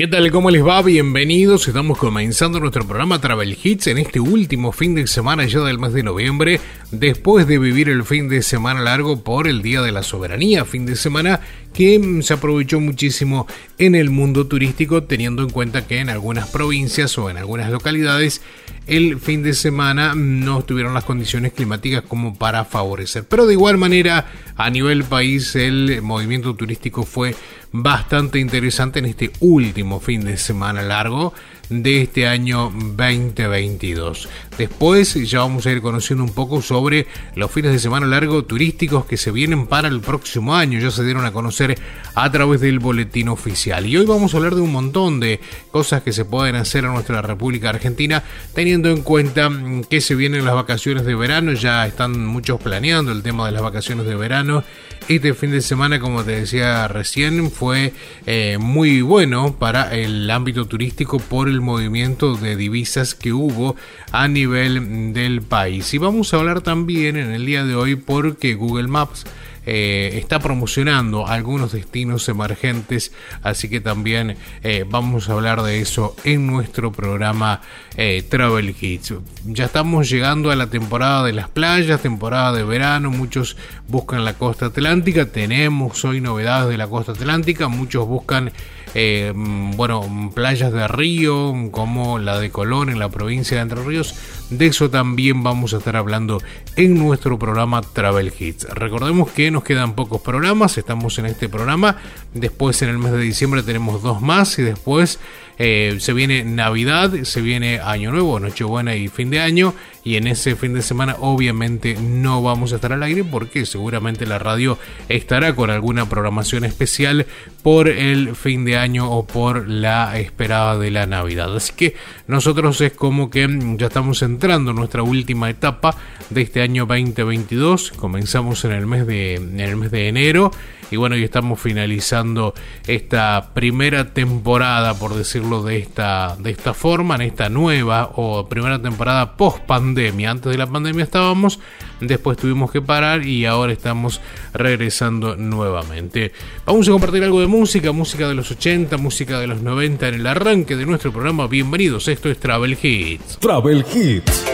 ¿Qué 0.00 0.08
tal? 0.08 0.30
¿Cómo 0.30 0.50
les 0.50 0.66
va? 0.66 0.80
Bienvenidos. 0.80 1.68
Estamos 1.68 1.98
comenzando 1.98 2.58
nuestro 2.58 2.86
programa 2.86 3.20
Travel 3.20 3.54
Hits 3.62 3.88
en 3.88 3.98
este 3.98 4.18
último 4.18 4.72
fin 4.72 4.94
de 4.94 5.06
semana 5.06 5.44
ya 5.44 5.60
del 5.60 5.78
mes 5.78 5.92
de 5.92 6.02
noviembre, 6.02 6.58
después 6.90 7.46
de 7.46 7.58
vivir 7.58 7.90
el 7.90 8.04
fin 8.04 8.30
de 8.30 8.40
semana 8.40 8.80
largo 8.80 9.22
por 9.22 9.46
el 9.46 9.60
Día 9.60 9.82
de 9.82 9.92
la 9.92 10.02
Soberanía, 10.02 10.64
fin 10.64 10.86
de 10.86 10.96
semana 10.96 11.40
que 11.74 12.22
se 12.22 12.32
aprovechó 12.32 12.80
muchísimo 12.80 13.46
en 13.76 13.94
el 13.94 14.08
mundo 14.08 14.46
turístico, 14.46 15.02
teniendo 15.02 15.42
en 15.42 15.50
cuenta 15.50 15.86
que 15.86 15.98
en 15.98 16.08
algunas 16.08 16.48
provincias 16.48 17.18
o 17.18 17.28
en 17.28 17.36
algunas 17.36 17.70
localidades 17.70 18.40
el 18.86 19.20
fin 19.20 19.42
de 19.42 19.52
semana 19.52 20.14
no 20.16 20.62
tuvieron 20.62 20.94
las 20.94 21.04
condiciones 21.04 21.52
climáticas 21.52 22.02
como 22.08 22.34
para 22.36 22.64
favorecer. 22.64 23.24
Pero 23.24 23.46
de 23.46 23.52
igual 23.52 23.76
manera, 23.76 24.26
a 24.56 24.70
nivel 24.70 25.04
país, 25.04 25.54
el 25.56 26.00
movimiento 26.00 26.54
turístico 26.54 27.04
fue 27.04 27.36
bastante 27.72 28.38
interesante 28.38 28.98
en 28.98 29.06
este 29.06 29.30
último 29.40 30.00
fin 30.00 30.24
de 30.24 30.36
semana 30.36 30.82
largo 30.82 31.32
de 31.70 32.02
este 32.02 32.26
año 32.26 32.70
2022. 32.74 34.28
Después 34.58 35.14
ya 35.14 35.38
vamos 35.38 35.64
a 35.66 35.70
ir 35.70 35.80
conociendo 35.80 36.24
un 36.24 36.34
poco 36.34 36.60
sobre 36.60 37.06
los 37.36 37.50
fines 37.50 37.72
de 37.72 37.78
semana 37.78 38.06
largo 38.06 38.44
turísticos 38.44 39.06
que 39.06 39.16
se 39.16 39.30
vienen 39.30 39.68
para 39.68 39.88
el 39.88 40.00
próximo 40.00 40.54
año. 40.54 40.80
Ya 40.80 40.90
se 40.90 41.04
dieron 41.04 41.24
a 41.24 41.32
conocer 41.32 41.78
a 42.14 42.30
través 42.30 42.60
del 42.60 42.80
boletín 42.80 43.28
oficial. 43.28 43.86
Y 43.86 43.96
hoy 43.96 44.04
vamos 44.04 44.34
a 44.34 44.38
hablar 44.38 44.56
de 44.56 44.60
un 44.60 44.72
montón 44.72 45.20
de 45.20 45.40
cosas 45.70 46.02
que 46.02 46.12
se 46.12 46.24
pueden 46.24 46.56
hacer 46.56 46.84
en 46.84 46.92
nuestra 46.92 47.22
República 47.22 47.70
Argentina, 47.70 48.24
teniendo 48.52 48.90
en 48.90 49.02
cuenta 49.02 49.48
que 49.88 50.00
se 50.00 50.16
vienen 50.16 50.44
las 50.44 50.54
vacaciones 50.54 51.04
de 51.06 51.14
verano. 51.14 51.52
Ya 51.52 51.86
están 51.86 52.26
muchos 52.26 52.60
planeando 52.60 53.12
el 53.12 53.22
tema 53.22 53.46
de 53.46 53.52
las 53.52 53.62
vacaciones 53.62 54.06
de 54.06 54.16
verano. 54.16 54.64
Este 55.10 55.34
fin 55.34 55.50
de 55.50 55.60
semana, 55.60 55.98
como 55.98 56.22
te 56.22 56.36
decía 56.36 56.86
recién, 56.86 57.50
fue 57.50 57.92
eh, 58.26 58.58
muy 58.60 59.02
bueno 59.02 59.56
para 59.58 59.92
el 59.92 60.30
ámbito 60.30 60.66
turístico 60.66 61.18
por 61.18 61.48
el 61.48 61.60
movimiento 61.60 62.36
de 62.36 62.54
divisas 62.54 63.16
que 63.16 63.32
hubo 63.32 63.74
a 64.12 64.28
nivel 64.28 65.12
del 65.12 65.42
país. 65.42 65.92
Y 65.94 65.98
vamos 65.98 66.32
a 66.32 66.36
hablar 66.36 66.60
también 66.60 67.16
en 67.16 67.32
el 67.32 67.44
día 67.44 67.64
de 67.64 67.74
hoy 67.74 67.96
porque 67.96 68.54
Google 68.54 68.86
Maps 68.86 69.26
eh, 69.66 70.12
está 70.14 70.38
promocionando 70.38 71.26
algunos 71.26 71.72
destinos 71.72 72.28
emergentes, 72.28 73.12
así 73.42 73.68
que 73.68 73.80
también 73.80 74.36
eh, 74.62 74.84
vamos 74.88 75.28
a 75.28 75.34
hablar 75.34 75.62
de 75.62 75.80
eso 75.80 76.16
en 76.24 76.46
nuestro 76.46 76.92
programa 76.92 77.60
eh, 77.96 78.22
Travel 78.28 78.74
Hits. 78.80 79.14
Ya 79.44 79.66
estamos 79.66 80.08
llegando 80.08 80.50
a 80.50 80.56
la 80.56 80.68
temporada 80.68 81.24
de 81.24 81.32
las 81.32 81.48
playas, 81.48 82.00
temporada 82.00 82.52
de 82.52 82.64
verano, 82.64 83.10
muchos 83.10 83.56
buscan 83.88 84.24
la 84.24 84.34
costa 84.34 84.66
atlántica, 84.66 85.26
tenemos 85.26 86.04
hoy 86.04 86.20
novedades 86.20 86.70
de 86.70 86.78
la 86.78 86.86
costa 86.86 87.12
atlántica, 87.12 87.68
muchos 87.68 88.06
buscan 88.06 88.52
eh, 88.94 89.32
bueno, 89.34 90.30
playas 90.34 90.72
de 90.72 90.88
río 90.88 91.54
como 91.70 92.18
la 92.18 92.38
de 92.38 92.50
Colón 92.50 92.90
en 92.90 92.98
la 92.98 93.08
provincia 93.08 93.56
de 93.56 93.62
Entre 93.62 93.82
Ríos. 93.82 94.14
De 94.50 94.66
eso 94.66 94.90
también 94.90 95.42
vamos 95.42 95.74
a 95.74 95.78
estar 95.78 95.96
hablando 95.96 96.42
en 96.76 96.98
nuestro 96.98 97.38
programa 97.38 97.82
Travel 97.82 98.32
Hits. 98.36 98.64
Recordemos 98.70 99.30
que 99.30 99.50
nos 99.50 99.62
quedan 99.62 99.94
pocos 99.94 100.20
programas, 100.20 100.76
estamos 100.76 101.18
en 101.18 101.26
este 101.26 101.48
programa, 101.48 101.98
después 102.34 102.82
en 102.82 102.88
el 102.88 102.98
mes 102.98 103.12
de 103.12 103.20
diciembre 103.20 103.62
tenemos 103.62 104.02
dos 104.02 104.20
más 104.20 104.58
y 104.58 104.62
después 104.62 105.20
eh, 105.62 105.96
se 106.00 106.14
viene 106.14 106.42
Navidad, 106.42 107.12
se 107.24 107.42
viene 107.42 107.80
Año 107.80 108.10
Nuevo, 108.10 108.40
Nochebuena 108.40 108.96
y 108.96 109.08
fin 109.08 109.28
de 109.28 109.40
año. 109.40 109.74
Y 110.02 110.16
en 110.16 110.26
ese 110.26 110.56
fin 110.56 110.72
de 110.72 110.80
semana 110.80 111.16
obviamente 111.20 111.98
no 112.00 112.42
vamos 112.42 112.72
a 112.72 112.76
estar 112.76 112.94
al 112.94 113.02
aire 113.02 113.22
porque 113.22 113.66
seguramente 113.66 114.24
la 114.24 114.38
radio 114.38 114.78
estará 115.10 115.54
con 115.54 115.68
alguna 115.68 116.08
programación 116.08 116.64
especial 116.64 117.26
por 117.62 117.88
el 117.88 118.34
fin 118.34 118.64
de 118.64 118.78
año 118.78 118.79
o 118.88 119.26
por 119.26 119.68
la 119.68 120.18
esperada 120.18 120.78
de 120.78 120.90
la 120.90 121.06
Navidad. 121.06 121.54
Así 121.54 121.72
que 121.74 121.94
nosotros 122.26 122.80
es 122.80 122.92
como 122.92 123.30
que 123.30 123.46
ya 123.76 123.88
estamos 123.88 124.22
entrando 124.22 124.70
en 124.70 124.76
nuestra 124.76 125.02
última 125.02 125.50
etapa 125.50 125.94
de 126.30 126.42
este 126.42 126.62
año 126.62 126.86
2022. 126.86 127.92
Comenzamos 127.92 128.64
en 128.64 128.72
el 128.72 128.86
mes 128.86 129.06
de, 129.06 129.34
en 129.34 129.60
el 129.60 129.76
mes 129.76 129.90
de 129.90 130.08
enero 130.08 130.50
y 130.90 130.96
bueno, 130.96 131.16
y 131.16 131.22
estamos 131.22 131.60
finalizando 131.60 132.54
esta 132.86 133.50
primera 133.54 134.12
temporada, 134.12 134.94
por 134.94 135.14
decirlo 135.14 135.62
de 135.62 135.78
esta, 135.78 136.36
de 136.38 136.50
esta 136.50 136.74
forma, 136.74 137.14
en 137.16 137.22
esta 137.22 137.48
nueva 137.48 138.10
o 138.16 138.48
primera 138.48 138.80
temporada 138.80 139.36
post 139.36 139.60
pandemia. 139.60 140.30
Antes 140.30 140.52
de 140.52 140.58
la 140.58 140.66
pandemia 140.66 141.04
estábamos, 141.04 141.60
después 142.00 142.36
tuvimos 142.36 142.70
que 142.70 142.82
parar 142.82 143.24
y 143.24 143.46
ahora 143.46 143.72
estamos 143.72 144.20
regresando 144.52 145.36
nuevamente. 145.36 146.32
Vamos 146.66 146.88
a 146.88 146.92
compartir 146.92 147.22
algo 147.22 147.40
de 147.40 147.46
música, 147.46 147.92
música 147.92 148.28
de 148.28 148.34
los 148.34 148.50
80, 148.50 148.96
música 148.96 149.38
de 149.38 149.46
los 149.46 149.62
90 149.62 150.08
en 150.08 150.14
el 150.14 150.26
arranque 150.26 150.76
de 150.76 150.86
nuestro 150.86 151.12
programa. 151.12 151.46
Bienvenidos, 151.46 152.08
esto 152.08 152.28
es 152.28 152.38
Travel 152.38 152.76
Hits. 152.82 153.38
Travel 153.38 153.84
Hits. 153.94 154.44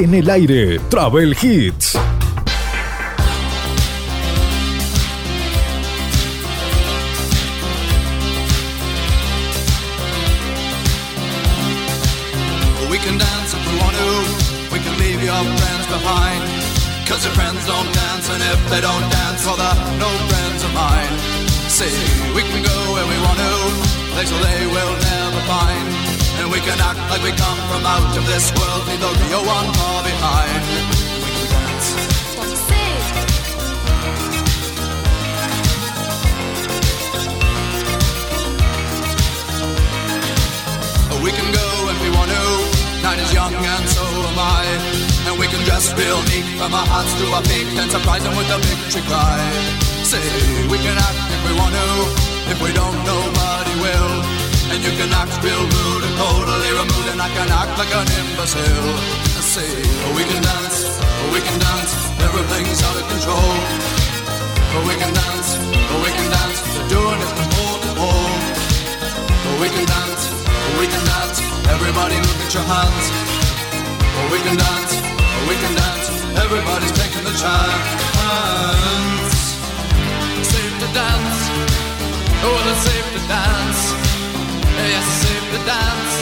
En 0.00 0.14
el 0.14 0.30
aire, 0.30 0.80
Travel 0.88 1.36
Hits. 1.42 1.92
We 12.90 12.96
can 12.96 13.18
dance 13.18 13.52
if 13.52 13.60
we 13.70 13.78
want 13.78 13.94
to. 13.94 14.72
We 14.72 14.78
can 14.78 14.98
leave 14.98 15.20
friends 15.20 15.86
behind. 15.86 16.44
Cause 17.06 17.22
your 17.26 17.34
friends 17.34 17.66
don't 17.66 17.92
dance, 17.92 18.30
and 18.30 18.42
if 18.42 18.70
they 18.70 18.80
don't 18.80 19.09
like 27.20 27.32
we 27.32 27.38
come 27.38 27.58
from 27.68 27.84
out 27.84 28.16
of 28.16 28.26
this 28.26 28.52
world, 28.52 28.86
leave 28.86 29.00
the 29.00 29.12
real 29.28 29.44
one 29.44 29.72
far 29.74 30.02
behind. 30.02 30.62
We 31.20 31.30
can 31.36 31.46
dance. 31.50 31.88
We 41.22 41.30
can 41.32 41.52
go 41.52 41.66
when 41.86 41.98
we 42.00 42.10
want 42.16 42.30
to. 42.30 42.44
Night 43.02 43.18
is 43.18 43.32
young 43.32 43.54
and 43.54 43.88
so 43.88 44.02
am 44.02 44.38
I. 44.38 44.64
And 45.28 45.38
we 45.38 45.46
can 45.46 45.62
dress 45.64 45.92
real 45.92 46.22
neat 46.32 46.46
from 46.58 46.72
our 46.72 46.86
hearts 46.86 47.12
to 47.20 47.24
our 47.36 47.42
feet 47.44 47.68
and 47.78 47.90
surprise 47.90 48.22
them 48.22 48.36
with 48.36 48.48
a 48.48 48.58
victory 48.58 49.02
cry. 49.02 49.40
Say 50.02 50.24
we 50.72 50.78
can 50.78 50.96
act 50.96 51.20
if 51.36 51.40
we 51.48 51.52
want 51.58 51.74
to. 51.74 51.88
If 52.50 52.62
we 52.62 52.72
don't, 52.72 52.96
nobody 53.04 53.74
will. 53.84 54.39
And 54.70 54.78
you 54.86 54.94
can 54.94 55.10
act 55.12 55.34
real 55.42 55.66
rude 55.66 56.04
and 56.06 56.14
totally 56.14 56.70
removed, 56.78 57.10
and 57.10 57.20
I 57.20 57.26
can 57.34 57.50
act 57.50 57.74
like 57.74 57.90
an 57.90 58.06
imbecile. 58.22 58.94
I 59.34 59.42
Say 59.42 59.66
we 60.14 60.22
can 60.30 60.38
dance, 60.42 60.94
we 61.34 61.42
can 61.42 61.58
dance. 61.58 61.92
Everything's 62.22 62.78
out 62.86 62.94
of 62.94 63.02
control. 63.10 63.50
We 64.86 64.94
can 64.94 65.10
dance, 65.10 65.58
we 65.90 66.10
can 66.14 66.28
dance. 66.30 66.62
We're 66.70 66.86
doing 66.86 67.18
it 67.18 67.30
from 67.34 67.50
pole 67.50 67.82
to 67.82 67.90
pole. 67.98 68.30
We 69.58 69.74
can 69.74 69.90
dance, 69.90 70.30
we 70.78 70.86
can 70.86 71.02
dance. 71.02 71.42
Everybody 71.66 72.22
look 72.22 72.38
at 72.46 72.54
your 72.54 72.66
hands. 72.70 73.06
We 74.30 74.38
can 74.46 74.54
dance, 74.54 74.92
we 75.50 75.58
can 75.58 75.74
dance. 75.74 76.06
Everybody's 76.46 76.94
taking 76.94 77.26
the 77.26 77.34
chance. 77.34 77.90
Safe 80.46 80.74
to 80.78 80.88
dance. 80.94 81.38
Oh, 82.46 82.70
it's 82.70 82.86
safe 82.86 83.08
to 83.18 83.20
dance. 83.26 84.09
Dance. 84.80 86.16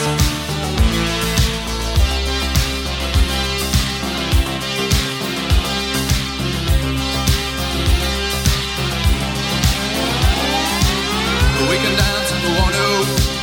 We 11.69 11.77
can 11.77 11.95
dance. 11.95 12.31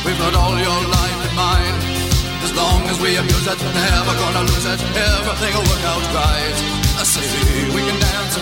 We've 0.05 0.19
got 0.19 0.35
all 0.35 0.57
your 0.57 0.81
life. 0.87 1.17
As 2.43 2.53
long 2.55 2.87
as 2.87 2.99
we 3.01 3.17
abuse 3.17 3.47
it, 3.47 3.59
never 3.59 4.13
gonna 4.21 4.43
lose 4.51 4.65
it. 4.65 4.79
Everything 4.95 5.53
will 5.55 5.67
work 5.71 5.83
out 5.93 6.05
right. 6.13 6.57
I 6.97 7.03
we 7.75 7.81
can 7.81 7.99
dance. 7.99 8.37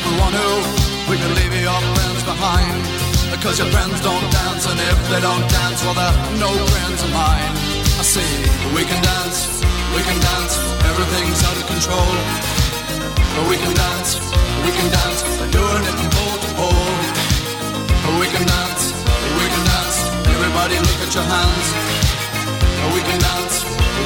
We 1.10 1.16
can 1.18 1.32
leave 1.36 1.56
your 1.62 1.82
friends 1.94 2.24
behind. 2.24 2.95
Because 3.32 3.60
your 3.60 3.70
friends 3.70 4.02
don't 4.02 4.28
dance, 4.32 4.66
and 4.66 4.80
if 4.80 5.00
they 5.10 5.22
don't 5.22 5.46
dance, 5.50 5.80
well, 5.86 5.94
they're 5.94 6.18
no 6.42 6.52
friends 6.74 7.00
of 7.04 7.12
mine. 7.14 7.54
I 8.00 8.04
say 8.04 8.26
we 8.74 8.84
can 8.84 9.02
dance, 9.04 9.62
we 9.94 10.02
can 10.02 10.18
dance. 10.20 10.54
Everything's 10.90 11.42
out 11.46 11.58
of 11.58 11.66
control. 11.70 12.12
But 13.36 13.46
we 13.50 13.58
can 13.58 13.74
dance, 13.76 14.18
we 14.66 14.72
can 14.72 14.88
dance. 14.90 15.20
We're 15.40 15.52
doing 15.52 15.84
it 15.86 15.96
from 16.00 16.10
pole 16.16 16.38
to 16.42 16.50
pole. 16.58 16.94
We 18.20 18.28
can 18.34 18.46
dance, 18.48 18.84
we 19.38 19.46
can 19.46 19.64
dance. 19.68 19.98
Everybody 20.26 20.76
look 20.80 21.00
at 21.06 21.12
your 21.14 21.28
hands. 21.28 21.68
We 22.96 23.02
can 23.02 23.20
dance, 23.20 23.56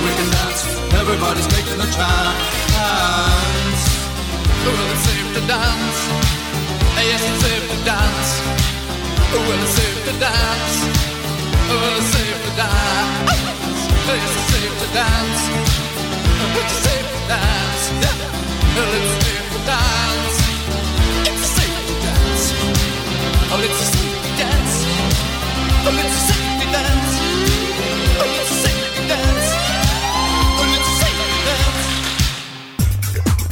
we 0.04 0.12
can 0.18 0.30
dance. 0.36 0.62
Everybody's 1.00 1.48
making 1.54 1.80
a 1.80 1.90
chance. 1.94 3.82
Well, 4.66 4.92
it's 4.92 5.04
safe 5.08 5.30
to 5.36 5.42
dance. 5.48 6.00
Yes, 7.00 7.24
it's 7.24 7.40
safe 7.44 7.66
to 7.72 7.78
dance. 7.86 8.79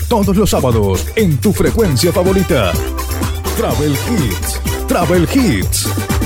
Todos 0.07 0.35
los 0.35 0.49
sábados 0.49 1.05
en 1.15 1.37
tu 1.37 1.53
frecuencia 1.53 2.11
favorita. 2.11 2.71
Travel 3.57 3.91
Hits. 3.91 4.66
Travel 4.87 5.25
Hits. 5.27 6.16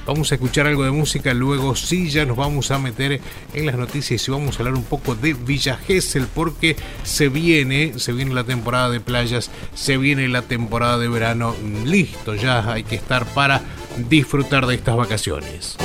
Vamos 0.06 0.32
a 0.32 0.36
escuchar 0.36 0.66
algo 0.66 0.82
de 0.82 0.90
música, 0.90 1.34
luego 1.34 1.76
sí 1.76 2.08
ya 2.08 2.24
nos 2.24 2.38
vamos 2.38 2.70
a 2.70 2.78
meter 2.78 3.20
en 3.52 3.66
las 3.66 3.76
noticias 3.76 4.26
y 4.26 4.30
vamos 4.30 4.56
a 4.56 4.60
hablar 4.60 4.74
un 4.74 4.84
poco 4.84 5.14
de 5.14 5.34
Villa 5.34 5.78
Gesell 5.90 6.28
porque 6.32 6.76
se 7.02 7.28
viene, 7.28 7.98
se 7.98 8.12
viene 8.12 8.32
la 8.32 8.44
temporada 8.44 8.90
de 8.90 9.00
playas, 9.00 9.50
se 9.74 9.96
viene 9.96 10.28
la 10.28 10.42
temporada 10.42 10.98
de 10.98 11.08
verano, 11.08 11.56
listo, 11.84 12.36
ya 12.36 12.72
hay 12.72 12.84
que 12.84 12.94
estar 12.94 13.26
para 13.26 13.62
disfrutar 14.08 14.66
de 14.66 14.76
estas 14.76 14.96
vacaciones. 14.96 15.76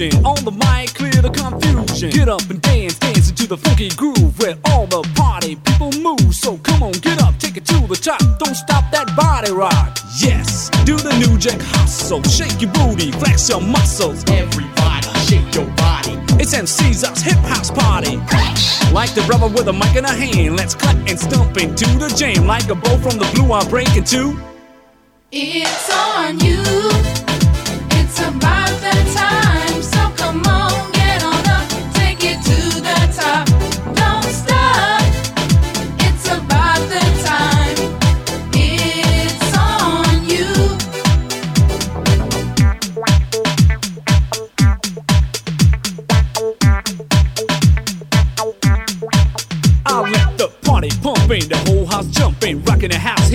An 0.00 0.08
illusion. 0.08 0.26
On 0.26 0.44
the 0.44 0.50
mic, 0.50 0.94
clear 0.94 1.22
the 1.22 1.30
confusion. 1.30 2.10
Get 2.10 2.28
up 2.28 2.48
and 2.50 2.60
dance, 2.62 2.98
dance 2.98 3.30
into 3.30 3.46
the 3.46 3.56
funky 3.56 3.88
groove 3.90 4.38
where 4.38 4.56
all 4.66 4.86
the 4.86 5.02
party 5.14 5.56
people 5.56 5.92
move. 5.92 6.34
So 6.34 6.58
come 6.58 6.82
on, 6.82 6.92
get 6.92 7.22
up, 7.22 7.38
take 7.38 7.56
it 7.56 7.64
to 7.66 7.86
the 7.86 7.96
top. 7.96 8.20
Don't 8.38 8.54
stop 8.54 8.90
that 8.92 9.14
body 9.16 9.52
rock. 9.52 9.98
Yes, 10.18 10.70
do 10.84 10.96
the 10.96 11.16
new 11.18 11.38
jack 11.38 11.60
hustle. 11.60 12.22
Shake 12.24 12.60
your 12.60 12.72
booty, 12.72 13.12
flex 13.12 13.48
your 13.48 13.60
muscles. 13.60 14.24
Everybody, 14.28 15.08
shake 15.26 15.54
your 15.54 15.66
body. 15.76 16.12
It's 16.38 16.52
MC's 16.52 17.04
us 17.04 17.22
hip 17.22 17.38
house 17.52 17.70
party. 17.70 18.16
Like 18.92 19.14
the 19.14 19.24
brother 19.26 19.48
with 19.48 19.68
a 19.68 19.72
mic 19.72 19.96
in 19.96 20.04
a 20.04 20.12
hand, 20.12 20.56
let's 20.56 20.74
cut 20.74 20.96
and 21.08 21.18
stump 21.18 21.56
into 21.56 21.86
the 21.98 22.08
jam. 22.16 22.46
Like 22.46 22.68
a 22.68 22.74
bow 22.74 22.96
from 22.98 23.18
the 23.18 23.28
blue, 23.34 23.52
I'm 23.52 23.68
breaking 23.68 24.04
two. 24.04 24.38
It's 25.32 25.90
on 25.92 26.38
you. 26.40 27.05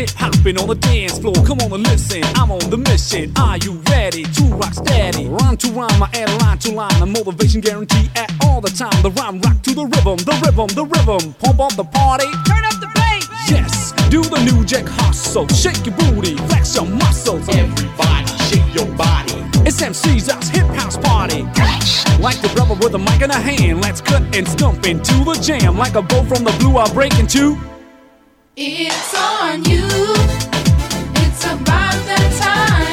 Jumping 0.07 0.57
on 0.59 0.67
the 0.67 0.75
dance 0.75 1.19
floor. 1.19 1.33
Come 1.45 1.59
on 1.59 1.71
and 1.73 1.83
listen, 1.87 2.23
I'm 2.35 2.51
on 2.51 2.69
the 2.69 2.77
mission. 2.77 3.31
Are 3.37 3.57
you 3.57 3.73
ready 3.89 4.23
to 4.23 4.43
rock 4.55 4.73
steady? 4.73 5.27
Rhyme 5.27 5.57
to 5.57 5.71
rhyme, 5.71 6.03
I 6.03 6.09
add 6.13 6.41
line 6.41 6.57
to 6.59 6.71
line. 6.71 7.01
A 7.01 7.05
motivation 7.05 7.61
guarantee 7.61 8.09
at 8.15 8.31
all 8.43 8.61
the 8.61 8.69
time. 8.69 9.01
The 9.03 9.11
rhyme 9.11 9.39
rock 9.41 9.61
to 9.63 9.73
the 9.73 9.85
rhythm, 9.85 10.17
the 10.17 10.35
rhythm, 10.43 10.67
the 10.73 10.85
rhythm. 10.85 11.33
Pump 11.35 11.59
up 11.59 11.75
the 11.75 11.83
party. 11.83 12.25
Turn 12.47 12.63
up 12.65 12.79
the 12.79 12.89
bass. 12.95 13.27
Yes, 13.49 13.93
do 14.09 14.23
the 14.23 14.41
new 14.43 14.65
jack 14.65 14.85
hustle. 14.87 15.47
Shake 15.49 15.85
your 15.85 15.95
booty, 15.95 16.37
flex 16.49 16.75
your 16.75 16.85
muscles. 16.85 17.47
Everybody 17.49 18.27
shake 18.49 18.73
your 18.73 18.89
body. 18.95 19.33
It's 19.65 19.81
MC's 19.81 20.31
house 20.31 20.49
hip 20.49 20.65
house 20.77 20.97
party. 20.97 21.43
Like 22.19 22.39
the 22.41 22.51
brother 22.55 22.75
with 22.75 22.93
a 22.93 22.99
mic 22.99 23.21
in 23.21 23.31
a 23.31 23.39
hand, 23.39 23.81
let's 23.81 24.01
cut 24.01 24.21
and 24.35 24.47
stump 24.47 24.85
into 24.85 25.23
the 25.23 25.33
jam. 25.41 25.77
Like 25.77 25.95
a 25.95 26.01
bolt 26.01 26.27
from 26.27 26.43
the 26.43 26.55
blue, 26.59 26.77
I'll 26.77 26.93
break 26.93 27.17
into. 27.19 27.57
It's 28.57 29.15
on 29.15 29.63
you. 29.63 29.87
It's 31.23 31.45
about 31.45 31.95
that 32.05 32.37
time. 32.41 32.90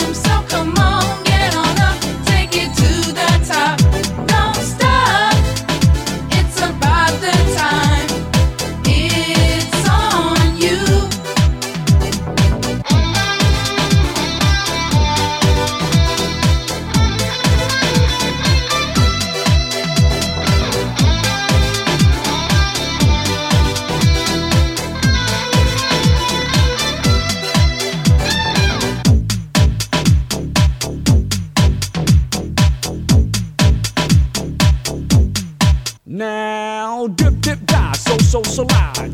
So. 38.29 38.43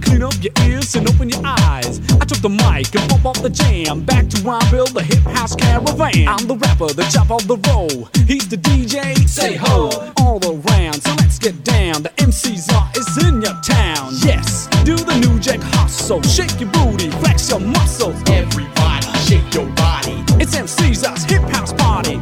Clean 0.02 0.22
up 0.22 0.34
your 0.42 0.52
ears 0.66 0.94
and 0.96 1.08
open 1.08 1.28
your 1.28 1.40
eyes. 1.44 2.00
I 2.20 2.24
took 2.24 2.38
the 2.38 2.48
mic 2.48 2.94
and 2.94 3.08
pump 3.08 3.24
off 3.26 3.42
the 3.42 3.50
jam. 3.50 4.02
Back 4.04 4.28
to 4.28 4.36
Rhymeville, 4.38 4.92
the 4.92 5.02
hip 5.02 5.22
house 5.36 5.54
caravan. 5.54 6.26
I'm 6.26 6.46
the 6.46 6.56
rapper, 6.56 6.88
the 6.88 7.04
chop 7.12 7.30
of 7.30 7.46
the 7.46 7.56
roll. 7.70 8.08
He's 8.26 8.48
the 8.48 8.56
DJ, 8.56 9.28
say 9.28 9.54
ho, 9.54 10.12
all 10.18 10.40
around. 10.44 11.02
So 11.02 11.10
let's 11.18 11.38
get 11.38 11.62
down. 11.62 12.02
The 12.02 12.10
MC's 12.18 12.68
are 12.70 12.90
is 12.96 13.06
in 13.24 13.40
your 13.40 13.54
town. 13.62 14.14
Yes, 14.24 14.66
do 14.84 14.96
the 14.96 15.16
new 15.18 15.38
jack 15.38 15.60
hustle. 15.62 16.22
Shake 16.22 16.58
your 16.58 16.70
booty, 16.70 17.10
flex 17.22 17.50
your 17.50 17.60
muscles. 17.60 18.20
Everybody 18.26 19.06
shake 19.26 19.54
your 19.54 19.66
body. 19.74 20.24
It's 20.42 20.54
MC's 20.56 21.04
us 21.04 21.24
hip 21.24 21.42
house 21.54 21.72
party. 21.72 22.16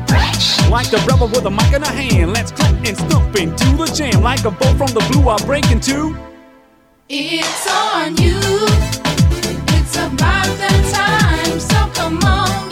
Like 0.69 0.91
the 0.91 1.03
rebel 1.09 1.29
with 1.29 1.47
a 1.47 1.51
mic 1.51 1.73
in 1.73 1.83
a 1.83 1.89
hand, 1.89 2.33
let's 2.33 2.53
clap 2.53 2.75
and 2.85 2.97
stomp 2.97 3.37
into 3.37 3.77
the 3.77 3.87
jam. 3.97 4.23
Like 4.23 4.45
a 4.45 4.51
bolt 4.51 4.77
from 4.77 4.93
the 4.93 5.05
blue, 5.11 5.29
I'll 5.29 5.39
break 5.47 5.71
into. 5.71 6.32
It's 7.15 7.67
on 7.69 8.17
you. 8.17 8.39
It's 9.77 9.97
about 9.97 10.49
that 10.57 10.81
time. 10.97 11.61
So 11.61 11.87
come 11.93 12.17
on, 12.25 12.72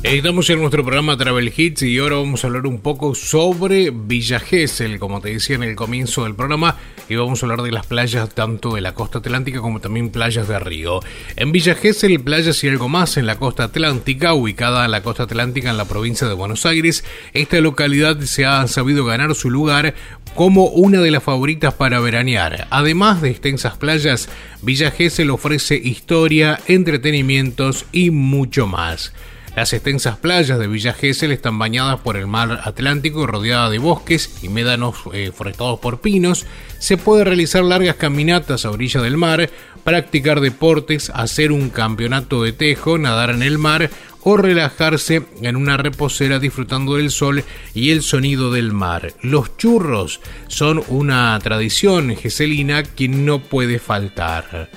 Estamos 0.03 0.51
en 0.51 0.59
nuestro 0.59 0.85
programa 0.85 1.17
Travel 1.17 1.53
Hits 1.57 1.83
y 1.83 1.97
ahora 1.99 2.17
vamos 2.17 2.43
a 2.43 2.49
hablar 2.49 2.67
un 2.67 2.81
poco 2.81 3.15
sobre 3.15 3.91
Villa 3.91 4.41
Gesell, 4.41 4.99
como 4.99 5.21
te 5.21 5.33
decía 5.33 5.55
en 5.55 5.63
el 5.63 5.77
comienzo 5.77 6.25
del 6.25 6.35
programa, 6.35 6.77
y 7.09 7.15
vamos 7.15 7.41
a 7.41 7.47
hablar 7.47 7.63
de 7.63 7.71
las 7.71 7.87
playas 7.87 8.29
tanto 8.35 8.75
de 8.75 8.81
la 8.81 8.95
costa 8.95 9.19
atlántica 9.21 9.61
como 9.61 9.81
también 9.81 10.11
playas 10.11 10.49
de 10.49 10.59
Río. 10.59 10.99
En 11.37 11.53
Villa 11.53 11.77
Gesell, 11.77 12.19
playas 12.19 12.65
y 12.65 12.69
algo 12.69 12.89
más 12.89 13.17
en 13.17 13.27
la 13.27 13.39
costa 13.39 13.65
atlántica, 13.65 14.35
ubicada 14.35 14.85
en 14.85 14.91
la 14.91 15.05
costa 15.05 15.23
atlántica 15.23 15.71
en 15.71 15.77
la 15.77 15.85
provincia 15.85 16.27
de 16.27 16.35
Buenos 16.35 16.67
Aires, 16.67 17.05
esta 17.33 17.61
localidad 17.61 18.21
se 18.23 18.45
ha 18.45 18.67
sabido 18.67 19.05
ganar 19.05 19.37
su 19.37 19.51
lugar 19.51 19.95
como 20.35 20.67
una 20.67 21.01
de 21.01 21.13
las 21.13 21.23
favoritas 21.23 21.75
para 21.75 22.01
veranear. 22.01 22.67
Además 22.71 23.23
de 23.23 23.31
extensas 23.31 23.77
playas, 23.77 24.29
Villa 24.63 24.91
Gesell 24.91 25.31
ofrece 25.31 25.77
historia, 25.77 26.59
entretenimientos 26.67 27.87
y 27.93 28.11
mucho 28.11 28.67
más. 28.67 29.13
Las 29.55 29.75
extensas 29.75 30.17
playas 30.17 30.59
de 30.59 30.67
Villa 30.67 30.95
Gesell 30.95 31.31
están 31.31 31.59
bañadas 31.59 32.01
por 32.01 32.17
el 32.17 32.27
mar 32.27 32.63
Atlántico 32.65 33.23
y 33.23 33.27
rodeadas 33.27 33.71
de 33.71 33.79
bosques 33.79 34.39
y 34.43 34.49
médanos 34.49 34.97
eh, 35.13 35.31
forestados 35.35 35.79
por 35.79 36.01
pinos. 36.01 36.47
Se 36.79 36.97
puede 36.97 37.25
realizar 37.25 37.63
largas 37.63 37.97
caminatas 37.97 38.65
a 38.65 38.71
orilla 38.71 39.03
del 39.03 39.19
mar, 39.19 39.51
practicar 39.85 40.41
deportes, 40.41 41.11
hacer 41.11 41.53
un 41.53 41.69
campeonato 41.69 42.43
de 42.43 42.53
tejo, 42.53 42.97
nadar 42.97 43.29
en 43.29 43.43
el 43.43 43.59
mar 43.59 43.91
o 44.23 44.39
relajarse 44.39 45.23
en 45.43 45.57
una 45.57 45.77
reposera 45.77 46.39
disfrutando 46.39 46.97
del 46.97 47.11
sol 47.11 47.45
y 47.75 47.91
el 47.91 48.03
sonido 48.03 48.53
del 48.53 48.73
mar. 48.73 49.13
Los 49.21 49.59
churros 49.59 50.21
son 50.49 50.83
una 50.89 51.39
tradición 51.43 52.17
geselina 52.17 52.85
que 52.85 53.09
no 53.09 53.41
puede 53.41 53.79
faltar. 53.79 54.71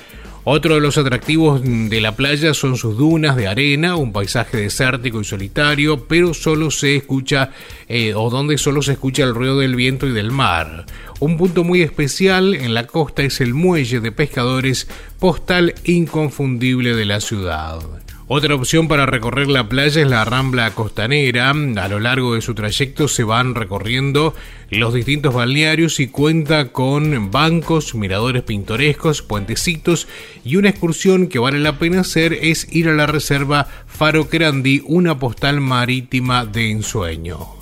Otro 0.47 0.75
de 0.75 0.81
los 0.81 0.99
atractivos 0.99 1.63
de 1.63 1.99
la 2.01 2.15
playa 2.15 2.53
son 2.53 2.77
sus 2.77 2.95
dunas 2.97 3.35
de 3.35 3.47
arena, 3.47 3.95
un 3.95 4.13
paisaje 4.13 4.57
desértico 4.57 5.19
y 5.19 5.23
solitario, 5.23 6.05
pero 6.05 6.35
solo 6.35 6.69
se 6.69 6.97
escucha 6.97 7.49
eh, 7.87 8.13
o 8.13 8.29
donde 8.29 8.59
solo 8.59 8.83
se 8.83 8.91
escucha 8.91 9.23
el 9.23 9.33
ruido 9.33 9.57
del 9.57 9.75
viento 9.75 10.05
y 10.05 10.11
del 10.11 10.29
mar. 10.29 10.85
Un 11.19 11.37
punto 11.37 11.63
muy 11.63 11.81
especial 11.81 12.53
en 12.53 12.75
la 12.75 12.85
costa 12.85 13.23
es 13.23 13.41
el 13.41 13.55
muelle 13.55 14.01
de 14.01 14.11
pescadores, 14.11 14.87
postal 15.19 15.73
inconfundible 15.83 16.95
de 16.95 17.05
la 17.05 17.21
ciudad. 17.21 18.04
Otra 18.27 18.55
opción 18.55 18.88
para 18.88 19.05
recorrer 19.05 19.50
la 19.50 19.70
playa 19.70 20.01
es 20.01 20.08
la 20.08 20.25
Rambla 20.25 20.72
Costanera. 20.72 21.51
A 21.51 21.88
lo 21.88 22.00
largo 22.00 22.34
de 22.34 22.41
su 22.41 22.55
trayecto 22.55 23.08
se 23.08 23.24
van 23.24 23.53
recorriendo 23.53 24.34
los 24.72 24.96
distintos 24.96 25.32
balnearios 25.32 26.00
y 26.00 26.08
cuenta 26.08 26.72
con 26.72 27.29
bancos, 27.29 27.94
miradores 27.94 28.41
pintorescos, 28.41 29.22
puentecitos 29.22 30.08
y 30.44 30.55
una 30.55 30.70
excursión 30.70 31.27
que 31.27 31.38
vale 31.38 31.60
la 31.60 31.77
pena 31.77 32.01
hacer 32.01 32.34
es 32.34 32.67
ir 32.71 32.89
a 32.89 32.95
la 32.95 33.06
reserva 33.06 33.67
Faro 33.86 34.28
Crandí, 34.28 34.82
una 34.88 35.19
postal 35.19 35.62
marítima 35.62 36.47
de 36.47 36.71
ensueño. 36.71 37.56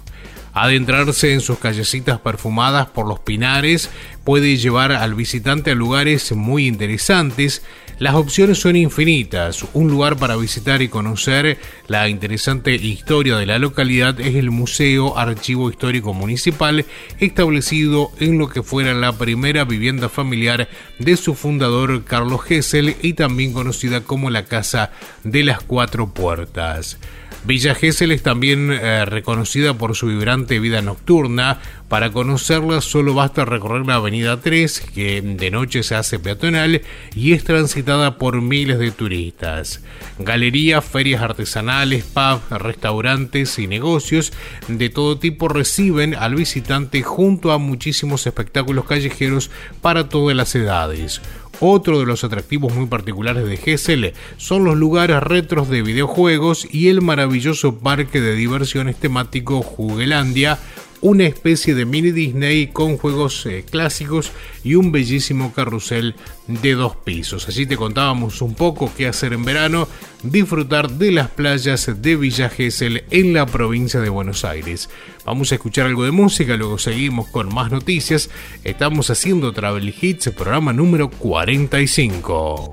Adentrarse 0.54 1.34
en 1.34 1.42
sus 1.42 1.58
callecitas 1.58 2.20
perfumadas 2.20 2.88
por 2.88 3.08
los 3.08 3.20
pinares 3.20 3.90
puede 4.24 4.56
llevar 4.56 4.92
al 4.92 5.16
visitante 5.16 5.72
a 5.72 5.76
lugares 5.76 6.32
muy 6.32 6.68
interesantes. 6.68 7.64
Las 8.04 8.16
opciones 8.16 8.60
son 8.60 8.76
infinitas. 8.76 9.66
Un 9.72 9.90
lugar 9.90 10.18
para 10.18 10.36
visitar 10.36 10.82
y 10.82 10.90
conocer 10.90 11.58
la 11.88 12.10
interesante 12.10 12.76
historia 12.76 13.38
de 13.38 13.46
la 13.46 13.60
localidad 13.60 14.20
es 14.20 14.36
el 14.36 14.52
Museo 14.52 15.18
Archivo 15.18 15.70
Histórico 15.70 16.14
Municipal, 16.14 16.86
establecido 17.22 18.12
en 18.20 18.40
lo 18.40 18.50
que 18.50 18.62
fuera 18.62 18.94
la 18.94 19.14
primera 19.14 19.64
vivienda 19.64 20.10
familiar 20.10 20.68
de 21.00 21.16
su 21.16 21.34
fundador 21.34 22.04
Carlos 22.04 22.44
Gesell 22.44 22.98
y 23.02 23.14
también 23.14 23.54
conocida 23.54 24.02
como 24.02 24.30
la 24.30 24.44
Casa 24.44 24.92
de 25.24 25.46
las 25.46 25.62
Cuatro 25.62 26.10
Puertas. 26.10 26.98
Villa 27.46 27.76
Gesell 27.76 28.12
es 28.12 28.24
también 28.24 28.72
eh, 28.72 29.04
reconocida 29.04 29.74
por 29.74 29.96
su 29.96 30.08
vibrante 30.08 30.60
vida 30.60 30.82
nocturna, 30.82 31.60
Para 31.94 32.12
conocerla 32.12 32.82
solo 32.82 33.14
basta 33.14 33.46
recorrer 33.46 33.86
la 33.86 33.98
Avenida 33.98 34.42
3, 34.42 34.82
que 34.96 35.22
de 35.22 35.52
noche 35.52 35.84
se 35.84 35.94
hace 35.94 36.18
peatonal 36.18 36.82
y 37.14 37.34
es 37.34 37.44
transitada 37.44 38.18
por 38.18 38.42
miles 38.42 38.80
de 38.80 38.90
turistas. 38.90 39.84
Galerías, 40.18 40.84
ferias 40.84 41.22
artesanales, 41.22 42.04
pubs, 42.04 42.50
restaurantes 42.50 43.60
y 43.60 43.68
negocios 43.68 44.34
de 44.68 44.90
todo 44.90 45.20
tipo 45.20 45.50
reciben 45.50 46.16
al 46.16 46.34
visitante 46.34 47.04
junto 47.04 47.52
a 47.52 47.60
muchísimos 47.60 48.26
espectáculos 48.26 48.86
callejeros 48.86 49.52
para 49.80 50.10
todas 50.10 50.36
las 50.36 50.56
edades. 50.56 51.22
Otro 51.60 52.00
de 52.00 52.06
los 52.08 52.24
atractivos 52.24 52.74
muy 52.74 52.88
particulares 52.88 53.46
de 53.46 53.58
Gessel 53.58 54.14
son 54.38 54.64
los 54.64 54.76
lugares 54.76 55.22
retros 55.22 55.70
de 55.70 55.84
videojuegos 55.84 56.68
y 56.72 56.90
el 56.90 57.02
maravilloso 57.02 57.78
parque 57.78 58.20
de 58.20 58.34
diversiones 58.34 58.96
temático 58.96 59.62
Jugelandia, 59.62 60.58
una 61.04 61.26
especie 61.26 61.76
de 61.76 61.86
mini 61.86 62.12
Disney 62.12 62.68
con 62.68 62.98
juegos 62.98 63.46
eh, 63.46 63.66
clásicos 63.70 64.32
y 64.64 64.76
un 64.76 64.94
bellísimo 64.94 65.52
carrusel 65.52 66.16
de 66.48 66.76
dos 66.76 66.96
pisos. 66.96 67.48
Así 67.50 67.66
te 67.66 67.76
contábamos 67.76 68.42
un 68.42 68.56
poco 68.56 68.90
qué 68.96 69.08
hacer 69.08 69.34
en 69.34 69.44
verano, 69.44 69.90
disfrutar 70.24 70.90
de 70.90 71.12
las 71.12 71.30
playas 71.30 71.92
de 72.02 72.16
Villa 72.16 72.50
Gesell 72.50 73.04
en 73.12 73.34
la 73.34 73.46
provincia 73.46 74.00
de 74.00 74.08
Buenos 74.08 74.46
Aires. 74.46 74.90
Vamos 75.26 75.52
a 75.52 75.56
escuchar 75.56 75.88
algo 75.88 76.06
de 76.06 76.12
música, 76.12 76.56
luego 76.56 76.78
seguimos 76.78 77.28
con 77.28 77.54
más 77.54 77.70
noticias. 77.70 78.30
Estamos 78.64 79.10
haciendo 79.10 79.52
Travel 79.52 79.94
Hits, 80.00 80.30
programa 80.30 80.72
número 80.72 81.10
45. 81.10 82.72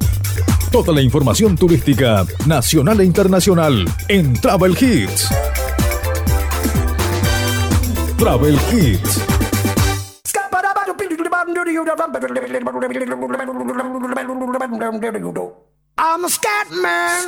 Toda 0.71 0.95
la 0.95 1.03
información 1.03 1.57
turística 1.57 2.25
nacional 2.47 3.01
e 3.01 3.05
internacional 3.05 3.85
en 4.09 4.35
Travel 4.35 4.77
Hits. 4.81 5.31
Travel 8.21 8.55
Hits. 8.69 9.17
I'm 15.97 16.25
a 16.25 16.29
scat 16.29 16.71
man. 16.71 17.25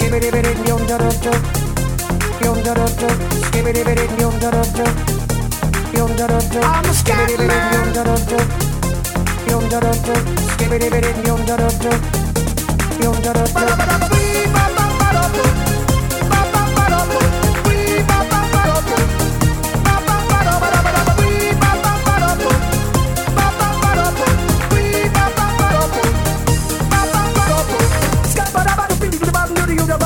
I'm 6.63 6.85
a 6.85 6.93
scat 6.93 7.39
man. 7.39 7.73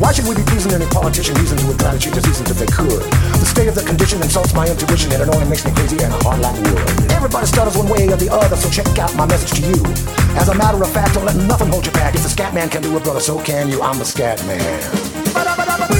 Why 0.00 0.12
should 0.12 0.26
we 0.26 0.34
be 0.34 0.42
pleasing 0.48 0.72
any 0.72 0.86
politician 0.86 1.34
reason 1.34 1.58
to 1.58 1.76
try 1.76 1.92
to 1.92 1.98
cheat 1.98 2.14
the 2.14 2.22
seasons 2.22 2.50
if 2.50 2.56
they 2.56 2.64
could? 2.72 3.04
The 3.36 3.44
state 3.44 3.68
of 3.68 3.74
the 3.74 3.82
condition 3.82 4.22
insults 4.22 4.54
my 4.54 4.66
intuition 4.66 5.12
and 5.12 5.28
only 5.28 5.44
makes 5.44 5.62
me 5.62 5.72
crazy 5.72 6.00
and 6.00 6.10
hard 6.24 6.40
like 6.40 6.56
wood. 6.56 6.80
Everybody 7.12 7.44
stutters 7.44 7.76
one 7.76 7.86
way 7.86 8.08
or 8.08 8.16
the 8.16 8.32
other, 8.32 8.56
so 8.56 8.70
check 8.70 8.88
out 8.98 9.14
my 9.14 9.26
message 9.26 9.60
to 9.60 9.68
you. 9.68 9.76
As 10.40 10.48
a 10.48 10.54
matter 10.54 10.82
of 10.82 10.90
fact, 10.90 11.14
don't 11.14 11.26
let 11.26 11.36
nothing 11.36 11.68
hold 11.68 11.84
you 11.84 11.92
back. 11.92 12.14
If 12.14 12.22
the 12.22 12.30
scat 12.30 12.54
man 12.54 12.70
can 12.70 12.80
do 12.80 12.96
it, 12.96 13.04
brother, 13.04 13.20
so 13.20 13.42
can 13.42 13.68
you. 13.68 13.82
I'm 13.82 13.98
the 13.98 14.06
scat 14.06 14.40
man. 14.46 15.99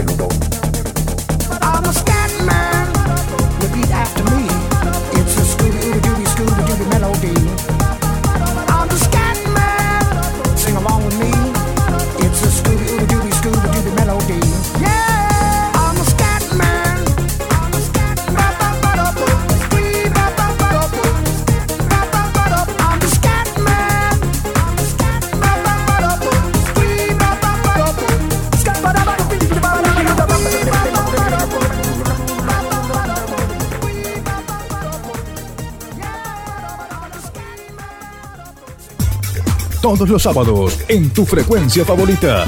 Todos 39.91 40.07
los 40.07 40.23
sábados 40.23 40.79
en 40.87 41.09
tu 41.09 41.25
frecuencia 41.25 41.83
favorita. 41.83 42.45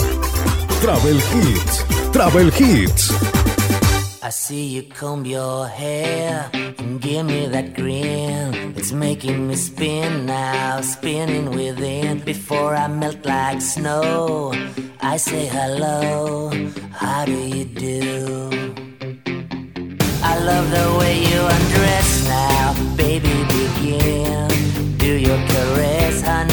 Travel 0.81 1.17
Hits. 1.17 1.85
Travel 2.13 2.53
Hits. 2.57 3.11
I 4.23 4.31
see 4.31 4.69
you 4.69 4.83
comb 4.97 5.25
your 5.25 5.67
hair 5.67 6.49
and 6.53 7.01
give 7.01 7.25
me 7.25 7.49
that 7.49 7.75
grin. 7.75 8.73
It's 8.77 8.93
making 8.93 9.49
me 9.49 9.57
spin 9.57 10.25
now, 10.25 10.79
spinning 10.83 11.49
within. 11.49 12.19
Before 12.19 12.77
I 12.77 12.87
melt 12.87 13.25
like 13.25 13.59
snow, 13.59 14.53
I 15.01 15.17
say 15.17 15.45
hello. 15.45 16.49
How 16.93 17.25
do 17.25 17.37
you 17.37 17.65
do? 17.65 18.51
I 20.23 20.39
love 20.39 20.71
the 20.71 20.97
way 20.97 21.19
you 21.19 21.41
undress 21.55 22.25
now, 22.25 22.73
baby. 22.95 23.33
Begin. 23.51 24.47
Do 24.97 25.11
your 25.11 25.39
caress, 25.49 26.21
honey. 26.21 26.52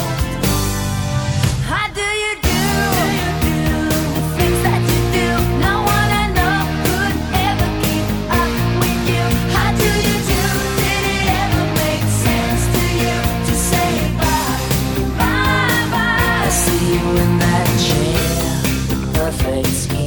In 17.17 17.39
that 17.39 17.67
chair, 17.79 19.13
perfect 19.13 19.67
skin. 19.67 20.00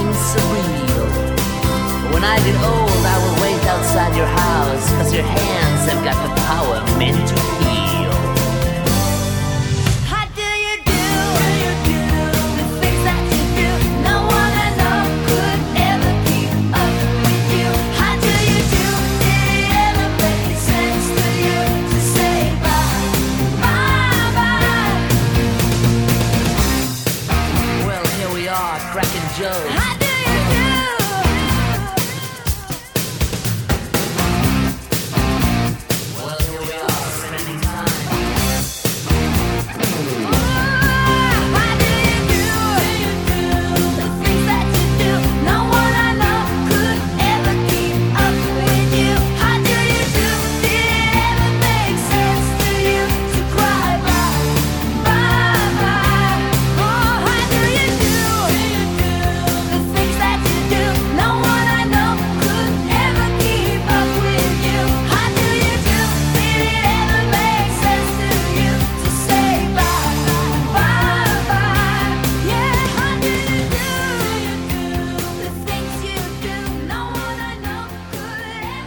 Everything's 0.00 0.16
surreal. 0.34 2.12
When 2.12 2.24
I 2.24 2.36
get 2.38 2.54
old, 2.64 3.04
I 3.04 3.16
will 3.22 3.42
wait 3.42 3.64
outside 3.66 4.16
your 4.16 4.26
house, 4.26 4.90
cause 4.92 5.12
your 5.12 5.24
hands 5.24 5.90
have 5.90 6.04
got 6.04 6.16
the 6.26 6.34
power 6.42 6.98
meant 6.98 7.28
to 7.28 7.34
heal. 7.34 7.69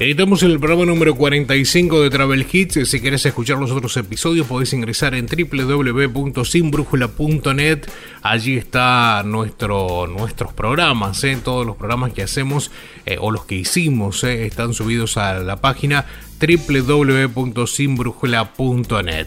Estamos 0.00 0.44
en 0.44 0.52
el 0.52 0.60
programa 0.60 0.86
número 0.86 1.16
45 1.16 2.02
de 2.02 2.10
Travel 2.10 2.46
Hits. 2.48 2.88
Si 2.88 3.00
querés 3.00 3.26
escuchar 3.26 3.58
los 3.58 3.72
otros 3.72 3.96
episodios, 3.96 4.46
podés 4.46 4.72
ingresar 4.72 5.16
en 5.16 5.26
www.sinbrújula.net. 5.26 7.80
Allí 8.22 8.56
está 8.56 9.24
nuestro, 9.26 10.06
nuestros 10.06 10.52
programas, 10.52 11.24
¿eh? 11.24 11.36
todos 11.42 11.66
los 11.66 11.76
programas 11.76 12.12
que 12.12 12.22
hacemos 12.22 12.70
eh, 13.06 13.16
o 13.18 13.32
los 13.32 13.44
que 13.44 13.56
hicimos 13.56 14.22
¿eh? 14.22 14.46
están 14.46 14.72
subidos 14.72 15.16
a 15.16 15.40
la 15.40 15.56
página 15.56 16.06
www.sinbrújula.net. 16.40 19.26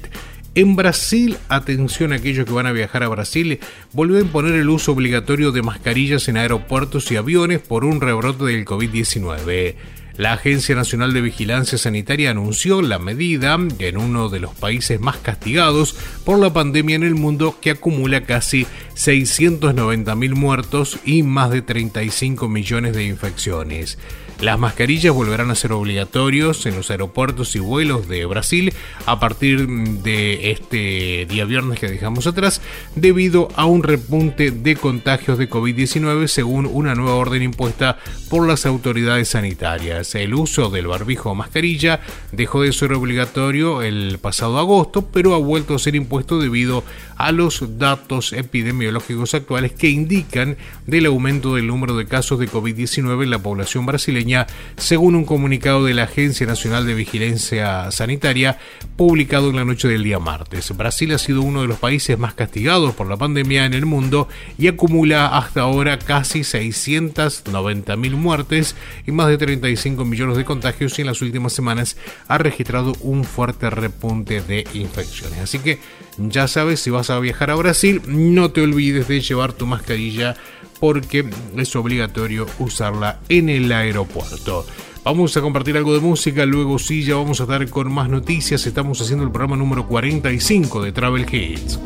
En 0.56 0.76
Brasil, 0.78 1.38
atención 1.50 2.14
a 2.14 2.16
aquellos 2.16 2.46
que 2.46 2.54
van 2.54 2.68
a 2.68 2.72
viajar 2.72 3.04
a 3.04 3.10
Brasil, 3.10 3.60
volvió 3.92 4.20
a 4.20 4.22
imponer 4.22 4.54
el 4.54 4.70
uso 4.70 4.94
obligatorio 4.94 5.52
de 5.52 5.64
mascarillas 5.64 6.30
en 6.30 6.38
aeropuertos 6.38 7.12
y 7.12 7.18
aviones 7.18 7.60
por 7.60 7.84
un 7.84 8.00
rebrote 8.00 8.46
del 8.46 8.64
COVID-19. 8.64 9.76
La 10.22 10.34
Agencia 10.34 10.76
Nacional 10.76 11.14
de 11.14 11.22
Vigilancia 11.22 11.80
Sanitaria 11.80 12.30
anunció 12.30 12.84
la 12.84 13.00
medida 13.00 13.58
en 13.80 13.98
uno 13.98 14.30
de 14.30 14.40
los 14.40 14.54
países 14.54 15.00
más 15.00 15.18
castigados 15.18 15.96
por 16.24 16.38
la 16.38 16.54
pandemia 16.54 16.96
en 16.96 17.02
el 17.02 17.16
mundo 17.16 17.58
que 17.60 17.72
acumula 17.72 18.22
casi 18.22 18.68
690.000 18.94 20.36
muertos 20.36 21.00
y 21.06 21.24
más 21.24 21.50
de 21.50 21.64
35 21.64 22.48
millones 22.50 22.96
de 22.96 23.06
infecciones. 23.06 23.98
Las 24.42 24.58
mascarillas 24.58 25.14
volverán 25.14 25.52
a 25.52 25.56
ser 25.56 25.72
obligatorios 25.72 26.66
en 26.66 26.76
los 26.76 26.90
aeropuertos 26.90 27.56
y 27.56 27.60
vuelos 27.60 28.08
de 28.08 28.26
Brasil 28.26 28.74
a 29.06 29.20
partir 29.20 29.68
de 29.68 30.50
este 30.50 31.28
día 31.30 31.46
viernes 31.46 31.80
que 31.80 31.88
dejamos 31.88 32.26
atrás, 32.26 32.60
debido 32.96 33.50
a 33.56 33.66
un 33.66 33.84
repunte 33.84 34.50
de 34.50 34.76
contagios 34.76 35.38
de 35.38 35.48
COVID-19 35.48 36.26
según 36.26 36.66
una 36.66 36.96
nueva 36.96 37.18
orden 37.18 37.44
impuesta 37.44 38.00
por 38.32 38.48
las 38.48 38.66
autoridades 38.66 39.28
sanitarias. 39.28 40.16
El 40.16 40.34
uso 40.34 40.72
del 40.72 40.88
barbijo 40.88 41.30
o 41.30 41.36
mascarilla 41.36 42.00
dejó 42.32 42.64
de 42.64 42.74
ser 42.74 42.94
obligatorio 42.94 43.84
el 43.84 44.18
pasado 44.20 44.58
agosto, 44.58 45.06
pero 45.06 45.36
ha 45.36 45.38
vuelto 45.38 45.76
a 45.76 45.80
ser 45.80 45.94
impuesto 45.94 46.40
debido 46.40 46.84
a 47.16 47.32
los 47.32 47.78
datos 47.78 48.34
epidemiológicos 48.34 49.36
actuales 49.36 49.74
que 49.74 49.92
indican 49.92 50.58
del 50.88 51.06
aumento 51.06 51.54
del 51.54 51.68
número 51.68 51.96
de 51.96 52.08
casos 52.08 52.40
de 52.40 52.50
COVID-19 52.50 53.22
en 53.22 53.30
la 53.30 53.38
población 53.38 53.86
brasileña 53.86 54.31
según 54.78 55.16
un 55.16 55.26
comunicado 55.26 55.86
de 55.86 55.94
la 55.94 56.04
Agencia 56.04 56.46
Nacional 56.46 56.86
de 56.86 56.94
Vigilancia 56.94 57.92
Sanitaria 57.92 58.58
publicado 58.96 59.50
en 59.50 59.56
la 59.56 59.66
noche 59.66 59.88
del 59.88 60.04
día 60.04 60.20
martes. 60.20 60.76
Brasil 60.76 61.14
ha 61.14 61.18
sido 61.18 61.42
uno 61.42 61.62
de 61.62 61.68
los 61.68 61.80
países 61.80 62.18
más 62.18 62.34
castigados 62.34 62.94
por 62.96 63.08
la 63.08 63.18
pandemia 63.18 63.66
en 63.66 63.74
el 63.74 63.86
mundo 63.86 64.28
y 64.58 64.68
acumula 64.68 65.38
hasta 65.38 65.62
ahora 65.62 66.00
casi 66.00 66.44
690 66.44 67.96
mil 67.98 68.16
muertes 68.16 68.76
y 69.06 69.12
más 69.12 69.28
de 69.28 69.38
35 69.38 70.06
millones 70.06 70.38
de 70.38 70.46
contagios 70.46 70.98
y 70.98 71.02
en 71.02 71.08
las 71.08 71.22
últimas 71.22 71.54
semanas 71.54 71.98
ha 72.28 72.38
registrado 72.38 72.94
un 73.02 73.24
fuerte 73.24 73.70
repunte 73.70 74.42
de 74.42 74.66
infecciones. 74.74 75.40
Así 75.40 75.60
que 75.60 75.80
ya 76.18 76.48
sabes, 76.48 76.80
si 76.80 76.90
vas 76.90 77.10
a 77.10 77.20
viajar 77.20 77.52
a 77.52 77.56
Brasil, 77.56 78.02
no 78.06 78.52
te 78.52 78.62
olvides 78.62 79.08
de 79.08 79.22
llevar 79.22 79.54
tu 79.54 79.66
mascarilla 79.66 80.36
porque 80.82 81.30
es 81.56 81.76
obligatorio 81.76 82.48
usarla 82.60 83.20
en 83.30 83.48
el 83.48 83.72
aeropuerto. 83.72 84.66
Vamos 85.06 85.38
a 85.38 85.42
compartir 85.42 85.78
algo 85.78 85.94
de 85.94 86.00
música, 86.00 86.46
luego 86.46 86.78
sí, 86.80 87.04
ya 87.04 87.16
vamos 87.16 87.40
a 87.40 87.44
estar 87.44 87.70
con 87.70 87.92
más 87.94 88.10
noticias. 88.10 88.66
Estamos 88.66 89.00
haciendo 89.00 89.24
el 89.24 89.32
programa 89.32 89.56
número 89.56 89.88
45 89.88 90.82
de 90.82 90.92
Travel 90.92 91.34
Hits. 91.34 91.80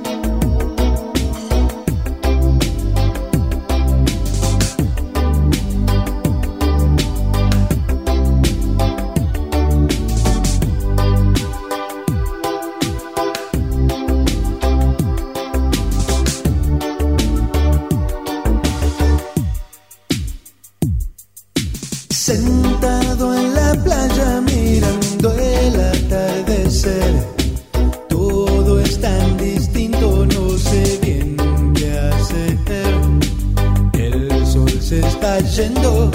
yendo. 35.57 36.14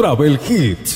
Travel 0.00 0.38
Hits. 0.38 0.89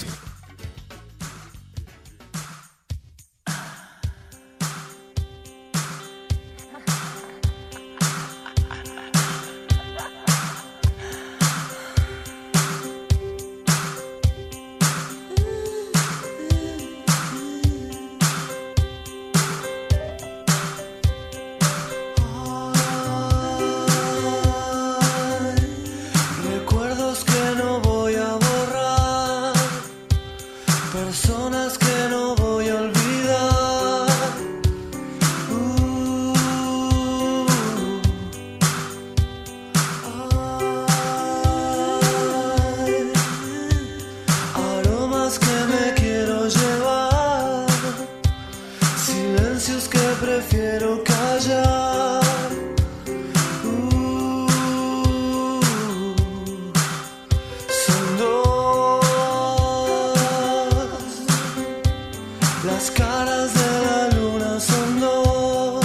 Las 62.65 62.91
caras 62.91 63.53
de 63.53 63.71
la 63.85 64.09
luna 64.17 64.59
son 64.59 65.01
dos. 65.01 65.85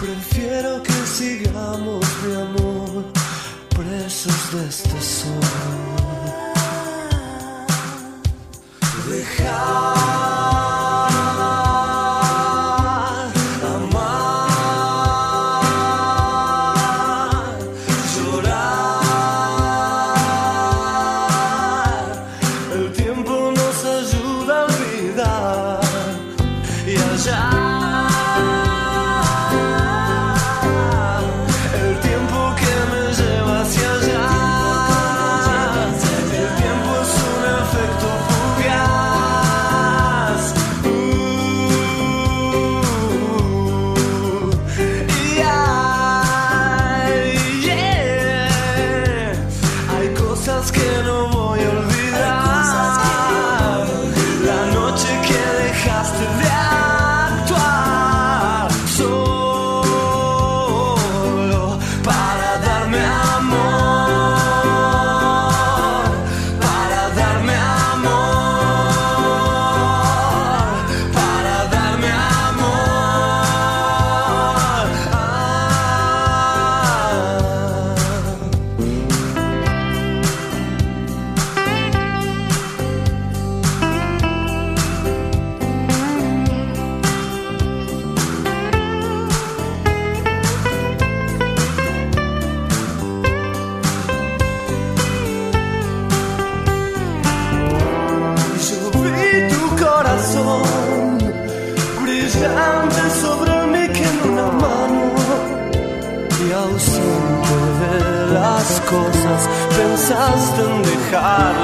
Prefiero 0.00 0.82
que 0.82 0.92
sigamos, 1.06 2.02
mi 2.26 2.34
amor, 2.34 3.04
presos 3.76 4.52
de 4.52 4.66
esta. 4.66 4.93
God. 111.14 111.63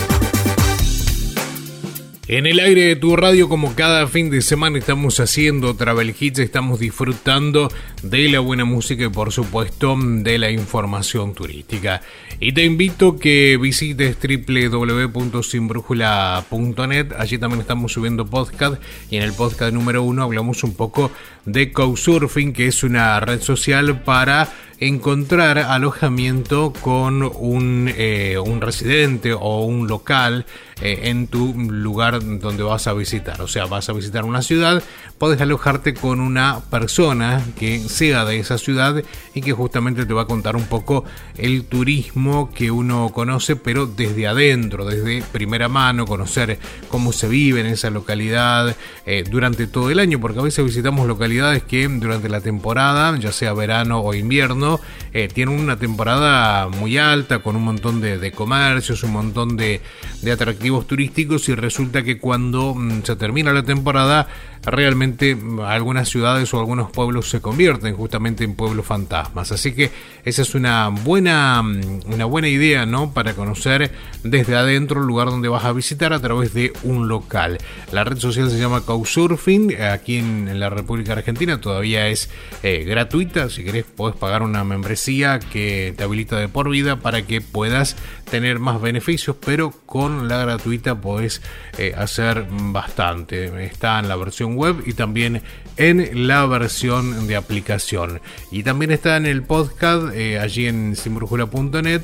En 2.31 2.45
el 2.45 2.59
aire 2.61 2.85
de 2.85 2.95
tu 2.95 3.17
radio, 3.17 3.49
como 3.49 3.75
cada 3.75 4.07
fin 4.07 4.29
de 4.29 4.41
semana 4.41 4.79
estamos 4.79 5.19
haciendo 5.19 5.75
Travel 5.75 6.15
Hits, 6.17 6.39
estamos 6.39 6.79
disfrutando 6.79 7.69
de 8.03 8.29
la 8.29 8.39
buena 8.39 8.63
música 8.63 9.03
y 9.03 9.09
por 9.09 9.33
supuesto 9.33 9.97
de 9.99 10.37
la 10.37 10.49
información 10.49 11.33
turística. 11.33 12.01
Y 12.39 12.53
te 12.53 12.63
invito 12.63 13.19
que 13.19 13.59
visites 13.61 14.15
www.sinbrújula.net, 14.17 17.07
allí 17.17 17.37
también 17.37 17.59
estamos 17.59 17.91
subiendo 17.91 18.25
podcast 18.25 18.81
y 19.09 19.17
en 19.17 19.23
el 19.23 19.33
podcast 19.33 19.73
número 19.73 20.01
uno 20.01 20.23
hablamos 20.23 20.63
un 20.63 20.73
poco 20.73 21.11
de 21.43 21.73
Couchsurfing, 21.73 22.53
que 22.53 22.67
es 22.67 22.85
una 22.85 23.19
red 23.19 23.41
social 23.41 24.03
para 24.03 24.47
encontrar 24.81 25.59
alojamiento 25.59 26.73
con 26.81 27.21
un, 27.21 27.93
eh, 27.95 28.39
un 28.43 28.61
residente 28.61 29.31
o 29.31 29.63
un 29.63 29.87
local 29.87 30.47
eh, 30.81 31.09
en 31.09 31.27
tu 31.27 31.53
lugar 31.53 32.19
donde 32.39 32.63
vas 32.63 32.87
a 32.87 32.93
visitar. 32.93 33.39
O 33.43 33.47
sea, 33.47 33.65
vas 33.65 33.89
a 33.89 33.93
visitar 33.93 34.25
una 34.25 34.41
ciudad, 34.41 34.81
puedes 35.19 35.39
alojarte 35.39 35.93
con 35.93 36.19
una 36.19 36.61
persona 36.71 37.45
que 37.59 37.77
sea 37.77 38.25
de 38.25 38.39
esa 38.39 38.57
ciudad 38.57 39.03
y 39.35 39.41
que 39.41 39.51
justamente 39.51 40.07
te 40.07 40.13
va 40.15 40.23
a 40.23 40.25
contar 40.25 40.55
un 40.55 40.65
poco 40.65 41.05
el 41.37 41.65
turismo 41.65 42.49
que 42.51 42.71
uno 42.71 43.11
conoce, 43.13 43.55
pero 43.55 43.85
desde 43.85 44.25
adentro, 44.25 44.85
desde 44.85 45.21
primera 45.31 45.69
mano, 45.69 46.07
conocer 46.07 46.57
cómo 46.87 47.13
se 47.13 47.27
vive 47.27 47.59
en 47.59 47.67
esa 47.67 47.91
localidad 47.91 48.75
eh, 49.05 49.23
durante 49.29 49.67
todo 49.67 49.91
el 49.91 49.99
año, 49.99 50.19
porque 50.19 50.39
a 50.39 50.43
veces 50.43 50.65
visitamos 50.65 51.05
localidades 51.05 51.61
que 51.61 51.87
durante 51.87 52.29
la 52.29 52.41
temporada, 52.41 53.15
ya 53.19 53.31
sea 53.31 53.53
verano 53.53 53.99
o 53.99 54.15
invierno, 54.15 54.70
eh, 55.13 55.27
tienen 55.27 55.59
una 55.59 55.77
temporada 55.77 56.67
muy 56.69 56.97
alta, 56.97 57.39
con 57.39 57.55
un 57.55 57.63
montón 57.63 57.99
de, 57.99 58.17
de 58.17 58.31
comercios, 58.31 59.03
un 59.03 59.11
montón 59.11 59.57
de, 59.57 59.81
de 60.21 60.31
atractivos 60.31 60.87
turísticos 60.87 61.49
y 61.49 61.55
resulta 61.55 62.03
que 62.03 62.19
cuando 62.19 62.73
mm, 62.75 63.03
se 63.03 63.15
termina 63.15 63.51
la 63.51 63.63
temporada 63.63 64.27
realmente 64.63 65.37
algunas 65.65 66.09
ciudades 66.09 66.53
o 66.53 66.59
algunos 66.59 66.91
pueblos 66.91 67.29
se 67.29 67.41
convierten 67.41 67.95
justamente 67.95 68.43
en 68.43 68.55
pueblos 68.55 68.85
fantasmas. 68.85 69.51
Así 69.51 69.73
que 69.73 69.91
esa 70.23 70.41
es 70.41 70.55
una 70.55 70.89
buena, 70.89 71.61
mm, 71.61 72.13
una 72.13 72.25
buena 72.25 72.47
idea, 72.47 72.85
¿no? 72.85 73.13
Para 73.13 73.33
conocer 73.33 73.91
desde 74.23 74.55
adentro 74.55 75.01
el 75.01 75.07
lugar 75.07 75.29
donde 75.29 75.49
vas 75.49 75.65
a 75.65 75.73
visitar 75.73 76.13
a 76.13 76.19
través 76.19 76.53
de 76.53 76.73
un 76.83 77.07
local. 77.07 77.57
La 77.91 78.03
red 78.03 78.17
social 78.17 78.49
se 78.49 78.59
llama 78.59 78.81
Couchsurfing. 78.81 79.81
Aquí 79.81 80.17
en 80.17 80.59
la 80.59 80.69
República 80.69 81.13
Argentina 81.13 81.59
todavía 81.59 82.07
es 82.07 82.29
eh, 82.63 82.83
gratuita. 82.87 83.49
Si 83.49 83.63
querés, 83.63 83.85
podés 83.85 84.15
pagar 84.15 84.43
una 84.43 84.63
membresía 84.63 85.39
que 85.39 85.93
te 85.97 86.03
habilita 86.03 86.37
de 86.37 86.47
por 86.47 86.69
vida 86.69 86.97
para 86.97 87.23
que 87.23 87.41
puedas 87.41 87.95
tener 88.31 88.59
más 88.59 88.81
beneficios, 88.81 89.35
pero 89.45 89.71
con 89.85 90.27
la 90.27 90.37
gratuita 90.39 90.99
podés 90.99 91.41
eh, 91.77 91.93
hacer 91.95 92.47
bastante. 92.49 93.65
Está 93.65 93.99
en 93.99 94.07
la 94.07 94.15
versión 94.15 94.55
web 94.55 94.81
y 94.85 94.93
también 94.93 95.43
en 95.77 96.27
la 96.27 96.45
versión 96.47 97.27
de 97.27 97.35
aplicación. 97.35 98.21
Y 98.49 98.63
también 98.63 98.91
está 98.91 99.17
en 99.17 99.25
el 99.27 99.43
podcast 99.43 100.15
eh, 100.15 100.39
allí 100.39 100.65
en 100.65 100.95
simbrujula.net 100.95 102.01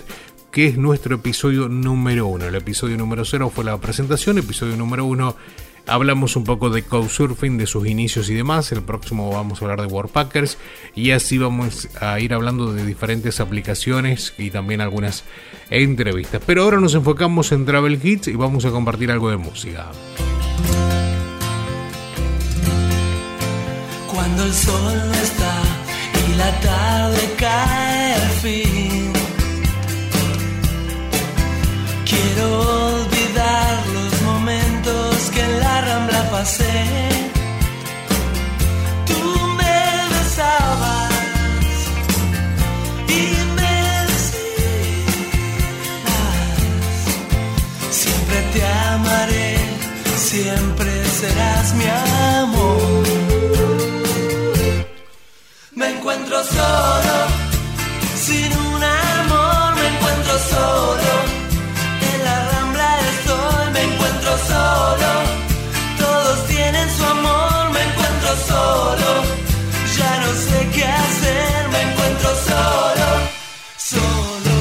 que 0.52 0.68
es 0.68 0.78
nuestro 0.78 1.16
episodio 1.16 1.70
número 1.70 2.28
uno. 2.28 2.46
El 2.46 2.56
episodio 2.56 2.98
número 2.98 3.24
cero 3.26 3.52
fue 3.54 3.64
la 3.64 3.78
presentación, 3.78 4.38
episodio 4.38 4.76
número 4.76 5.06
uno 5.06 5.36
hablamos 5.88 6.36
un 6.36 6.44
poco 6.44 6.70
de 6.70 6.84
Couchsurfing, 6.84 7.58
de 7.58 7.66
sus 7.66 7.88
inicios 7.88 8.30
y 8.30 8.36
demás. 8.36 8.72
El 8.72 8.84
próximo 8.84 9.32
vamos 9.32 9.62
a 9.62 9.66
hablar 9.66 9.82
de 9.82 9.88
Warpackers 9.88 10.58
y 10.94 11.12
así 11.12 11.38
vamos 11.38 11.88
a 12.00 12.20
ir 12.20 12.34
hablando 12.34 12.74
de 12.74 12.86
diferentes 12.86 13.40
aplicaciones 13.40 14.34
y 14.38 14.52
también 14.52 14.82
algunas 14.82 15.24
entrevistas. 15.70 16.42
Pero 16.46 16.64
ahora 16.64 16.80
nos 16.80 16.94
enfocamos 16.94 17.52
en 17.52 17.66
Travel 17.66 18.00
Hits 18.02 18.28
y 18.28 18.36
vamos 18.36 18.66
a 18.66 18.72
compartir 18.72 19.12
algo 19.12 19.30
de 19.30 19.38
música. 19.38 19.88
Cuando 24.08 24.44
el 24.44 24.54
sol 24.54 24.94
no 25.08 25.14
está 25.14 25.62
y 26.28 26.38
la 26.38 26.60
tarde 26.60 27.36
cae 27.38 28.14
al 28.14 28.30
fin. 28.42 29.14
Quiero 32.06 32.60
olvidar 32.96 33.86
los 33.94 33.97
momentos 33.97 33.97
que 35.38 35.44
en 35.44 35.60
la 35.60 35.82
rambla 35.82 36.22
pasé. 36.32 36.78
Tú 39.10 39.22
me 39.60 39.80
besabas 40.14 41.12
y 43.20 43.24
me 43.58 43.76
decías, 44.10 44.38
siempre 48.02 48.38
te 48.54 48.62
amaré, 48.94 49.52
siempre 50.32 50.92
serás 51.22 51.66
mi 51.80 51.88
amor. 52.42 53.04
Me 55.80 55.88
encuentro 55.96 56.38
solo, 56.58 57.18
sin 58.26 58.52
un 58.70 58.82
amor, 58.84 59.76
me 59.80 59.86
encuentro 59.94 60.34
solo. 60.52 61.07
Ya 69.98 70.12
no 70.24 70.32
sé 70.48 70.60
qué 70.74 70.86
hacer, 70.86 71.70
me 71.74 71.82
encuentro 71.82 72.30
solo, 72.50 73.10
solo. 73.78 74.56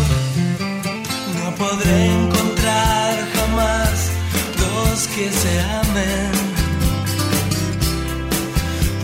No 1.38 1.54
podré 1.56 2.06
encontrar 2.06 3.12
jamás 3.34 4.10
dos 4.58 5.06
que 5.14 5.30
se 5.30 5.60
amen 5.60 6.46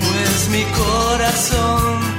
pues 0.01 0.49
mi 0.51 0.65
corazón 0.65 2.12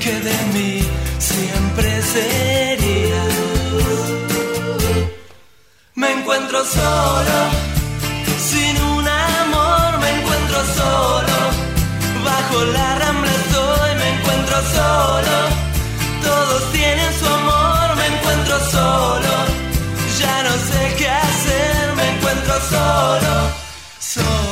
que 0.00 0.12
de 0.20 0.38
mí 0.54 0.82
siempre 1.18 2.02
serías. 2.02 3.34
Me 5.94 6.12
encuentro 6.12 6.64
solo, 6.64 7.38
sin 8.50 8.74
un 8.94 9.06
amor 9.06 9.98
me 10.00 10.10
encuentro 10.18 10.58
solo. 10.78 11.36
Bajo 12.24 12.64
la 12.64 12.94
rambla 13.00 13.30
estoy, 13.30 13.94
me 14.00 14.08
encuentro 14.16 14.56
solo. 14.78 15.36
Todos 16.22 16.72
tienen 16.72 17.12
su 17.18 17.26
amor, 17.26 17.96
me 17.96 18.06
encuentro 18.06 18.58
solo. 18.70 19.32
Ya 20.20 20.42
no 20.42 20.52
sé 20.68 20.94
qué 20.96 21.08
hacer, 21.10 21.94
me 21.96 22.16
encuentro 22.16 22.54
solo, 22.70 23.32
solo. 24.00 24.51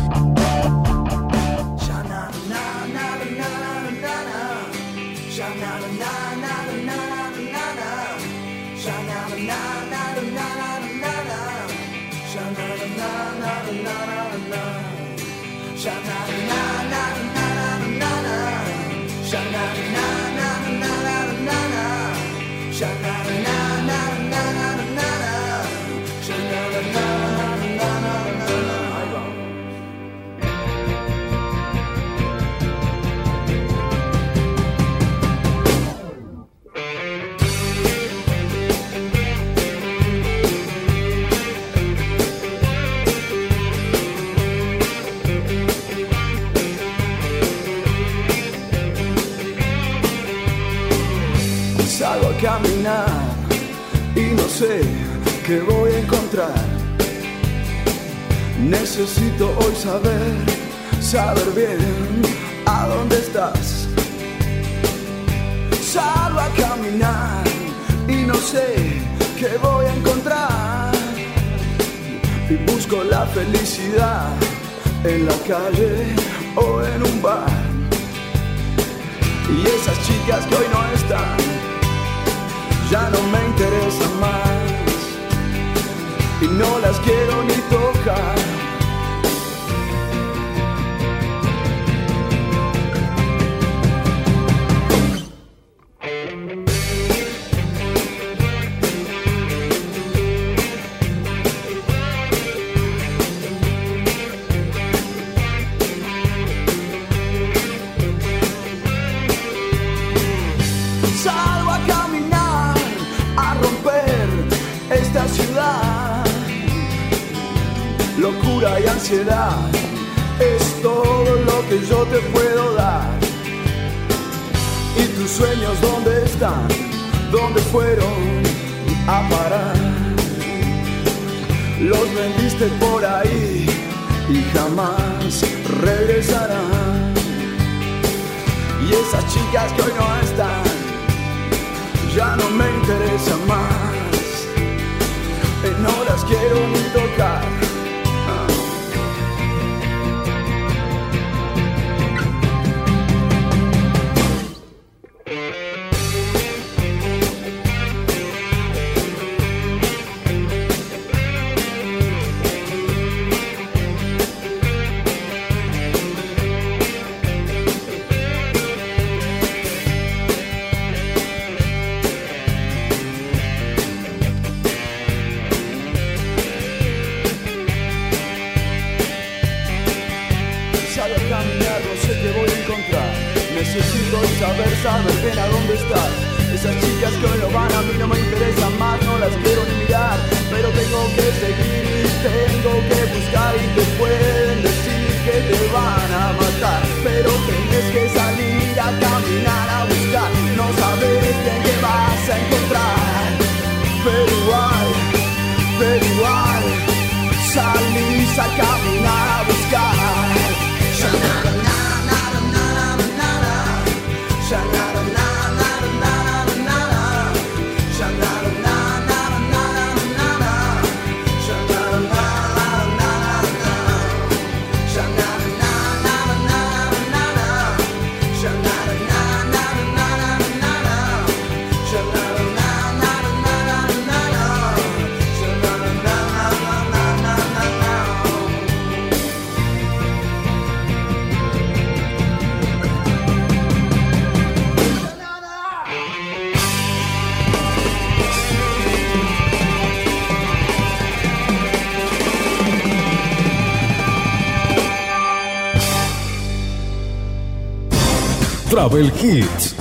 Travel 258.91 259.13
Hits. 259.23 259.75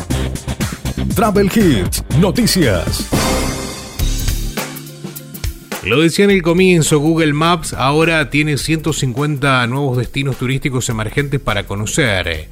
Travel 1.17 1.51
Hits, 1.53 2.05
noticias. 2.21 3.09
Lo 5.83 6.01
decía 6.01 6.27
en 6.27 6.31
el 6.31 6.43
comienzo, 6.43 7.01
Google 7.01 7.33
Maps 7.33 7.73
ahora 7.73 8.31
tiene 8.31 8.57
150 8.57 9.67
nuevos 9.67 9.97
destinos 9.97 10.37
turísticos 10.37 10.89
emergentes 10.91 11.41
para 11.41 11.67
conocer. 11.67 12.51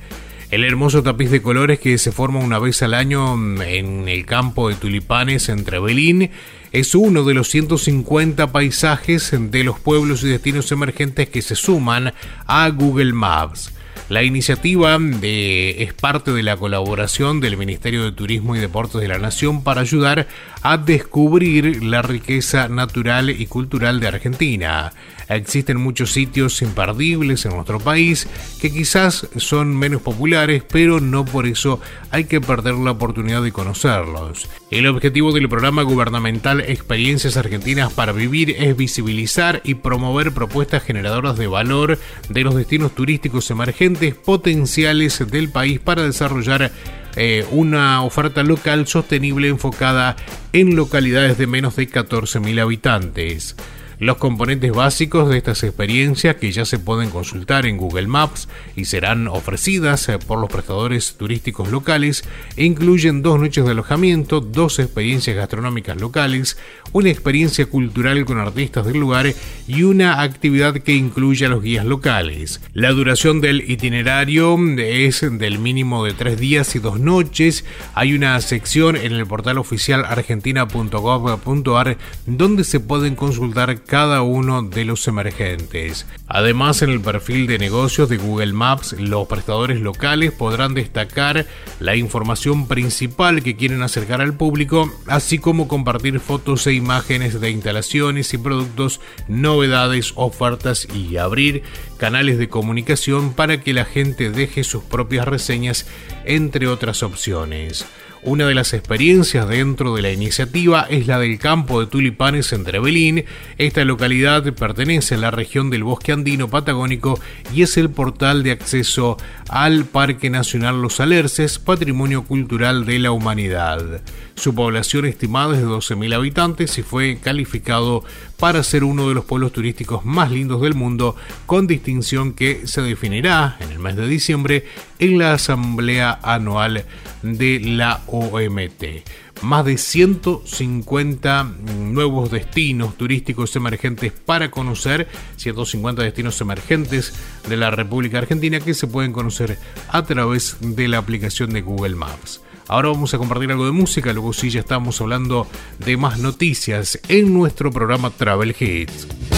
El 0.51 0.65
hermoso 0.65 1.05
tapiz 1.05 1.31
de 1.31 1.43
colores 1.43 1.79
que 1.79 1.97
se 1.97 2.11
forma 2.11 2.41
una 2.41 2.59
vez 2.59 2.83
al 2.83 2.95
año 2.95 3.37
mm, 3.37 3.63
en 3.63 4.09
el 4.09 4.27
campo 4.27 4.69
de 4.69 4.75
tulipanes 4.75 5.49
entre 5.51 5.79
Belín 5.79 6.31
es 6.73 6.93
uno 6.97 7.23
de 7.23 7.35
los 7.35 7.47
150 7.51 8.51
paisajes 8.51 9.31
de 9.33 9.63
los 9.63 9.79
pueblos 9.79 10.25
y 10.25 10.29
destinos 10.29 10.73
emergentes 10.73 11.29
que 11.29 11.41
se 11.41 11.55
suman 11.55 12.15
a 12.49 12.69
Google 12.71 13.13
Maps. 13.13 13.78
La 14.09 14.23
iniciativa 14.23 14.99
es 15.21 15.93
parte 15.93 16.33
de 16.33 16.43
la 16.43 16.57
colaboración 16.57 17.41
del 17.41 17.59
Ministerio 17.59 18.05
de 18.05 18.13
Turismo 18.13 18.57
y 18.57 18.59
Deportes 18.59 19.03
de 19.03 19.09
la 19.09 19.19
Nación 19.19 19.63
para 19.63 19.83
ayudar 19.83 20.27
a 20.63 20.79
descubrir 20.79 21.85
la 21.85 22.01
riqueza 22.01 22.69
natural 22.69 23.29
y 23.29 23.45
cultural 23.47 24.01
de 24.01 24.09
Argentina. 24.09 24.93
Existen 25.29 25.77
muchos 25.77 26.13
sitios 26.13 26.63
imperdibles 26.63 27.45
en 27.45 27.53
nuestro 27.53 27.81
país 27.81 28.27
que 28.63 28.73
quizás 28.73 29.29
son 29.37 29.77
menos 29.77 30.01
populares, 30.01 30.63
pero 30.67 31.01
no 31.01 31.27
por 31.27 31.47
eso 31.47 31.79
hay 32.11 32.25
que 32.25 32.41
perder 32.41 32.77
la 32.77 32.93
oportunidad 32.93 33.43
de 33.43 33.53
conocerlos. 33.53 34.49
El 34.71 34.87
objetivo 34.87 35.33
del 35.33 35.51
programa 35.51 35.83
gubernamental 35.83 36.61
Experiencias 36.63 37.37
Argentinas 37.37 37.93
para 37.93 38.13
Vivir 38.13 38.57
es 38.59 38.75
visibilizar 38.75 39.61
y 39.65 39.75
promover 39.75 40.33
propuestas 40.33 40.83
generadoras 40.83 41.37
de 41.37 41.47
valor 41.47 41.99
de 42.31 42.43
los 42.43 42.55
destinos 42.55 42.95
turísticos 42.95 43.51
emergentes 43.51 43.98
potenciales 44.15 45.23
del 45.31 45.51
país 45.51 45.79
para 45.81 46.03
desarrollar 46.03 46.71
eh, 47.17 47.45
una 47.51 48.03
oferta 48.03 48.43
local 48.43 48.87
sostenible 48.87 49.49
enfocada 49.49 50.17
en 50.53 50.77
localidades 50.77 51.37
de 51.39 51.47
menos 51.47 51.77
de 51.77 51.89
14.000 51.89 52.61
habitantes. 52.61 53.57
Los 54.01 54.19
componentes 54.19 54.71
básicos 54.71 55.29
de 55.29 55.39
estas 55.39 55.65
experiencias 55.65 56.37
que 56.37 56.53
ya 56.53 56.65
se 56.65 56.79
pueden 56.79 57.11
consultar 57.11 57.67
en 57.67 57.79
Google 57.79 58.07
Maps 58.07 58.49
y 58.77 58.85
serán 58.85 59.27
ofrecidas 59.27 60.09
eh, 60.09 60.21
por 60.21 60.39
los 60.39 60.49
prestadores 60.49 61.15
turísticos 61.17 61.73
locales 61.73 62.23
incluyen 62.57 63.23
dos 63.23 63.41
noches 63.41 63.65
de 63.65 63.73
alojamiento, 63.73 64.41
dos 64.41 64.79
experiencias 64.79 65.35
gastronómicas 65.35 66.01
locales, 66.01 66.57
una 66.93 67.11
experiencia 67.11 67.67
cultural 67.67 68.25
con 68.25 68.39
artistas 68.39 68.87
del 68.87 68.99
lugar 68.99 69.33
y 69.67 69.83
una 69.83 70.23
actividad 70.23 70.75
que 70.75 70.95
incluye 70.95 71.47
a 71.47 71.49
los 71.49 71.63
guías 71.63 71.85
locales. 71.85 72.61
La 72.73 72.91
duración 72.91 73.41
del 73.41 73.71
itinerario 73.71 74.57
es 74.79 75.27
del 75.31 75.59
mínimo 75.59 76.05
de 76.05 76.15
tres 76.15 76.39
días 76.39 76.75
y 76.75 76.79
dos 76.79 76.99
noches. 77.01 77.65
Hay 77.95 78.15
una 78.15 78.41
sección 78.41 78.97
en 78.97 79.13
el 79.13 79.27
portal 79.27 79.59
oficial 79.59 80.05
argentina.gov.ar 80.05 81.99
donde 82.27 82.65
se 82.65 82.81
pueden 82.81 83.17
consultar 83.17 83.83
cada 83.83 84.23
uno 84.23 84.63
de 84.63 84.85
los 84.85 85.07
emergentes. 85.09 86.07
Además, 86.27 86.83
en 86.83 86.91
el 86.91 87.01
perfil 87.01 87.47
de 87.47 87.59
negocios 87.59 88.09
de 88.09 88.17
Google 88.17 88.53
Maps, 88.53 88.95
los 88.99 89.27
prestadores 89.27 89.81
locales 89.81 90.33
podrán 90.33 90.75
destacar 90.75 91.47
la 91.81 91.97
información 91.97 92.67
principal 92.67 93.43
que 93.43 93.57
quieren 93.57 93.83
acercar 93.83 94.21
al 94.21 94.35
público, 94.35 94.93
así 95.07 95.39
como 95.39 95.69
compartir 95.69 96.21
fotos 96.21 96.67
e 96.67 96.75
imágenes 96.79 97.41
de 97.41 97.51
instalaciones 97.51 98.33
y 98.33 98.39
productos, 98.39 99.01
novedades, 99.29 100.13
ofertas 100.15 100.89
y 100.95 101.19
abrir 101.19 101.63
canales 101.99 102.39
de 102.39 102.49
comunicación 102.49 103.35
para 103.35 103.61
que 103.61 103.75
la 103.75 103.85
gente 103.85 104.31
deje 104.31 104.65
sus 104.65 104.83
propias 104.83 105.29
reseñas, 105.29 105.87
entre 106.25 106.69
otras 106.69 107.03
opciones. 107.03 107.87
Una 108.23 108.47
de 108.47 108.55
las 108.55 108.75
experiencias 108.75 109.49
dentro 109.49 109.95
de 109.95 110.03
la 110.03 110.11
iniciativa 110.11 110.87
es 110.91 111.07
la 111.07 111.21
del 111.21 111.39
campo 111.39 111.81
de 111.81 111.87
tulipanes 111.87 112.53
en 112.53 112.65
Trevelín. 112.65 113.25
Esta 113.59 113.85
localidad 113.85 114.43
pertenece 114.55 115.15
a 115.15 115.19
la 115.19 115.31
región 115.31 115.71
del 115.71 115.85
bosque 115.85 116.13
andino 116.13 116.49
patagónico 116.49 117.21
y 117.55 117.63
es 117.63 117.77
el 117.77 117.91
portal 117.91 118.43
de 118.43 118.51
acceso 118.51 119.19
al 119.49 119.85
Parque 119.85 120.31
Nacional 120.31 120.83
Los 120.83 120.99
Alerces, 120.99 121.61
Patrimonio 121.61 122.25
Cultural 122.25 122.85
de 122.87 122.99
la 122.99 123.13
Humanidad. 123.13 124.03
Su 124.35 124.55
población 124.55 125.07
estimada 125.07 125.55
es 125.55 125.61
de 125.61 125.67
12.000 125.67 126.15
habitantes 126.15 126.77
y 126.79 126.83
fue 126.83 127.19
calificado 127.23 128.05
para 128.39 128.63
ser 128.63 128.85
uno 128.85 129.09
de 129.09 129.15
los 129.15 129.25
pueblos 129.25 129.53
turísticos 129.53 130.05
más 130.05 130.31
lindos 130.31 130.61
del 130.61 130.75
mundo, 130.75 131.17
con 131.47 131.67
distinción 131.67 132.33
que 132.33 132.67
se 132.67 132.83
definirá 132.83 133.57
en 133.61 133.73
el 133.73 133.81
mes 133.81 133.97
de 133.97 134.07
diciembre 134.07 134.65
en 135.01 135.19
la 135.19 135.33
Asamblea 135.35 136.18
Anual 136.23 136.85
de 137.23 137.61
la 137.61 138.01
OMT. 138.07 139.05
Más 139.43 139.65
de 139.65 139.79
150 139.79 141.45
nuevos 141.45 142.31
destinos 142.31 142.97
turísticos 142.97 143.55
emergentes 143.55 144.13
para 144.13 144.51
conocer, 144.51 145.09
150 145.37 146.03
destinos 146.03 146.41
emergentes 146.41 147.15
de 147.49 147.57
la 147.57 147.71
República 147.71 148.19
Argentina 148.19 148.59
que 148.59 148.75
se 148.75 148.89
pueden 148.89 149.13
conocer 149.13 149.59
a 149.89 150.03
través 150.05 150.57
de 150.61 150.89
la 150.89 150.99
aplicación 150.99 151.51
de 151.53 151.63
Google 151.63 151.95
Maps. 151.95 152.41
Ahora 152.67 152.89
vamos 152.89 153.15
a 153.15 153.19
compartir 153.19 153.51
algo 153.51 153.65
de 153.65 153.73
música, 153.73 154.13
luego 154.13 154.33
sí 154.33 154.51
ya 154.51 154.61
estamos 154.61 155.01
hablando 155.01 155.47
de 155.79 155.97
más 155.97 156.19
noticias 156.19 157.01
en 157.09 157.33
nuestro 157.33 157.71
programa 157.71 158.11
Travel 158.11 158.55
Hits. 158.59 159.38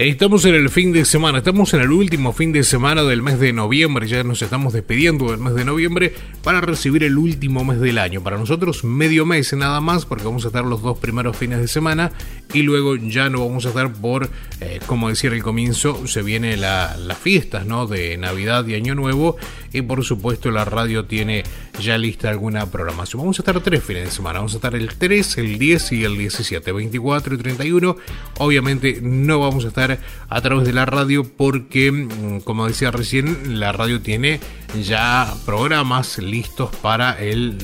Estamos 0.00 0.46
en 0.46 0.54
el 0.54 0.70
fin 0.70 0.92
de 0.92 1.04
semana, 1.04 1.36
estamos 1.36 1.74
en 1.74 1.82
el 1.82 1.92
último 1.92 2.32
fin 2.32 2.52
de 2.52 2.64
semana 2.64 3.02
del 3.02 3.20
mes 3.20 3.38
de 3.38 3.52
noviembre, 3.52 4.08
ya 4.08 4.24
nos 4.24 4.40
estamos 4.40 4.72
despidiendo 4.72 5.30
del 5.30 5.40
mes 5.40 5.54
de 5.54 5.66
noviembre 5.66 6.14
para 6.42 6.62
recibir 6.62 7.04
el 7.04 7.18
último 7.18 7.66
mes 7.66 7.80
del 7.80 7.98
año. 7.98 8.22
Para 8.22 8.38
nosotros 8.38 8.82
medio 8.82 9.26
mes 9.26 9.52
nada 9.52 9.82
más 9.82 10.06
porque 10.06 10.24
vamos 10.24 10.46
a 10.46 10.48
estar 10.48 10.64
los 10.64 10.80
dos 10.80 10.96
primeros 10.96 11.36
fines 11.36 11.58
de 11.58 11.68
semana 11.68 12.12
y 12.54 12.62
luego 12.62 12.96
ya 12.96 13.28
no 13.28 13.46
vamos 13.46 13.66
a 13.66 13.68
estar 13.68 13.92
por, 13.92 14.30
eh, 14.62 14.80
como 14.86 15.10
decía 15.10 15.28
el 15.32 15.42
comienzo, 15.42 16.06
se 16.06 16.22
vienen 16.22 16.62
la, 16.62 16.96
las 16.96 17.18
fiestas 17.18 17.66
¿no? 17.66 17.86
de 17.86 18.16
Navidad 18.16 18.66
y 18.68 18.76
Año 18.76 18.94
Nuevo 18.94 19.36
y 19.72 19.82
por 19.82 20.04
supuesto 20.04 20.50
la 20.50 20.64
radio 20.64 21.04
tiene 21.04 21.44
ya 21.80 21.98
lista 21.98 22.30
alguna 22.30 22.66
programación. 22.66 23.22
Vamos 23.22 23.38
a 23.38 23.42
estar 23.42 23.60
tres 23.60 23.82
fines 23.82 24.04
de 24.04 24.10
semana, 24.10 24.38
vamos 24.38 24.54
a 24.54 24.56
estar 24.56 24.74
el 24.74 24.94
3, 24.94 25.38
el 25.38 25.58
10 25.58 25.92
y 25.92 26.04
el 26.04 26.18
17, 26.18 26.72
24 26.72 27.34
y 27.34 27.38
31. 27.38 27.96
Obviamente 28.38 29.00
no 29.02 29.40
vamos 29.40 29.64
a 29.64 29.68
estar 29.68 29.98
a 30.28 30.40
través 30.40 30.66
de 30.66 30.72
la 30.72 30.86
radio 30.86 31.24
porque, 31.24 31.92
mm, 31.92 32.40
como 32.40 32.66
decía 32.66 32.90
recién, 32.90 33.60
la 33.60 33.72
radio 33.72 34.00
tiene 34.00 34.40
ya 34.82 35.32
programas 35.44 36.18
listos 36.18 36.74
para 36.76 37.12
el, 37.18 37.56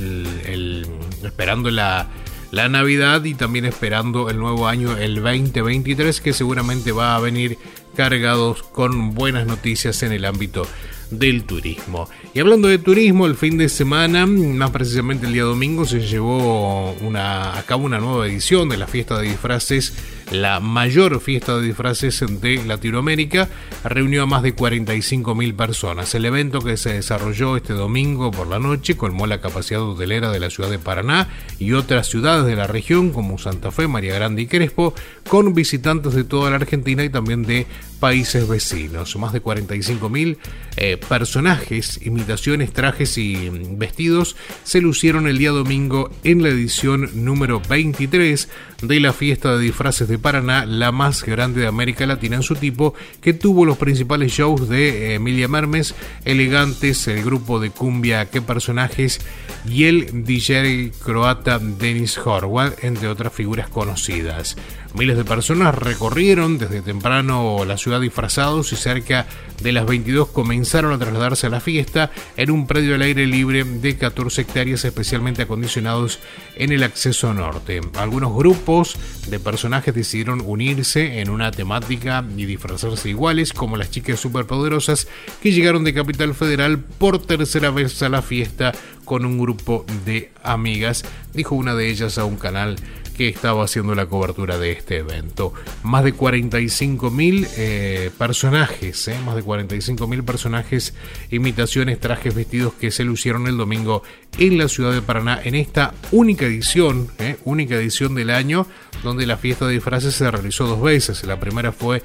el 0.46 0.86
esperando 1.22 1.70
la 1.70 2.08
la 2.52 2.68
Navidad 2.68 3.24
y 3.24 3.34
también 3.34 3.64
esperando 3.64 4.30
el 4.30 4.38
nuevo 4.38 4.68
año, 4.68 4.96
el 4.96 5.16
2023, 5.16 6.20
que 6.20 6.32
seguramente 6.32 6.92
va 6.92 7.16
a 7.16 7.20
venir 7.20 7.58
cargados 7.96 8.62
con 8.62 9.14
buenas 9.14 9.46
noticias 9.46 10.02
en 10.02 10.12
el 10.12 10.24
ámbito 10.24 10.66
del 11.10 11.44
turismo. 11.44 12.08
Y 12.34 12.40
hablando 12.40 12.68
de 12.68 12.78
turismo, 12.78 13.26
el 13.26 13.36
fin 13.36 13.58
de 13.58 13.68
semana, 13.68 14.26
más 14.26 14.70
precisamente 14.70 15.26
el 15.26 15.32
día 15.32 15.44
domingo, 15.44 15.84
se 15.84 16.00
llevó 16.00 16.92
una, 17.00 17.58
a 17.58 17.62
cabo 17.62 17.84
una 17.84 17.98
nueva 17.98 18.26
edición 18.26 18.68
de 18.68 18.76
la 18.76 18.86
fiesta 18.86 19.18
de 19.18 19.28
disfraces 19.28 19.94
la 20.30 20.60
mayor 20.60 21.20
fiesta 21.20 21.56
de 21.56 21.66
disfraces 21.66 22.24
de 22.40 22.64
Latinoamérica, 22.64 23.48
reunió 23.84 24.24
a 24.24 24.26
más 24.26 24.42
de 24.42 24.54
45.000 24.54 25.54
personas. 25.54 26.14
El 26.14 26.24
evento 26.24 26.60
que 26.60 26.76
se 26.76 26.94
desarrolló 26.94 27.56
este 27.56 27.72
domingo 27.72 28.30
por 28.30 28.46
la 28.46 28.58
noche 28.58 28.96
colmó 28.96 29.26
la 29.26 29.40
capacidad 29.40 29.82
hotelera 29.82 30.30
de 30.30 30.40
la 30.40 30.50
ciudad 30.50 30.70
de 30.70 30.78
Paraná 30.78 31.28
y 31.58 31.72
otras 31.72 32.08
ciudades 32.08 32.46
de 32.46 32.56
la 32.56 32.66
región 32.66 33.10
como 33.10 33.38
Santa 33.38 33.70
Fe, 33.70 33.88
María 33.88 34.14
Grande 34.14 34.42
y 34.42 34.46
Crespo, 34.46 34.94
con 35.28 35.54
visitantes 35.54 36.14
de 36.14 36.24
toda 36.24 36.50
la 36.50 36.56
Argentina 36.56 37.04
y 37.04 37.10
también 37.10 37.44
de 37.44 37.66
países 38.00 38.46
vecinos. 38.46 39.16
Más 39.16 39.32
de 39.32 39.42
45.000 39.42 40.36
eh, 40.76 40.96
personajes, 41.08 42.00
imitaciones, 42.04 42.72
trajes 42.72 43.16
y 43.18 43.50
mm, 43.50 43.78
vestidos 43.78 44.36
se 44.64 44.80
lucieron 44.80 45.26
el 45.26 45.38
día 45.38 45.50
domingo 45.50 46.10
en 46.24 46.42
la 46.42 46.48
edición 46.48 47.10
número 47.24 47.62
23 47.68 48.48
de 48.82 49.00
la 49.00 49.12
fiesta 49.12 49.56
de 49.56 49.62
disfraces 49.62 50.08
de 50.08 50.18
Paraná, 50.18 50.66
la 50.66 50.92
más 50.92 51.24
grande 51.24 51.62
de 51.62 51.66
América 51.66 52.06
Latina 52.06 52.36
en 52.36 52.42
su 52.42 52.54
tipo, 52.54 52.94
que 53.20 53.32
tuvo 53.32 53.64
los 53.64 53.78
principales 53.78 54.32
shows 54.32 54.68
de 54.68 55.12
eh, 55.12 55.14
Emilia 55.14 55.48
Mermes, 55.48 55.94
Elegantes, 56.24 57.08
el 57.08 57.22
grupo 57.22 57.60
de 57.60 57.70
cumbia 57.70 58.26
Qué 58.26 58.42
Personajes 58.42 59.20
y 59.68 59.84
el 59.84 60.24
DJ 60.24 60.92
croata 61.02 61.58
Denis 61.58 62.18
Horvath, 62.18 62.84
entre 62.84 63.08
otras 63.08 63.32
figuras 63.32 63.68
conocidas. 63.68 64.56
Miles 64.96 65.18
de 65.18 65.24
personas 65.24 65.74
recorrieron 65.74 66.56
desde 66.56 66.80
temprano 66.80 67.66
la 67.66 67.76
ciudad 67.76 68.00
disfrazados 68.00 68.72
y 68.72 68.76
cerca 68.76 69.26
de 69.62 69.72
las 69.72 69.84
22 69.84 70.28
comenzaron 70.28 70.90
a 70.90 70.98
trasladarse 70.98 71.46
a 71.46 71.50
la 71.50 71.60
fiesta 71.60 72.10
en 72.38 72.50
un 72.50 72.66
predio 72.66 72.94
al 72.94 73.02
aire 73.02 73.26
libre 73.26 73.64
de 73.64 73.98
14 73.98 74.40
hectáreas 74.40 74.86
especialmente 74.86 75.42
acondicionados 75.42 76.18
en 76.54 76.72
el 76.72 76.82
acceso 76.82 77.34
norte. 77.34 77.82
Algunos 77.98 78.34
grupos 78.34 78.96
de 79.28 79.38
personajes 79.38 79.94
decidieron 79.94 80.42
unirse 80.42 81.20
en 81.20 81.28
una 81.28 81.50
temática 81.50 82.24
y 82.34 82.46
disfrazarse 82.46 83.10
iguales 83.10 83.52
como 83.52 83.76
las 83.76 83.90
chicas 83.90 84.18
superpoderosas 84.18 85.08
que 85.42 85.52
llegaron 85.52 85.84
de 85.84 85.92
Capital 85.92 86.34
Federal 86.34 86.78
por 86.78 87.20
tercera 87.20 87.70
vez 87.70 88.02
a 88.02 88.08
la 88.08 88.22
fiesta 88.22 88.72
con 89.04 89.26
un 89.26 89.38
grupo 89.38 89.84
de 90.06 90.32
amigas, 90.42 91.04
dijo 91.34 91.54
una 91.54 91.74
de 91.74 91.88
ellas 91.88 92.18
a 92.18 92.24
un 92.24 92.36
canal 92.36 92.76
que 93.16 93.28
estaba 93.28 93.64
haciendo 93.64 93.94
la 93.94 94.06
cobertura 94.06 94.58
de 94.58 94.72
este 94.72 94.98
evento. 94.98 95.52
Más 95.82 96.04
de 96.04 96.12
45 96.12 97.10
mil 97.10 97.46
eh, 97.56 98.10
personajes, 98.18 99.08
eh, 99.08 99.18
más 99.24 99.34
de 99.36 99.42
45 99.42 100.06
mil 100.06 100.22
personajes, 100.22 100.94
imitaciones, 101.30 101.98
trajes, 101.98 102.34
vestidos 102.34 102.74
que 102.74 102.90
se 102.90 103.04
lucieron 103.04 103.46
el 103.46 103.56
domingo 103.56 104.02
en 104.38 104.58
la 104.58 104.68
ciudad 104.68 104.92
de 104.92 105.00
Paraná 105.00 105.40
en 105.42 105.54
esta 105.54 105.94
única 106.12 106.44
edición, 106.44 107.08
eh, 107.18 107.36
única 107.44 107.76
edición 107.76 108.14
del 108.14 108.30
año, 108.30 108.66
donde 109.02 109.26
la 109.26 109.38
fiesta 109.38 109.66
de 109.66 109.74
disfraces 109.74 110.14
se 110.14 110.30
realizó 110.30 110.66
dos 110.66 110.82
veces. 110.82 111.24
La 111.24 111.40
primera 111.40 111.72
fue 111.72 112.02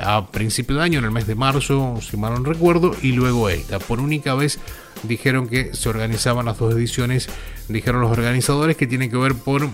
a 0.00 0.30
principio 0.30 0.76
de 0.76 0.82
año, 0.82 0.98
en 0.98 1.04
el 1.04 1.10
mes 1.10 1.26
de 1.26 1.34
marzo, 1.34 1.98
si 2.00 2.16
mal 2.16 2.32
no 2.32 2.50
recuerdo, 2.50 2.96
y 3.02 3.12
luego 3.12 3.50
esta. 3.50 3.78
Por 3.78 4.00
única 4.00 4.34
vez 4.34 4.58
dijeron 5.02 5.46
que 5.46 5.74
se 5.74 5.88
organizaban 5.88 6.46
las 6.46 6.58
dos 6.58 6.74
ediciones, 6.74 7.28
dijeron 7.68 8.00
los 8.00 8.10
organizadores 8.10 8.76
que 8.76 8.86
tiene 8.86 9.10
que 9.10 9.16
ver 9.16 9.34
por 9.34 9.68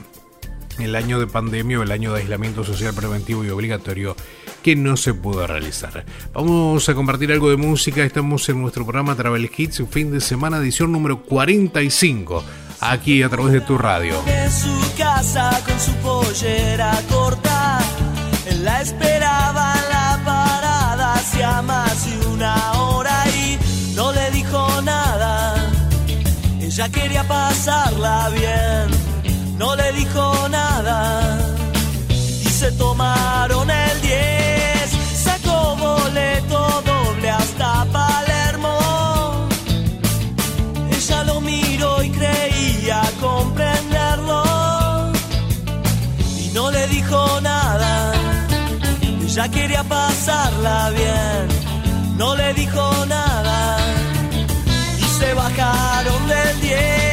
el 0.82 0.96
año 0.96 1.18
de 1.18 1.26
pandemia 1.26 1.80
o 1.80 1.82
el 1.82 1.92
año 1.92 2.12
de 2.12 2.20
aislamiento 2.20 2.64
social 2.64 2.94
preventivo 2.94 3.44
y 3.44 3.50
obligatorio 3.50 4.16
que 4.62 4.76
no 4.76 4.96
se 4.96 5.14
pudo 5.14 5.46
realizar. 5.46 6.04
Vamos 6.32 6.88
a 6.88 6.94
compartir 6.94 7.32
algo 7.32 7.50
de 7.50 7.56
música, 7.56 8.04
estamos 8.04 8.48
en 8.48 8.60
nuestro 8.60 8.84
programa 8.84 9.16
Travel 9.16 9.50
Hits, 9.56 9.82
fin 9.90 10.12
de 10.12 10.20
semana, 10.20 10.58
edición 10.58 10.92
número 10.92 11.22
45, 11.22 12.44
aquí 12.80 13.22
a 13.22 13.28
través 13.28 13.52
de 13.52 13.60
tu 13.60 13.78
radio. 13.78 14.22
En 14.26 14.50
su 14.50 14.96
casa 14.96 15.50
con 15.66 15.80
su 15.80 15.92
pollera 15.96 17.00
corta, 17.08 17.80
la 18.62 18.82
esperaba 18.82 19.74
la 19.90 20.22
parada 20.24 21.62
más 21.62 22.06
de 22.06 22.26
una 22.26 22.72
hora 22.72 23.24
y 23.28 23.58
no 23.94 24.12
le 24.12 24.30
dijo 24.30 24.82
nada. 24.82 25.54
Ella 26.60 26.88
quería 26.90 27.26
pasarla 27.26 28.30
bien 28.30 29.09
no 29.60 29.76
le 29.76 29.92
dijo 29.92 30.48
nada 30.48 30.98
y 32.46 32.48
se 32.48 32.72
tomaron 32.72 33.70
el 33.70 34.00
10. 34.00 34.90
Sacó 35.26 35.76
boleto 35.76 36.82
doble 36.92 37.28
hasta 37.30 37.84
Palermo. 37.92 38.78
Ella 40.96 41.24
lo 41.24 41.42
miró 41.42 42.02
y 42.02 42.10
creía 42.10 43.02
comprenderlo 43.20 44.42
y 46.42 46.48
no 46.54 46.70
le 46.70 46.88
dijo 46.88 47.40
nada. 47.42 48.14
Ella 49.26 49.46
quería 49.50 49.84
pasarla 49.84 50.90
bien, 51.00 51.46
no 52.16 52.34
le 52.34 52.54
dijo 52.54 52.84
nada 53.06 53.76
y 54.98 55.04
se 55.18 55.34
bajaron 55.34 56.28
del 56.28 56.60
10 56.62 57.09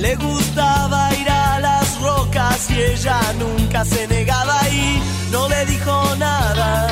le 0.00 0.16
gustaba 0.16 1.12
ir 1.14 1.28
a 1.30 1.60
las 1.60 2.00
rocas 2.00 2.70
y 2.70 2.80
ella 2.80 3.20
nunca 3.38 3.84
se 3.84 4.06
negaba 4.08 4.68
y 4.68 5.02
no 5.30 5.48
le 5.48 5.66
dijo 5.66 6.16
nada. 6.16 6.88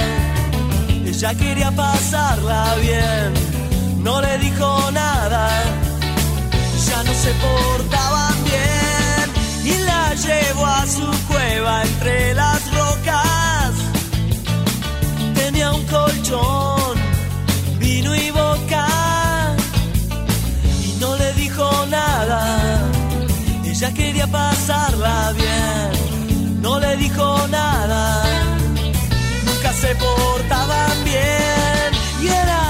Ella 1.07 1.35
quería 1.35 1.71
pasarla 1.71 2.75
bien, 2.81 3.35
no 4.03 4.21
le 4.21 4.39
dijo 4.39 4.91
nada. 4.93 5.49
Ya 6.89 7.03
no 7.03 7.13
se 7.15 7.33
portaban 7.45 8.35
bien 8.45 9.27
y 9.65 9.79
la 9.85 10.15
llevó 10.15 10.67
a 10.67 10.87
su 10.87 11.09
cueva 11.29 11.83
entre 11.83 12.35
las 12.35 12.61
rocas. 12.73 13.73
Tenía 15.35 15.73
un 15.73 15.85
colchón, 15.87 16.80
quería 24.21 24.33
pasarla 24.33 25.33
bien, 25.33 26.63
no 26.63 26.79
le 26.81 26.97
dijo 26.97 27.47
nada. 27.49 28.23
Nunca 29.47 29.73
se 29.73 29.95
portaban 29.95 31.05
bien 31.05 31.91
y 32.23 32.27
era 32.29 32.70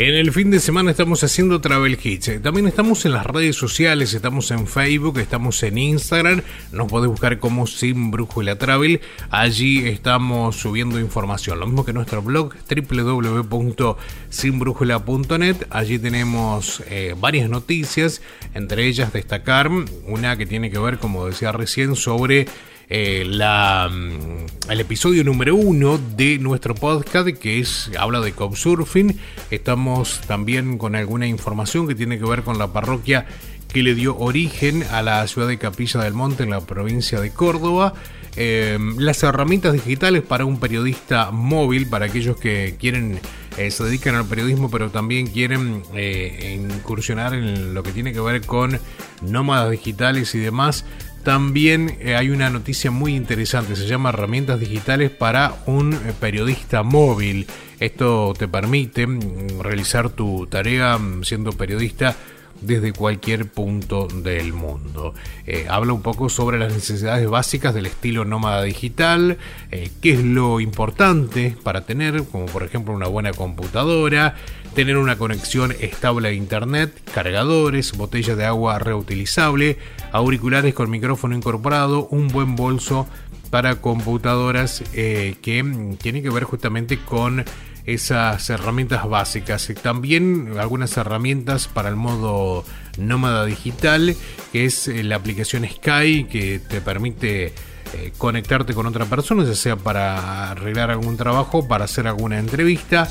En 0.00 0.14
el 0.14 0.30
fin 0.30 0.52
de 0.52 0.60
semana 0.60 0.92
estamos 0.92 1.24
haciendo 1.24 1.60
Travel 1.60 1.98
Hits. 2.00 2.28
Eh, 2.28 2.38
También 2.38 2.68
estamos 2.68 3.04
en 3.04 3.10
las 3.10 3.26
redes 3.26 3.56
sociales, 3.56 4.14
estamos 4.14 4.48
en 4.52 4.68
Facebook, 4.68 5.18
estamos 5.18 5.60
en 5.64 5.76
Instagram. 5.76 6.42
Nos 6.70 6.86
podés 6.86 7.10
buscar 7.10 7.40
como 7.40 7.66
Sin 7.66 8.12
Brújula 8.12 8.56
Travel. 8.56 9.00
Allí 9.30 9.88
estamos 9.88 10.54
subiendo 10.54 11.00
información. 11.00 11.58
Lo 11.58 11.66
mismo 11.66 11.84
que 11.84 11.92
nuestro 11.92 12.22
blog 12.22 12.54
www.sinbrújula.net. 12.70 15.56
Allí 15.70 15.98
tenemos 15.98 16.80
eh, 16.88 17.16
varias 17.18 17.50
noticias, 17.50 18.22
entre 18.54 18.86
ellas 18.86 19.12
destacar 19.12 19.68
una 20.06 20.36
que 20.36 20.46
tiene 20.46 20.70
que 20.70 20.78
ver, 20.78 20.98
como 20.98 21.26
decía 21.26 21.50
recién, 21.50 21.96
sobre 21.96 22.46
eh, 22.90 23.24
mm, 23.26 24.70
el 24.70 24.80
episodio 24.80 25.24
número 25.24 25.54
uno 25.54 25.98
de 25.98 26.38
nuestro 26.38 26.74
podcast 26.74 27.28
que 27.28 27.60
es 27.60 27.90
habla 27.98 28.20
de 28.20 28.32
Couchsurfing. 28.32 29.18
Estamos 29.50 30.20
también 30.26 30.78
con 30.78 30.96
alguna 30.96 31.26
información 31.26 31.86
que 31.86 31.94
tiene 31.94 32.18
que 32.18 32.24
ver 32.24 32.42
con 32.42 32.58
la 32.58 32.72
parroquia 32.72 33.26
que 33.72 33.82
le 33.82 33.94
dio 33.94 34.16
origen 34.16 34.82
a 34.90 35.02
la 35.02 35.26
ciudad 35.26 35.48
de 35.48 35.58
Capilla 35.58 36.00
del 36.00 36.14
Monte 36.14 36.42
en 36.42 36.50
la 36.50 36.60
provincia 36.60 37.20
de 37.20 37.30
Córdoba. 37.30 37.94
Eh, 38.40 38.78
las 38.98 39.22
herramientas 39.24 39.72
digitales 39.72 40.22
para 40.22 40.44
un 40.44 40.60
periodista 40.60 41.32
móvil, 41.32 41.88
para 41.88 42.06
aquellos 42.06 42.36
que 42.36 42.76
quieren, 42.78 43.18
eh, 43.56 43.70
se 43.72 43.82
dedican 43.82 44.14
al 44.14 44.26
periodismo, 44.26 44.70
pero 44.70 44.90
también 44.90 45.26
quieren 45.26 45.82
eh, 45.92 46.56
incursionar 46.56 47.34
en 47.34 47.74
lo 47.74 47.82
que 47.82 47.90
tiene 47.90 48.12
que 48.12 48.20
ver 48.20 48.46
con 48.46 48.78
nómadas 49.22 49.72
digitales 49.72 50.34
y 50.36 50.38
demás. 50.38 50.84
También 51.28 51.98
eh, 52.00 52.16
hay 52.16 52.30
una 52.30 52.48
noticia 52.48 52.90
muy 52.90 53.14
interesante, 53.14 53.76
se 53.76 53.86
llama 53.86 54.08
herramientas 54.08 54.58
digitales 54.58 55.10
para 55.10 55.56
un 55.66 55.92
eh, 55.92 56.14
periodista 56.18 56.82
móvil. 56.82 57.46
Esto 57.80 58.32
te 58.32 58.48
permite 58.48 59.06
mm, 59.06 59.60
realizar 59.60 60.08
tu 60.08 60.46
tarea 60.46 60.96
mm, 60.96 61.24
siendo 61.24 61.52
periodista 61.52 62.16
desde 62.62 62.94
cualquier 62.94 63.46
punto 63.46 64.08
del 64.08 64.54
mundo. 64.54 65.12
Eh, 65.46 65.66
habla 65.68 65.92
un 65.92 66.00
poco 66.00 66.30
sobre 66.30 66.58
las 66.58 66.72
necesidades 66.72 67.28
básicas 67.28 67.74
del 67.74 67.84
estilo 67.84 68.24
nómada 68.24 68.62
digital, 68.62 69.36
qué 69.70 70.10
es 70.10 70.24
lo 70.24 70.60
importante 70.60 71.54
para 71.62 71.82
tener, 71.82 72.24
como 72.24 72.46
por 72.46 72.62
ejemplo 72.62 72.94
una 72.94 73.06
buena 73.06 73.32
computadora, 73.32 74.34
tener 74.74 74.96
una 74.96 75.18
conexión 75.18 75.72
estable 75.80 76.28
a 76.28 76.32
internet, 76.32 76.92
cargadores, 77.12 77.92
botellas 77.92 78.36
de 78.36 78.44
agua 78.44 78.78
reutilizable, 78.78 79.78
auriculares 80.12 80.74
con 80.74 80.90
micrófono 80.90 81.36
incorporado, 81.36 82.08
un 82.10 82.28
buen 82.28 82.56
bolso 82.56 83.06
para 83.50 83.76
computadoras 83.76 84.82
eh, 84.92 85.36
que 85.42 85.96
tiene 86.00 86.22
que 86.22 86.30
ver 86.30 86.44
justamente 86.44 86.98
con 86.98 87.44
esas 87.86 88.50
herramientas 88.50 89.08
básicas. 89.08 89.72
También 89.82 90.54
algunas 90.58 90.96
herramientas 90.96 91.68
para 91.68 91.88
el 91.88 91.96
modo 91.96 92.64
nómada 92.98 93.46
digital, 93.46 94.14
que 94.52 94.66
es 94.66 94.88
eh, 94.88 95.02
la 95.02 95.16
aplicación 95.16 95.66
Sky, 95.66 96.24
que 96.24 96.60
te 96.60 96.80
permite 96.82 97.46
eh, 97.46 98.12
conectarte 98.18 98.74
con 98.74 98.86
otra 98.86 99.06
persona, 99.06 99.44
ya 99.44 99.54
sea 99.54 99.76
para 99.76 100.50
arreglar 100.50 100.90
algún 100.90 101.16
trabajo, 101.16 101.66
para 101.66 101.86
hacer 101.86 102.06
alguna 102.06 102.38
entrevista. 102.38 103.08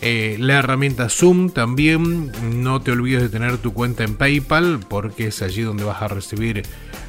Eh, 0.00 0.36
la 0.38 0.60
herramienta 0.60 1.08
Zoom 1.08 1.50
también, 1.50 2.30
no 2.62 2.80
te 2.80 2.92
olvides 2.92 3.20
de 3.22 3.28
tener 3.28 3.58
tu 3.58 3.72
cuenta 3.72 4.04
en 4.04 4.14
PayPal 4.16 4.78
porque 4.88 5.26
es 5.26 5.42
allí 5.42 5.62
donde 5.62 5.82
vas 5.82 6.00
a 6.02 6.06
recibir 6.08 6.62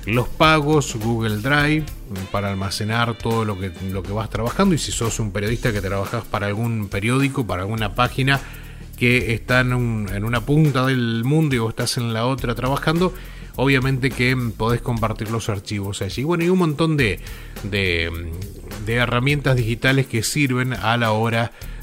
los 0.08 0.28
pagos, 0.28 0.96
Google 0.96 1.38
Drive 1.38 1.86
para 2.32 2.50
almacenar 2.50 3.16
todo 3.16 3.46
lo 3.46 3.60
que, 3.60 3.72
lo 3.92 4.02
que 4.02 4.12
vas 4.12 4.32
trabajando 4.32 4.74
y 4.74 4.80
si 4.80 4.92
sos 4.92 5.20
un 5.20 5.32
periodista 5.32 5.72
que 5.72 5.82
trabajas 5.82 6.24
para 6.26 6.48
algún 6.48 6.88
periódico, 6.90 7.46
para 7.46 7.62
alguna 7.62 7.94
página 7.94 8.40
que 8.98 9.34
está 9.36 9.60
en, 9.60 9.74
un- 9.74 10.10
en 10.12 10.24
una 10.26 10.42
punta 10.42 10.88
del 10.88 11.24
mundo 11.24 11.56
y 11.56 11.60
vos 11.60 11.70
estás 11.70 11.98
en 11.98 12.12
la 12.12 12.26
otra 12.26 12.56
trabajando, 12.56 13.14
obviamente 13.56 14.10
que 14.10 14.36
podés 14.58 14.82
compartir 14.82 15.30
los 15.30 15.48
archivos 15.50 16.02
allí. 16.02 16.24
Bueno, 16.24 16.44
y 16.44 16.50
un 16.50 16.58
montón 16.58 16.98
de, 16.98 17.20
de, 17.64 18.10
de 18.88 18.94
herramientas 18.96 19.56
digitales 19.58 20.08
que 20.08 20.24
sirven 20.24 20.74
a 20.74 20.98
la 20.98 21.12
hora 21.12 21.52
de 21.52 21.79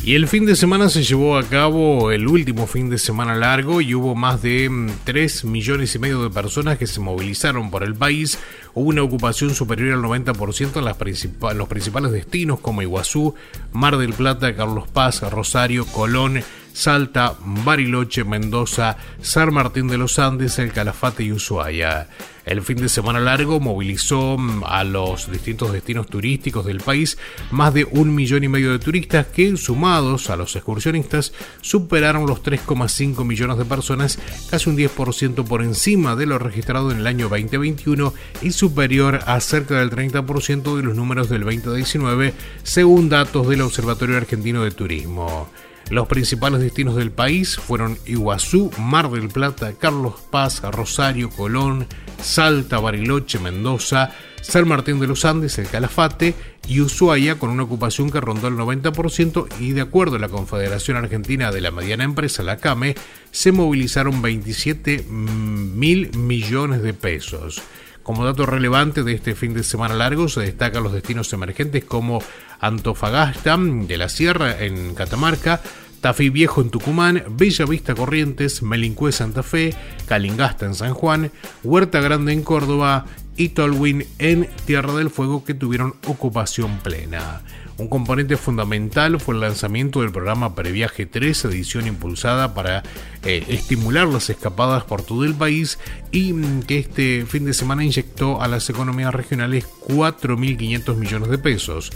Y 0.04 0.16
el 0.16 0.28
fin 0.28 0.46
de 0.46 0.56
semana 0.56 0.90
se 0.90 1.02
llevó 1.02 1.38
a 1.38 1.44
cabo 1.44 2.12
el 2.12 2.28
último 2.28 2.68
fin 2.68 2.90
de 2.90 2.98
semana 2.98 3.36
largo 3.36 3.82
y 3.82 3.96
hubo 3.96 4.16
más 4.16 4.42
de 4.42 4.70
mm, 4.70 4.90
3 5.06 5.46
millones 5.46 5.96
y 5.96 6.00
medio 6.00 6.22
de 6.22 6.30
personas 6.30 6.78
que 6.78 6.88
se 6.88 7.00
movilizaron 7.00 7.72
por 7.72 7.84
el 7.84 7.96
país. 7.96 8.38
Hubo 8.74 8.90
una 8.90 9.02
ocupación 9.02 9.56
superior 9.56 9.94
al 9.94 10.04
90% 10.04 10.78
en 10.78 10.86
las 10.86 11.56
los 11.56 11.68
principales 11.68 12.12
destinos 12.12 12.60
como 12.60 12.82
Iguazú, 12.82 13.34
Mar 13.72 13.98
del 13.98 14.14
Plata, 14.14 14.56
Carlos 14.56 14.88
Paz, 14.88 15.22
Rosario, 15.22 15.86
Colón, 15.86 16.44
Salta, 16.74 17.36
Bariloche, 17.40 18.24
Mendoza, 18.24 18.98
San 19.22 19.54
Martín 19.54 19.88
de 19.88 19.98
los 19.98 20.20
Andes, 20.20 20.60
El 20.60 20.74
Calafate 20.74 21.24
y 21.24 21.32
Ushuaia. 21.32 22.08
El 22.46 22.62
fin 22.62 22.78
de 22.78 22.90
semana 22.90 23.22
largo 23.22 23.62
movilizó 23.62 24.38
mm, 24.38 24.64
a 24.66 24.84
los 24.84 25.32
distintos 25.32 25.72
destinos 25.72 26.08
turísticos 26.08 26.66
del 26.66 26.80
país 26.80 27.18
más 27.52 27.74
de 27.74 27.86
un 27.86 28.14
millón 28.14 28.44
y 28.44 28.50
medio 28.50 28.72
de 28.72 28.80
turistas 28.80 29.28
que, 29.28 29.56
sumados 29.56 30.30
a 30.30 30.36
los 30.36 30.56
excursionistas, 30.56 31.32
superaron 31.62 32.26
los 32.26 32.44
3,5 32.44 33.24
millones 33.24 33.58
de 33.58 33.66
personas, 33.66 34.20
casi 34.50 34.70
un 34.70 34.78
10% 34.78 35.46
por 35.46 35.62
encima 35.62 36.16
de 36.16 36.26
lo 36.26 36.38
registrado 36.38 36.92
en 36.92 36.98
el 36.98 37.08
año 37.08 37.30
2021 37.30 38.14
y 38.42 38.52
superior 38.52 39.22
a 39.26 39.40
cerca 39.40 39.80
del 39.80 39.92
30% 39.92 40.76
de 40.76 40.84
los 40.84 40.96
números 40.96 41.30
del 41.30 41.44
2019, 41.44 42.34
según 42.64 43.08
datos 43.08 43.48
del 43.48 43.62
Observatorio 43.62 44.18
Argentino 44.18 44.64
de 44.64 44.72
Turismo. 44.72 45.50
Los 45.90 46.08
principales 46.08 46.62
destinos 46.62 46.96
del 46.96 47.12
país 47.12 47.58
fueron 47.58 47.98
Iguazú, 48.06 48.72
Mar 48.80 49.10
del 49.12 49.28
Plata, 49.28 49.74
Carlos 49.74 50.16
Paz, 50.32 50.62
Rosario, 50.62 51.30
Colón, 51.30 51.88
Salta, 52.22 52.80
Bariloche, 52.80 53.40
Mendoza, 53.40 54.12
San 54.42 54.68
Martín 54.68 55.00
de 55.00 55.08
los 55.08 55.26
Andes, 55.26 55.58
El 55.58 55.68
Calafate 55.68 56.36
y 56.68 56.82
Ushuaia 56.82 57.40
con 57.40 57.50
una 57.50 57.64
ocupación 57.64 58.10
que 58.10 58.22
rondó 58.22 58.48
el 58.48 58.56
90% 58.56 59.48
y 59.60 59.72
de 59.72 59.82
acuerdo 59.82 60.18
a 60.18 60.20
la 60.20 60.30
Confederación 60.30 60.98
Argentina 60.98 61.52
de 61.52 61.62
la 61.62 61.72
Mediana 61.72 62.04
Empresa, 62.04 62.44
la 62.44 62.58
CAME, 62.58 62.96
se 63.32 63.52
movilizaron 63.52 64.22
27 64.22 65.06
mil 65.10 66.16
millones 66.18 66.82
de 66.82 66.94
pesos. 66.94 67.62
Como 68.04 68.26
dato 68.26 68.46
relevante 68.46 69.04
de 69.04 69.14
este 69.14 69.34
fin 69.34 69.54
de 69.54 69.64
semana 69.64 69.96
largo 69.96 70.28
se 70.28 70.42
destacan 70.42 70.84
los 70.84 70.92
destinos 70.92 71.32
emergentes 71.32 71.86
como 71.86 72.22
Antofagasta 72.64 73.58
de 73.58 73.98
la 73.98 74.10
Sierra 74.10 74.64
en 74.64 74.96
Catamarca, 74.96 75.62
Tafí 76.00 76.30
Viejo 76.30 76.62
en 76.62 76.70
Tucumán, 76.70 77.24
Bella 77.30 77.66
Vista 77.66 77.94
Corrientes, 77.94 78.64
Melincue 78.64 79.12
Santa 79.12 79.44
Fe, 79.44 79.74
Calingasta 80.06 80.66
en 80.66 80.76
San 80.76 80.94
Juan, 80.94 81.32
Huerta 81.64 82.02
Grande 82.02 82.34
en 82.34 82.44
Córdoba 82.44 83.06
y 83.38 83.50
Tolwyn 83.50 84.06
en 84.20 84.50
Tierra 84.66 84.94
del 84.96 85.10
Fuego 85.10 85.44
que 85.44 85.54
tuvieron 85.54 85.96
ocupación 86.08 86.80
plena. 86.80 87.42
Un 87.78 87.88
componente 87.88 88.38
fundamental 88.38 89.20
fue 89.20 89.34
el 89.34 89.42
lanzamiento 89.42 90.02
del 90.02 90.12
programa 90.12 90.54
Previaje 90.54 91.08
3, 91.08 91.46
edición 91.46 91.88
impulsada 91.88 92.54
para 92.54 92.84
eh, 93.24 93.44
estimular 93.48 94.08
las 94.08 94.30
escapadas 94.30 94.84
por 94.84 95.02
todo 95.02 95.24
el 95.26 95.34
país 95.34 95.80
y 96.12 96.34
mm, 96.34 96.64
que 96.64 96.78
este 96.78 97.26
fin 97.28 97.46
de 97.46 97.54
semana 97.54 97.84
inyectó 97.84 98.42
a 98.44 98.48
las 98.48 98.70
economías 98.70 99.14
regionales 99.14 99.66
4.500 99.88 100.96
millones 100.98 101.30
de 101.30 101.38
pesos. 101.40 101.92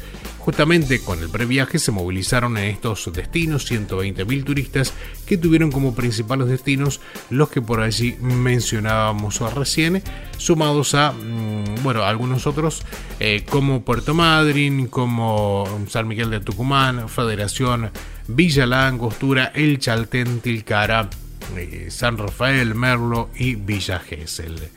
Justamente 0.47 1.01
con 1.01 1.19
el 1.19 1.27
previaje 1.27 1.77
se 1.77 1.91
movilizaron 1.91 2.57
en 2.57 2.69
estos 2.69 3.11
destinos 3.11 3.69
120.000 3.69 4.45
turistas 4.45 4.93
que 5.25 5.37
tuvieron 5.37 5.73
como 5.73 5.93
principales 5.93 6.47
destinos 6.47 7.01
los 7.29 7.49
que 7.49 7.61
por 7.61 7.81
allí 7.81 8.15
mencionábamos 8.21 9.41
recién, 9.53 10.01
sumados 10.37 10.95
a 10.95 11.11
mm, 11.11 11.83
bueno, 11.83 12.03
algunos 12.03 12.47
otros 12.47 12.83
eh, 13.19 13.43
como 13.49 13.81
Puerto 13.81 14.13
Madryn, 14.13 14.87
como 14.87 15.67
San 15.89 16.07
Miguel 16.07 16.29
de 16.29 16.39
Tucumán, 16.39 17.09
Federación, 17.09 17.91
Villa 18.29 18.65
La 18.65 18.87
Angostura, 18.87 19.51
El 19.53 19.79
Chaltén, 19.79 20.39
Tilcara, 20.39 21.09
eh, 21.57 21.87
San 21.89 22.17
Rafael, 22.17 22.73
Merlo 22.73 23.31
y 23.35 23.55
Villa 23.55 23.99
Gesell. 23.99 24.69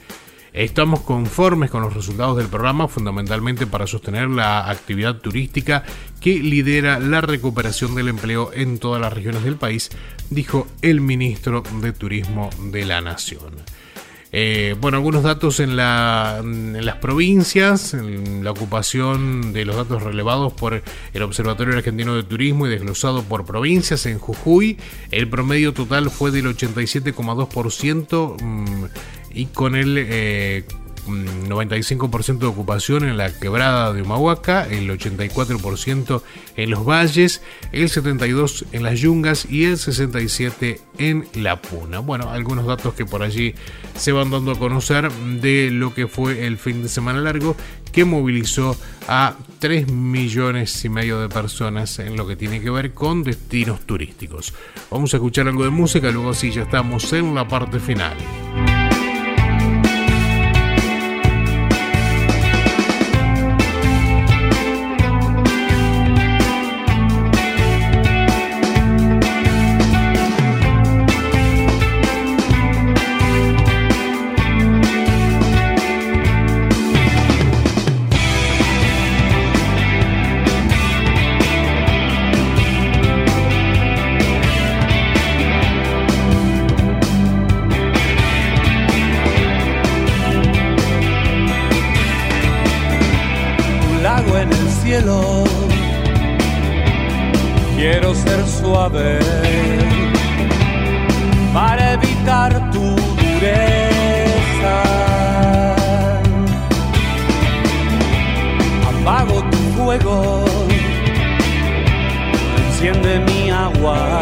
Estamos 0.53 1.01
conformes 1.01 1.71
con 1.71 1.83
los 1.83 1.95
resultados 1.95 2.37
del 2.37 2.49
programa, 2.49 2.89
fundamentalmente 2.89 3.67
para 3.67 3.87
sostener 3.87 4.29
la 4.29 4.69
actividad 4.69 5.17
turística 5.17 5.85
que 6.21 6.39
lidera 6.41 6.99
la 6.99 7.21
recuperación 7.21 7.95
del 7.95 8.09
empleo 8.09 8.51
en 8.53 8.79
todas 8.79 9.01
las 9.01 9.13
regiones 9.13 9.45
del 9.45 9.57
país, 9.57 9.91
dijo 10.29 10.67
el 10.83 11.01
ministro 11.01 11.63
de 11.81 11.93
Turismo 11.93 12.51
de 12.73 12.85
la 12.85 13.01
Nación. 13.01 13.53
Eh, 14.33 14.77
bueno, 14.81 14.99
algunos 14.99 15.25
datos 15.25 15.59
en, 15.59 15.75
la- 15.77 16.39
en 16.41 16.85
las 16.87 16.97
provincias, 16.99 17.95
en 17.95 18.45
la 18.45 18.53
ocupación 18.53 19.53
de 19.53 19.65
los 19.65 19.75
datos 19.75 20.05
relevados 20.05 20.53
por 20.53 20.85
el 21.15 21.23
Observatorio 21.23 21.77
Argentino 21.77 22.15
de 22.15 22.23
Turismo 22.23 22.67
y 22.67 22.71
desglosado 22.71 23.25
por 23.25 23.45
provincias 23.45 24.07
en 24.07 24.21
Jujuy, 24.21 24.79
el 25.11 25.29
promedio 25.29 25.73
total 25.75 26.11
fue 26.11 26.31
del 26.31 26.47
87,2% 26.47 28.41
mm, 28.41 28.85
y 29.33 29.47
con 29.47 29.75
el 29.75 29.97
eh, 29.99 30.65
mm, 31.07 31.51
95% 31.51 32.39
de 32.39 32.47
ocupación 32.47 33.05
en 33.05 33.17
la 33.17 33.33
quebrada 33.33 33.93
de 33.93 34.03
Humahuaca, 34.03 34.67
el 34.67 34.91
84% 34.91 36.23
en 36.57 36.71
los 36.71 36.85
valles, 36.85 37.43
el 37.73 37.89
72% 37.89 38.67
en 38.73 38.83
las 38.83 39.01
yungas 39.01 39.47
y 39.51 39.65
el 39.65 39.77
67% 39.77 40.81
en 40.99 41.27
la 41.35 41.61
puna. 41.61 42.01
Bueno, 42.01 42.31
algunos 42.31 42.67
datos 42.67 42.95
que 42.95 43.07
por 43.07 43.23
allí 43.23 43.55
se 43.97 44.13
van 44.13 44.31
dando 44.31 44.53
a 44.53 44.59
conocer 44.59 45.11
de 45.13 45.71
lo 45.71 45.95
que 45.95 46.07
fue 46.07 46.47
el 46.47 46.59
fin 46.59 46.83
de 46.83 46.89
semana 46.89 47.21
largo 47.21 47.57
que 47.93 48.05
movilizó 48.05 48.77
a 49.09 49.35
3 49.59 49.91
millones 49.91 50.85
y 50.85 50.89
medio 50.89 51.21
de 51.21 51.29
personas 51.29 51.99
en 51.99 52.17
lo 52.17 52.27
que 52.27 52.37
tiene 52.37 52.61
que 52.61 52.71
ver 52.71 52.93
con 52.93 53.23
destinos 53.23 53.81
turísticos. 53.81 54.55
Vamos 54.91 55.13
a 55.13 55.17
escuchar 55.17 55.49
algo 55.49 55.65
de 55.65 55.71
música, 55.71 56.11
luego 56.11 56.35
sí 56.35 56.51
ya 56.51 56.63
estamos 56.63 57.13
en 57.13 57.35
la 57.35 57.47
parte 57.47 57.81
final. 57.81 58.17
En 94.61 94.67
el 94.67 94.73
cielo. 94.83 95.45
Quiero 97.77 98.15
ser 98.15 98.47
suave 98.47 99.19
para 101.53 101.95
evitar 101.95 102.71
tu 102.71 102.97
dureza. 102.97 104.83
Apago 108.91 109.43
tu 109.51 109.59
fuego, 109.77 110.45
enciende 112.67 113.21
mi 113.21 113.51
agua. 113.51 114.21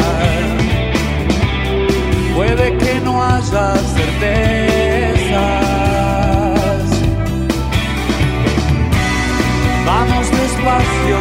Puede 2.35 2.77
que 2.77 3.01
no 3.01 3.21
haya 3.21 3.75
certezas. 3.95 5.68
Vamos 9.91 10.29
despacio 10.29 11.17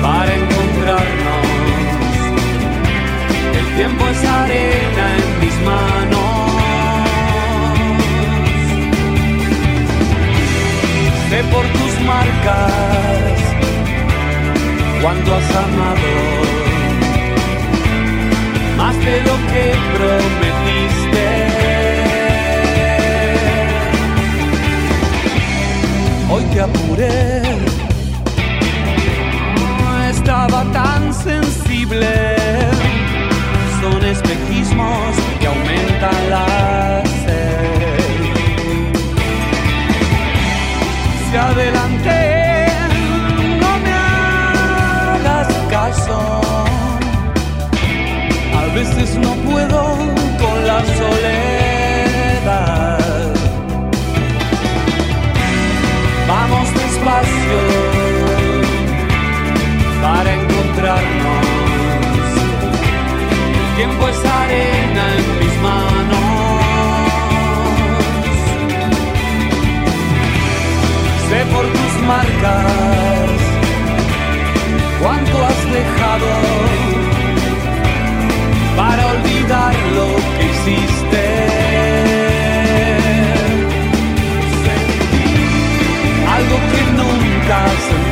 para 0.00 0.34
encontrarnos. 0.34 1.46
El 3.58 3.66
tiempo 3.76 4.02
es 4.08 4.24
arena 4.24 5.04
en 5.18 5.40
mis 5.40 5.56
manos. 5.70 6.50
Sé 11.28 11.38
por 11.52 11.64
tus 11.76 11.92
marcas 12.06 13.38
cuando 15.02 15.34
has 15.36 15.50
amado 15.66 16.12
más 18.78 18.96
de 19.04 19.16
lo 19.20 19.36
que 19.50 19.64
prometiste. 19.96 21.41
Te 26.50 26.60
apuré, 26.60 27.42
no 29.54 30.02
estaba 30.10 30.64
tan 30.72 31.14
sensible. 31.14 32.10
Son 33.80 34.04
espejismos 34.04 35.16
que 35.40 35.46
aumentan 35.46 36.30
la 36.30 37.02
sed. 37.24 38.02
Si 41.30 41.36
adelante, 41.36 41.91
El 63.58 63.76
tiempo 63.76 64.08
es 64.08 64.24
arena 64.24 65.04
en 65.18 65.26
mis 65.40 65.54
manos. 65.62 66.32
Sé 71.28 71.40
por 71.54 71.64
tus 71.66 71.94
marcas 72.06 73.30
cuánto 75.00 75.44
has 75.46 75.60
dejado 75.72 76.30
para 78.76 79.02
olvidar 79.06 79.74
lo 79.96 80.08
que 80.36 80.44
hiciste. 80.50 81.24
Sentí 84.64 85.28
algo 86.36 86.56
que 86.70 86.80
nunca 86.98 87.58
sentiste. 87.88 88.11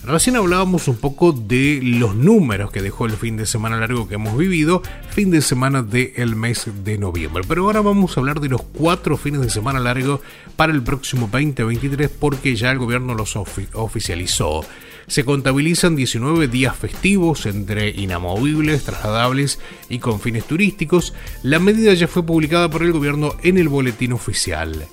Recién 0.03 0.35
hablábamos 0.35 0.87
un 0.87 0.95
poco 0.97 1.31
de 1.31 1.79
los 1.83 2.15
números 2.15 2.71
que 2.71 2.81
dejó 2.81 3.05
el 3.05 3.11
fin 3.11 3.37
de 3.37 3.45
semana 3.45 3.77
largo 3.77 4.07
que 4.07 4.15
hemos 4.15 4.35
vivido, 4.35 4.81
fin 5.11 5.29
de 5.29 5.41
semana 5.43 5.83
del 5.83 6.35
mes 6.35 6.65
de 6.83 6.97
noviembre. 6.97 7.43
Pero 7.47 7.65
ahora 7.65 7.81
vamos 7.81 8.17
a 8.17 8.19
hablar 8.19 8.39
de 8.39 8.49
los 8.49 8.63
cuatro 8.63 9.15
fines 9.15 9.41
de 9.41 9.51
semana 9.51 9.79
largo 9.79 10.19
para 10.55 10.73
el 10.73 10.81
próximo 10.81 11.29
2023 11.31 12.09
porque 12.09 12.55
ya 12.55 12.71
el 12.71 12.79
gobierno 12.79 13.13
los 13.13 13.35
ofi- 13.35 13.67
oficializó. 13.73 14.65
Se 15.05 15.23
contabilizan 15.23 15.95
19 15.95 16.47
días 16.47 16.75
festivos 16.75 17.45
entre 17.45 17.89
inamovibles, 17.89 18.83
trasladables 18.83 19.59
y 19.87 19.99
con 19.99 20.19
fines 20.19 20.45
turísticos. 20.45 21.13
La 21.43 21.59
medida 21.59 21.93
ya 21.93 22.07
fue 22.07 22.25
publicada 22.25 22.69
por 22.71 22.81
el 22.81 22.91
gobierno 22.91 23.35
en 23.43 23.59
el 23.59 23.69
boletín 23.69 24.13
oficial. 24.13 24.87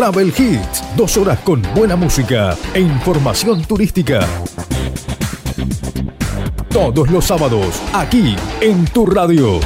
Travel 0.00 0.28
Hits, 0.28 0.82
dos 0.96 1.18
horas 1.18 1.40
con 1.40 1.60
buena 1.74 1.94
música 1.94 2.56
e 2.72 2.80
información 2.80 3.62
turística. 3.66 4.26
Todos 6.70 7.10
los 7.10 7.26
sábados, 7.26 7.82
aquí 7.92 8.34
en 8.62 8.86
tu 8.86 9.04
radio. 9.04 9.60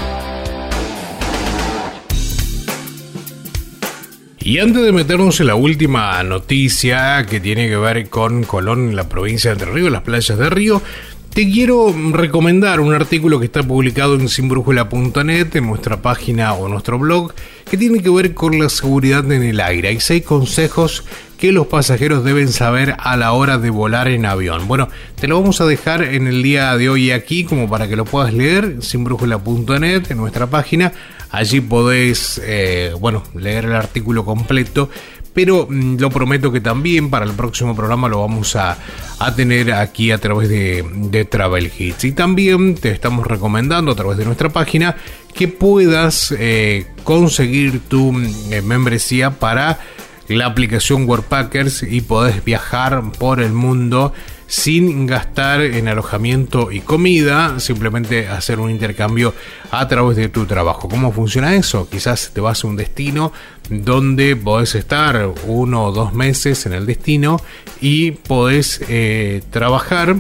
Y 4.41 4.59
antes 4.59 4.83
de 4.83 4.91
meternos 4.91 5.39
en 5.39 5.47
la 5.47 5.55
última 5.55 6.21
noticia 6.25 7.25
que 7.27 7.39
tiene 7.39 7.69
que 7.69 7.77
ver 7.77 8.11
con 8.11 8.43
Colón, 8.43 8.89
en 8.89 8.97
la 8.97 9.09
provincia 9.09 9.51
de 9.51 9.53
Entre 9.53 9.71
Ríos, 9.71 9.93
las 9.93 10.03
playas 10.03 10.37
de 10.37 10.51
Río, 10.51 10.83
te 11.35 11.51
quiero 11.51 11.93
recomendar 12.13 12.79
un 12.79 12.95
artículo 12.95 13.41
que 13.41 13.47
está 13.47 13.65
publicado 13.65 14.15
en 14.15 14.29
sinbrújula.net, 14.29 15.57
en 15.57 15.67
nuestra 15.67 16.01
página 16.01 16.55
o 16.55 16.69
nuestro 16.69 16.97
blog, 16.97 17.35
que 17.69 17.77
tiene 17.77 18.01
que 18.01 18.09
ver 18.09 18.35
con 18.35 18.57
la 18.57 18.69
seguridad 18.69 19.31
en 19.33 19.43
el 19.43 19.61
aire. 19.61 19.89
Hay 19.89 19.99
seis 19.99 20.23
consejos 20.23 21.03
que 21.37 21.51
los 21.51 21.67
pasajeros 21.67 22.23
deben 22.23 22.53
saber 22.53 22.95
a 23.01 23.17
la 23.17 23.33
hora 23.33 23.59
de 23.59 23.71
volar 23.71 24.07
en 24.07 24.27
avión. 24.27 24.69
Bueno, 24.69 24.89
te 25.21 25.27
lo 25.27 25.41
vamos 25.41 25.61
a 25.61 25.67
dejar 25.67 26.05
en 26.05 26.29
el 26.29 26.41
día 26.41 26.77
de 26.77 26.89
hoy 26.89 27.11
aquí 27.11 27.43
como 27.43 27.69
para 27.69 27.89
que 27.89 27.97
lo 27.97 28.05
puedas 28.05 28.33
leer, 28.33 28.77
sinbrújula.net, 28.81 30.13
en 30.13 30.17
nuestra 30.17 30.47
página. 30.47 30.93
Allí 31.31 31.61
podés, 31.61 32.41
eh, 32.45 32.93
bueno, 33.01 33.25
leer 33.35 33.65
el 33.65 33.75
artículo 33.75 34.25
completo 34.25 34.89
pero 35.35 35.67
mm, 35.69 35.97
lo 35.99 36.09
prometo 36.09 36.51
que 36.51 36.61
también 36.61 37.11
para 37.11 37.27
el 37.27 37.33
próximo 37.33 37.77
programa 37.77 38.09
lo 38.09 38.21
vamos 38.21 38.57
a, 38.57 38.79
a 39.19 39.35
tener 39.35 39.73
aquí 39.73 40.11
a 40.11 40.19
través 40.19 40.49
de, 40.49 41.27
Travel 41.31 41.71
Hits. 41.77 42.05
Y 42.05 42.13
también 42.13 42.77
te 42.77 42.91
estamos 42.91 43.27
recomendando 43.27 43.93
a 43.93 43.95
través 43.95 44.17
de 44.17 44.25
nuestra 44.25 44.49
página 44.49 44.97
que 45.35 45.49
puedas 45.49 46.35
eh, 46.39 46.87
conseguir 47.03 47.81
tu 47.81 48.13
eh, 48.51 48.63
membresía 48.63 49.31
para 49.31 49.81
la 50.29 50.47
aplicación 50.47 51.09
Workpackers 51.09 51.83
y 51.83 52.01
podés 52.01 52.45
viajar 52.45 53.03
por 53.19 53.41
el 53.41 53.53
mundo 53.53 54.13
sin 54.47 55.07
gastar 55.07 55.61
en 55.63 55.89
alojamiento 55.89 56.71
y 56.71 56.81
comida, 56.81 57.59
simplemente 57.61 58.29
hacer 58.29 58.61
un 58.61 58.71
intercambio 58.71 59.35
a 59.71 59.89
través 59.89 60.17
de 60.17 60.29
tu 60.29 60.47
trabajo. 60.47 60.89
¿Cómo 60.89 61.13
funciona 61.13 61.55
eso? 61.55 61.89
Quizás 61.89 62.31
te 62.33 62.41
vas 62.41 62.65
a 62.65 62.67
un 62.67 62.77
destino 62.77 63.33
donde 63.71 64.37
podés 64.37 64.75
estar 64.75 65.31
uno 65.47 65.85
o 65.85 65.93
dos 65.93 66.13
meses 66.13 66.67
en 66.67 66.75
el 66.75 66.87
destino 66.87 67.41
y 67.81 68.13
podés 68.13 68.81
eh, 68.89 69.43
trabajar 69.51 70.17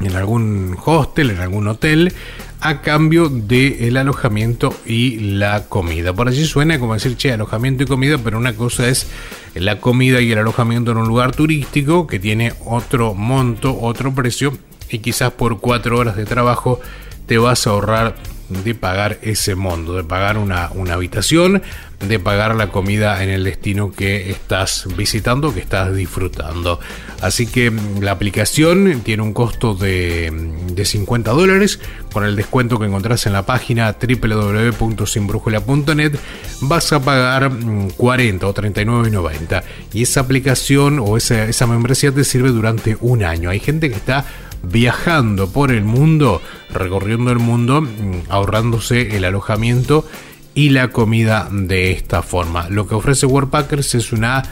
en 0.00 0.16
algún 0.16 0.76
hostel, 0.84 1.30
en 1.30 1.40
algún 1.40 1.68
hotel, 1.68 2.12
a 2.60 2.82
cambio 2.82 3.28
del 3.28 3.96
alojamiento 3.96 4.74
y 4.84 5.18
la 5.18 5.64
comida. 5.64 6.12
Por 6.12 6.28
allí 6.28 6.44
suena 6.44 6.78
como 6.78 6.94
decir, 6.94 7.16
che, 7.16 7.32
alojamiento 7.32 7.82
y 7.84 7.86
comida, 7.86 8.18
pero 8.18 8.38
una 8.38 8.54
cosa 8.54 8.88
es 8.88 9.06
la 9.54 9.80
comida 9.80 10.20
y 10.20 10.30
el 10.32 10.38
alojamiento 10.38 10.90
en 10.90 10.98
un 10.98 11.08
lugar 11.08 11.34
turístico 11.34 12.06
que 12.06 12.18
tiene 12.18 12.52
otro 12.64 13.14
monto, 13.14 13.78
otro 13.80 14.14
precio, 14.14 14.56
y 14.90 14.98
quizás 14.98 15.32
por 15.32 15.60
cuatro 15.60 15.98
horas 15.98 16.16
de 16.16 16.24
trabajo 16.24 16.80
te 17.26 17.38
vas 17.38 17.66
a 17.66 17.70
ahorrar 17.70 18.16
de 18.48 18.74
pagar 18.74 19.18
ese 19.22 19.54
monto, 19.54 19.96
de 19.96 20.04
pagar 20.04 20.36
una, 20.36 20.70
una, 20.74 20.94
habitación, 20.94 21.62
de 22.00 22.18
pagar 22.18 22.56
la 22.56 22.68
comida 22.68 23.22
en 23.22 23.28
el 23.28 23.44
destino 23.44 23.92
que 23.92 24.30
estás 24.30 24.88
visitando, 24.96 25.52
que 25.52 25.60
estás 25.60 25.94
disfrutando. 25.94 26.80
Así 27.20 27.46
que 27.46 27.70
la 28.00 28.12
aplicación 28.12 29.02
tiene 29.04 29.22
un 29.22 29.34
costo 29.34 29.74
de, 29.74 30.32
de 30.72 30.84
50 30.86 31.30
dólares. 31.32 31.78
Con 32.10 32.24
el 32.24 32.36
descuento 32.36 32.78
que 32.78 32.86
encontrás 32.86 33.26
en 33.26 33.34
la 33.34 33.44
página 33.44 33.94
www.sinbrújula.net 34.00 36.14
vas 36.62 36.90
a 36.92 37.02
pagar 37.02 37.52
40 37.96 38.46
o 38.46 38.54
39,90. 38.54 39.62
Y 39.92 40.02
esa 40.02 40.20
aplicación 40.20 41.00
o 41.00 41.18
esa, 41.18 41.44
esa 41.44 41.66
membresía 41.66 42.12
te 42.12 42.24
sirve 42.24 42.48
durante 42.48 42.96
un 43.00 43.24
año. 43.24 43.50
Hay 43.50 43.60
gente 43.60 43.90
que 43.90 43.96
está 43.96 44.24
viajando 44.62 45.50
por 45.50 45.70
el 45.70 45.84
mundo, 45.84 46.40
recorriendo 46.72 47.30
el 47.30 47.38
mundo, 47.38 47.86
ahorrándose 48.28 49.16
el 49.16 49.24
alojamiento 49.24 50.04
y 50.54 50.70
la 50.70 50.88
comida 50.88 51.48
de 51.50 51.92
esta 51.92 52.22
forma. 52.22 52.68
Lo 52.68 52.86
que 52.86 52.94
ofrece 52.94 53.26
Worldpackers 53.26 53.94
es 53.94 54.12
una 54.12 54.42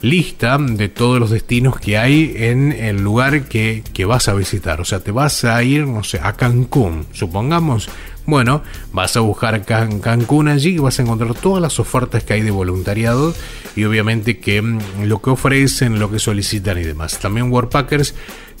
lista 0.00 0.58
de 0.58 0.88
todos 0.88 1.18
los 1.18 1.30
destinos 1.30 1.78
que 1.80 1.98
hay 1.98 2.32
en 2.36 2.72
el 2.72 3.02
lugar 3.02 3.44
que, 3.44 3.82
que, 3.92 4.04
vas 4.04 4.28
a 4.28 4.34
visitar. 4.34 4.80
O 4.80 4.84
sea, 4.84 5.00
te 5.00 5.10
vas 5.10 5.44
a 5.44 5.62
ir, 5.62 5.86
no 5.86 6.04
sé, 6.04 6.20
a 6.22 6.34
Cancún, 6.34 7.06
supongamos. 7.12 7.88
Bueno, 8.28 8.62
vas 8.92 9.16
a 9.16 9.20
buscar 9.20 9.64
Can 9.64 10.00
Cancún 10.00 10.48
allí 10.48 10.74
y 10.74 10.78
vas 10.78 10.98
a 10.98 11.02
encontrar 11.02 11.34
todas 11.34 11.62
las 11.62 11.80
ofertas 11.80 12.24
que 12.24 12.34
hay 12.34 12.42
de 12.42 12.50
voluntariado 12.50 13.34
y 13.74 13.84
obviamente 13.84 14.38
que 14.38 14.62
lo 15.02 15.22
que 15.22 15.30
ofrecen, 15.30 15.98
lo 15.98 16.10
que 16.10 16.18
solicitan 16.18 16.76
y 16.76 16.82
demás. 16.82 17.18
También 17.20 17.50
Worldpackers 17.50 18.14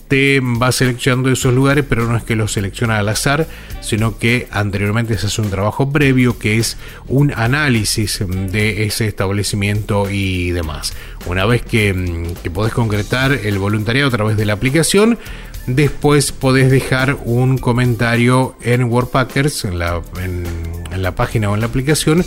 te 0.08 0.40
va 0.40 0.72
seleccionando 0.72 1.30
esos 1.30 1.54
lugares, 1.54 1.84
pero 1.88 2.06
no 2.06 2.16
es 2.16 2.22
que 2.22 2.34
los 2.34 2.52
selecciona 2.52 2.98
al 2.98 3.08
azar, 3.08 3.46
sino 3.80 4.18
que 4.18 4.48
anteriormente 4.50 5.16
se 5.18 5.26
hace 5.26 5.40
un 5.40 5.50
trabajo 5.50 5.92
previo 5.92 6.38
que 6.38 6.58
es 6.58 6.78
un 7.06 7.32
análisis 7.36 8.24
de 8.28 8.84
ese 8.84 9.06
establecimiento 9.06 10.10
y 10.10 10.50
demás. 10.50 10.94
Una 11.26 11.44
vez 11.46 11.62
que, 11.62 12.26
que 12.42 12.50
podés 12.50 12.72
concretar 12.72 13.32
el 13.32 13.58
voluntariado 13.58 14.08
a 14.08 14.12
través 14.12 14.36
de 14.36 14.46
la 14.46 14.54
aplicación, 14.54 15.18
después 15.66 16.32
podés 16.32 16.70
dejar 16.70 17.18
un 17.24 17.58
comentario 17.58 18.56
en 18.62 18.82
en, 18.82 20.44
en 20.90 21.02
la 21.02 21.14
página 21.14 21.50
o 21.50 21.54
en 21.54 21.60
la 21.60 21.66
aplicación, 21.66 22.24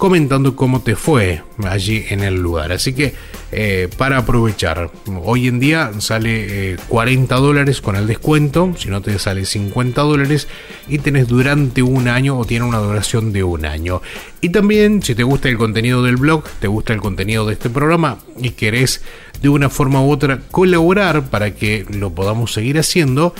comentando 0.00 0.56
cómo 0.56 0.80
te 0.80 0.96
fue 0.96 1.42
allí 1.62 2.06
en 2.08 2.20
el 2.20 2.36
lugar. 2.36 2.72
Así 2.72 2.94
que 2.94 3.12
eh, 3.52 3.86
para 3.98 4.16
aprovechar, 4.16 4.90
hoy 5.22 5.46
en 5.46 5.60
día 5.60 5.90
sale 5.98 6.72
eh, 6.72 6.76
40 6.88 7.36
dólares 7.36 7.82
con 7.82 7.96
el 7.96 8.06
descuento, 8.06 8.72
si 8.78 8.88
no 8.88 9.02
te 9.02 9.18
sale 9.18 9.44
50 9.44 10.00
dólares 10.00 10.48
y 10.88 11.00
tenés 11.00 11.28
durante 11.28 11.82
un 11.82 12.08
año 12.08 12.38
o 12.38 12.46
tiene 12.46 12.64
una 12.64 12.78
duración 12.78 13.30
de 13.34 13.44
un 13.44 13.66
año. 13.66 14.00
Y 14.40 14.48
también 14.48 15.02
si 15.02 15.14
te 15.14 15.22
gusta 15.22 15.50
el 15.50 15.58
contenido 15.58 16.02
del 16.02 16.16
blog, 16.16 16.44
te 16.60 16.66
gusta 16.66 16.94
el 16.94 17.00
contenido 17.02 17.46
de 17.46 17.52
este 17.52 17.68
programa 17.68 18.20
y 18.38 18.52
querés 18.52 19.02
de 19.42 19.50
una 19.50 19.68
forma 19.68 20.00
u 20.02 20.10
otra 20.10 20.40
colaborar 20.50 21.28
para 21.28 21.54
que 21.54 21.84
lo 21.90 22.08
podamos 22.14 22.54
seguir 22.54 22.78
haciendo, 22.78 23.34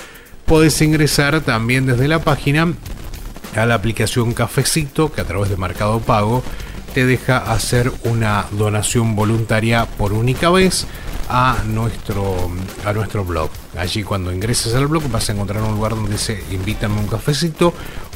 podés 0.45 0.83
ingresar 0.83 1.41
también 1.41 1.87
desde 1.87 2.07
la 2.07 2.19
página 2.19 2.75
a 3.57 3.67
la 3.67 3.75
aplicación 3.75 4.33
Cafecito 4.33 5.13
que 5.13 5.21
a 5.21 5.25
través 5.25 5.51
de 5.51 5.57
Mercado 5.57 6.01
Pago 6.01 6.43
te 6.95 7.07
deja 7.07 7.39
hacer 7.39 7.93
una 8.05 8.47
donación 8.53 9.15
voluntaria 9.15 9.87
por 9.87 10.13
única 10.13 10.51
vez 10.51 10.87
a 11.29 11.63
nuestro, 11.67 12.51
a 12.85 12.93
nuestro 12.93 13.25
blog. 13.25 13.51
Allí 13.79 14.03
cuando 14.03 14.33
ingreses 14.33 14.75
al 14.75 14.89
blog 14.89 15.09
vas 15.11 15.29
a 15.29 15.33
encontrar 15.33 15.63
un 15.63 15.75
lugar 15.75 15.95
donde 15.95 16.13
dice 16.13 16.43
invítame 16.51 16.99
un 16.99 17.07
cafecito 17.07 17.73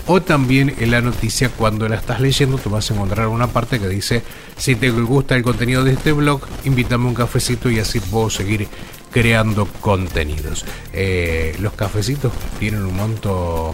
o 0.07 0.21
también 0.21 0.75
en 0.79 0.91
la 0.91 1.01
noticia 1.01 1.49
cuando 1.49 1.89
la 1.89 1.97
estás 1.97 2.21
leyendo 2.21 2.59
te 2.59 2.69
vas 2.69 2.91
a 2.91 2.95
encontrar 2.95 3.29
una 3.29 3.47
parte 3.47 3.79
que 3.79 3.89
dice 3.89 4.23
si 4.57 4.75
te 4.75 4.91
gusta 4.91 5.35
el 5.37 5.43
contenido 5.43 5.83
de 5.85 5.93
este 5.93 6.13
blog 6.13 6.43
invítame 6.65 7.07
un 7.07 7.15
cafecito 7.15 7.71
y 7.71 7.79
así 7.79 8.01
puedo 8.01 8.29
seguir 8.29 8.69
creando 9.15 9.67
contenidos. 9.81 10.65
Eh, 10.93 11.57
los 11.61 11.73
cafecitos 11.75 12.33
tienen 12.59 12.85
un 12.85 12.97
monto, 12.97 13.73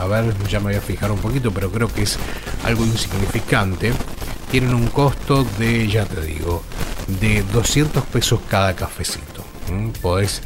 a 0.00 0.06
ver, 0.06 0.34
ya 0.48 0.60
me 0.60 0.66
voy 0.66 0.76
a 0.76 0.80
fijar 0.80 1.12
un 1.12 1.18
poquito, 1.18 1.52
pero 1.52 1.70
creo 1.70 1.88
que 1.88 2.04
es 2.04 2.18
algo 2.64 2.86
insignificante. 2.86 3.92
Tienen 4.50 4.72
un 4.72 4.86
costo 4.86 5.44
de, 5.58 5.86
ya 5.88 6.06
te 6.06 6.22
digo, 6.22 6.62
de 7.20 7.42
200 7.52 8.02
pesos 8.04 8.40
cada 8.48 8.74
cafecito. 8.74 9.44
¿Mm? 9.70 9.90
Podés 10.00 10.40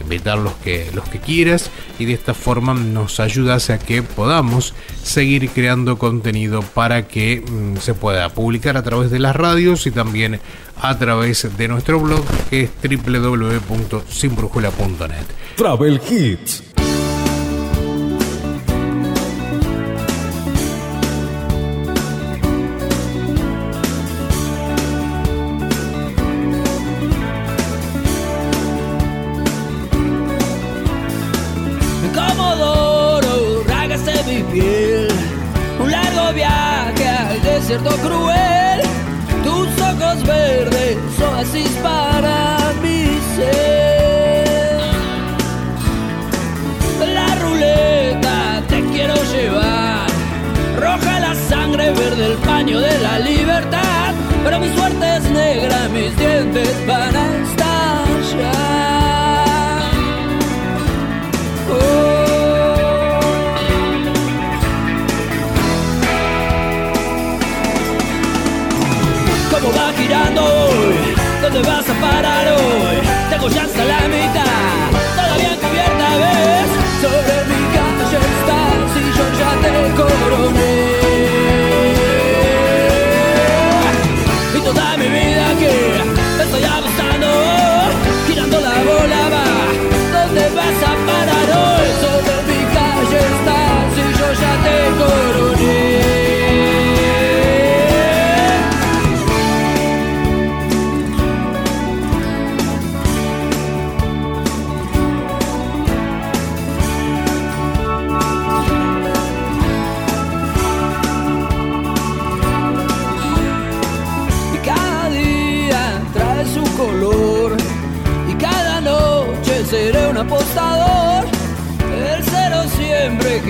invitar 0.00 0.38
los 0.38 0.54
que, 0.54 0.90
los 0.94 1.06
que 1.08 1.18
quieras 1.18 1.70
y 1.98 2.04
de 2.04 2.12
esta 2.14 2.34
forma 2.34 2.74
nos 2.74 3.20
ayudas 3.20 3.70
a 3.70 3.78
que 3.78 4.02
podamos 4.02 4.74
seguir 5.02 5.48
creando 5.50 5.98
contenido 5.98 6.62
para 6.62 7.06
que 7.06 7.40
mm, 7.40 7.76
se 7.78 7.94
pueda 7.94 8.28
publicar 8.30 8.76
a 8.76 8.82
través 8.82 9.10
de 9.10 9.18
las 9.18 9.36
radios 9.36 9.86
y 9.86 9.90
también 9.90 10.40
a 10.80 10.98
través 10.98 11.56
de 11.56 11.68
nuestro 11.68 12.00
blog 12.00 12.24
que 12.50 12.62
es 12.62 12.70
www.sinbrujula.net. 12.82 15.26
Travel 15.56 16.00
Hits. 16.10 16.73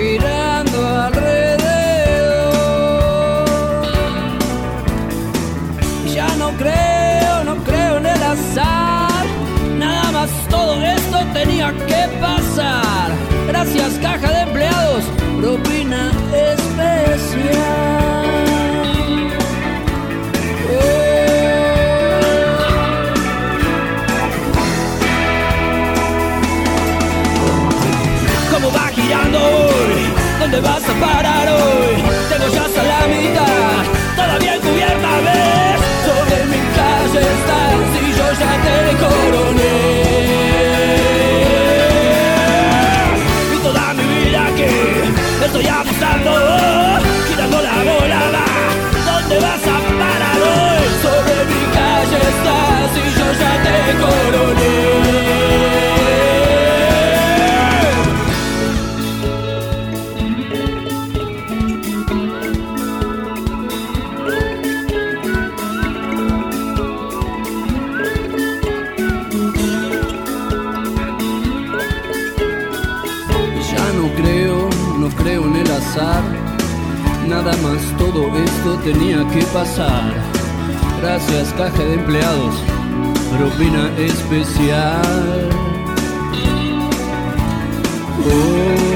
Girando 0.05 0.79
alrededor. 1.07 1.45
Ya 6.13 6.29
no 6.41 6.49
creo, 6.61 7.43
no 7.43 7.55
creo 7.63 7.97
en 7.97 8.05
el 8.05 8.23
azar, 8.23 9.25
nada 9.77 10.11
más 10.11 10.29
todo 10.49 10.73
esto 10.83 11.17
tenía 11.33 11.73
que 11.89 12.01
pasar. 12.19 13.07
Gracias 13.47 13.93
caja 14.01 14.29
de 14.31 14.41
empleados, 14.41 15.03
propina 15.41 16.11
especial. 16.51 17.85
¿Cómo 28.51 28.71
va 28.71 28.87
girando? 28.89 29.74
¿Dónde 30.55 30.69
vas 30.69 30.87
a 30.87 30.93
parar 31.05 31.47
hoy? 31.49 31.95
Tengo 32.29 32.47
ya 32.47 32.63
hasta 32.63 32.83
la 32.83 33.07
mitad, 33.07 33.83
todavía 34.15 34.55
encubierta 34.55 35.11
ves. 35.25 35.81
Sobre 36.07 36.37
mi 36.45 36.61
calle 36.77 37.21
estás 37.35 37.87
y 37.99 38.07
yo 38.17 38.27
ya 38.39 38.51
te 38.63 38.75
coroné. 39.03 39.75
Y 43.53 43.57
toda 43.63 43.93
mi 43.95 44.03
vida 44.15 44.43
que 44.55 44.69
estoy 45.45 45.67
apostando, 45.67 46.31
girando 47.27 47.61
la 47.61 47.77
bola 47.91 48.21
va. 48.35 48.47
¿Dónde 49.11 49.35
vas 49.39 49.63
a 49.75 49.77
parar 49.99 50.39
hoy? 50.39 50.87
Sobre 51.03 51.37
mi 51.51 51.63
calle 51.75 52.19
estás 52.31 52.91
y 52.95 53.05
yo 53.19 53.27
ya 53.41 53.53
te 53.65 53.75
coroné. 53.99 54.44
Todo 78.11 78.37
esto 78.37 78.77
tenía 78.83 79.27
que 79.29 79.43
pasar. 79.45 80.13
Gracias 81.01 81.53
caja 81.53 81.83
de 81.83 81.95
empleados, 81.95 82.55
propina 83.31 83.91
especial. 83.97 85.49
Oh. 88.27 88.94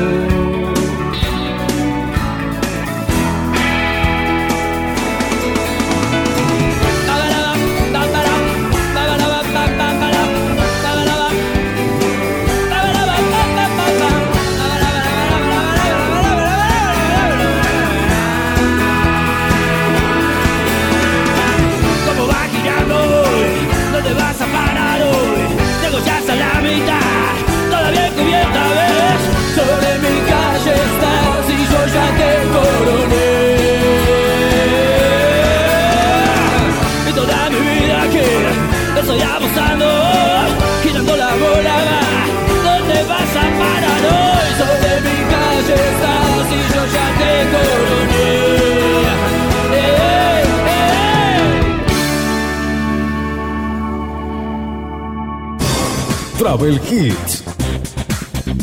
Travel 56.49 56.81
Hits. 56.89 57.43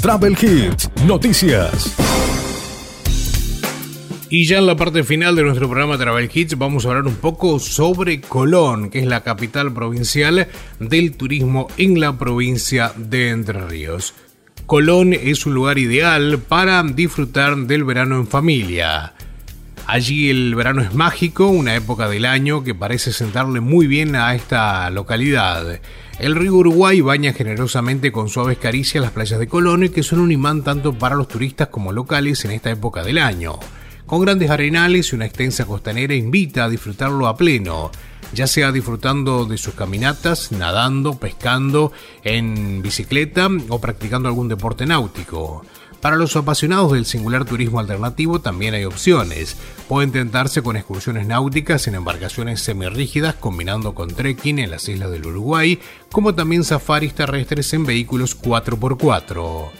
Travel 0.03 0.37
Hits, 0.43 0.91
noticias. 1.07 1.95
Y 4.29 4.45
ya 4.45 4.59
en 4.59 4.67
la 4.67 4.75
parte 4.75 5.05
final 5.05 5.37
de 5.37 5.45
nuestro 5.45 5.69
programa 5.69 5.97
Travel 5.97 6.29
Hits 6.35 6.59
vamos 6.59 6.85
a 6.85 6.89
hablar 6.89 7.07
un 7.07 7.15
poco 7.15 7.61
sobre 7.61 8.21
Colón, 8.21 8.91
que 8.91 8.99
es 8.99 9.07
la 9.07 9.23
capital 9.23 9.73
provincial 9.73 10.49
del 10.81 11.17
turismo 11.17 11.69
en 11.79 12.01
la 12.01 12.19
provincia 12.19 12.93
de 12.97 13.29
Entre 13.29 13.65
Ríos. 13.65 14.15
Colón 14.67 15.13
es 15.13 15.47
un 15.47 15.55
lugar 15.55 15.79
ideal 15.79 16.41
para 16.41 16.83
disfrutar 16.83 17.57
del 17.57 17.85
verano 17.85 18.17
en 18.17 18.27
familia. 18.27 19.15
Allí 19.87 20.31
el 20.31 20.53
verano 20.57 20.83
es 20.83 20.95
mágico, 20.95 21.47
una 21.47 21.77
época 21.77 22.09
del 22.09 22.25
año 22.25 22.65
que 22.65 22.75
parece 22.75 23.13
sentarle 23.13 23.61
muy 23.61 23.87
bien 23.87 24.17
a 24.17 24.35
esta 24.35 24.91
localidad. 24.91 25.81
El 26.19 26.35
río 26.35 26.55
Uruguay 26.55 27.01
baña 27.01 27.33
generosamente 27.33 28.11
con 28.11 28.29
suaves 28.29 28.59
caricias 28.59 29.01
las 29.01 29.13
playas 29.13 29.39
de 29.39 29.47
Colón, 29.47 29.89
que 29.91 30.03
son 30.03 30.19
un 30.19 30.33
imán 30.33 30.65
tanto 30.65 30.93
para 30.93 31.15
los 31.15 31.29
turistas 31.29 31.69
como 31.69 31.93
locales 31.93 32.45
en 32.45 32.51
esta 32.51 32.71
época 32.71 33.05
del 33.05 33.19
año. 33.19 33.61
Con 34.07 34.23
grandes 34.23 34.51
arenales 34.51 35.13
y 35.13 35.15
una 35.15 35.27
extensa 35.27 35.67
costanera 35.67 36.15
invita 36.15 36.65
a 36.65 36.69
disfrutarlo 36.69 37.29
a 37.29 37.37
pleno, 37.37 37.93
ya 38.33 38.49
sea 38.49 38.73
disfrutando 38.73 39.45
de 39.45 39.57
sus 39.57 39.75
caminatas, 39.75 40.51
nadando, 40.51 41.19
pescando, 41.19 41.93
en 42.25 42.83
bicicleta 42.83 43.49
o 43.69 43.81
practicando 43.81 44.29
algún 44.29 44.49
deporte 44.49 44.85
náutico. 44.85 45.65
Para 46.01 46.17
los 46.17 46.37
apasionados 46.37 46.93
del 46.93 47.07
singular 47.07 47.45
turismo 47.45 47.81
alternativo 47.81 48.41
también 48.41 48.75
hay 48.75 48.85
opciones. 48.85 49.57
Puede 49.89 50.07
intentarse 50.07 50.63
con 50.63 50.77
excursiones 50.77 51.27
náuticas 51.27 51.89
en 51.89 51.95
embarcaciones 51.95 52.61
semirrígidas 52.61 53.35
combinando 53.35 53.95
con 53.95 54.09
trekking 54.09 54.59
en 54.59 54.71
las 54.71 54.89
islas 54.89 55.11
del 55.11 55.27
Uruguay, 55.27 55.81
como 56.13 56.35
también 56.35 56.65
safaris 56.65 57.15
terrestres 57.15 57.73
en 57.73 57.87
vehículos 57.87 58.41
4x4. 58.41 59.71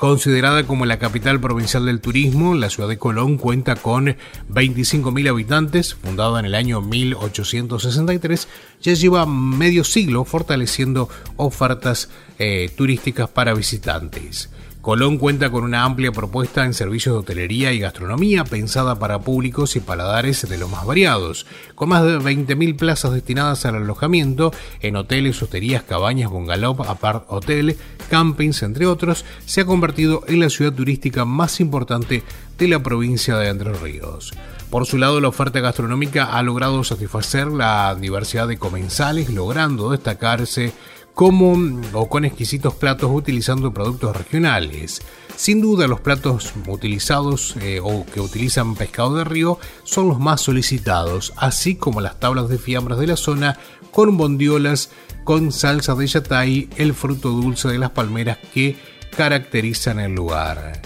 Considerada 0.00 0.66
como 0.66 0.86
la 0.86 0.98
capital 0.98 1.38
provincial 1.40 1.84
del 1.84 2.00
turismo, 2.00 2.54
la 2.54 2.70
ciudad 2.70 2.88
de 2.88 2.96
Colón 2.96 3.36
cuenta 3.36 3.76
con 3.76 4.16
25.000 4.50 5.28
habitantes, 5.28 5.94
fundada 5.94 6.40
en 6.40 6.46
el 6.46 6.54
año 6.54 6.80
1863, 6.80 8.48
ya 8.80 8.94
lleva 8.94 9.26
medio 9.26 9.84
siglo 9.84 10.24
fortaleciendo 10.24 11.10
ofertas 11.36 12.08
eh, 12.38 12.70
turísticas 12.74 13.28
para 13.28 13.52
visitantes. 13.52 14.48
Colón 14.82 15.18
cuenta 15.18 15.50
con 15.50 15.64
una 15.64 15.84
amplia 15.84 16.10
propuesta 16.10 16.64
en 16.64 16.72
servicios 16.72 17.14
de 17.14 17.18
hotelería 17.18 17.70
y 17.72 17.80
gastronomía 17.80 18.44
pensada 18.44 18.98
para 18.98 19.18
públicos 19.18 19.76
y 19.76 19.80
paladares 19.80 20.48
de 20.48 20.56
los 20.56 20.70
más 20.70 20.86
variados, 20.86 21.44
con 21.74 21.90
más 21.90 22.02
de 22.02 22.18
20.000 22.18 22.76
plazas 22.76 23.12
destinadas 23.12 23.66
al 23.66 23.74
alojamiento 23.74 24.52
en 24.80 24.96
hoteles, 24.96 25.42
hosterías, 25.42 25.82
cabañas, 25.82 26.30
bungalow, 26.30 26.82
apart 26.84 27.26
hotel, 27.28 27.76
campings, 28.08 28.62
entre 28.62 28.86
otros, 28.86 29.26
se 29.44 29.60
ha 29.60 29.66
convertido 29.66 30.24
en 30.26 30.40
la 30.40 30.48
ciudad 30.48 30.72
turística 30.72 31.26
más 31.26 31.60
importante 31.60 32.22
de 32.56 32.68
la 32.68 32.82
provincia 32.82 33.36
de 33.36 33.48
Entre 33.48 33.74
Ríos. 33.74 34.32
Por 34.70 34.86
su 34.86 34.96
lado, 34.96 35.20
la 35.20 35.28
oferta 35.28 35.60
gastronómica 35.60 36.38
ha 36.38 36.42
logrado 36.42 36.84
satisfacer 36.84 37.48
la 37.48 37.94
diversidad 38.00 38.48
de 38.48 38.56
comensales, 38.56 39.28
logrando 39.28 39.90
destacarse 39.90 40.72
como 41.20 41.52
o 41.92 42.08
con 42.08 42.24
exquisitos 42.24 42.72
platos 42.72 43.10
utilizando 43.12 43.74
productos 43.74 44.16
regionales. 44.16 45.02
Sin 45.36 45.60
duda 45.60 45.86
los 45.86 46.00
platos 46.00 46.54
utilizados 46.66 47.56
eh, 47.60 47.78
o 47.82 48.06
que 48.06 48.22
utilizan 48.22 48.74
pescado 48.74 49.16
de 49.16 49.24
río 49.24 49.58
son 49.84 50.08
los 50.08 50.18
más 50.18 50.40
solicitados, 50.40 51.34
así 51.36 51.74
como 51.74 52.00
las 52.00 52.18
tablas 52.18 52.48
de 52.48 52.56
fiambres 52.56 52.98
de 52.98 53.06
la 53.06 53.18
zona 53.18 53.58
con 53.90 54.16
bondiolas 54.16 54.92
con 55.22 55.52
salsa 55.52 55.94
de 55.94 56.06
yatay, 56.06 56.70
el 56.76 56.94
fruto 56.94 57.28
dulce 57.28 57.68
de 57.68 57.76
las 57.76 57.90
palmeras 57.90 58.38
que 58.54 58.76
caracterizan 59.14 60.00
el 60.00 60.14
lugar. 60.14 60.80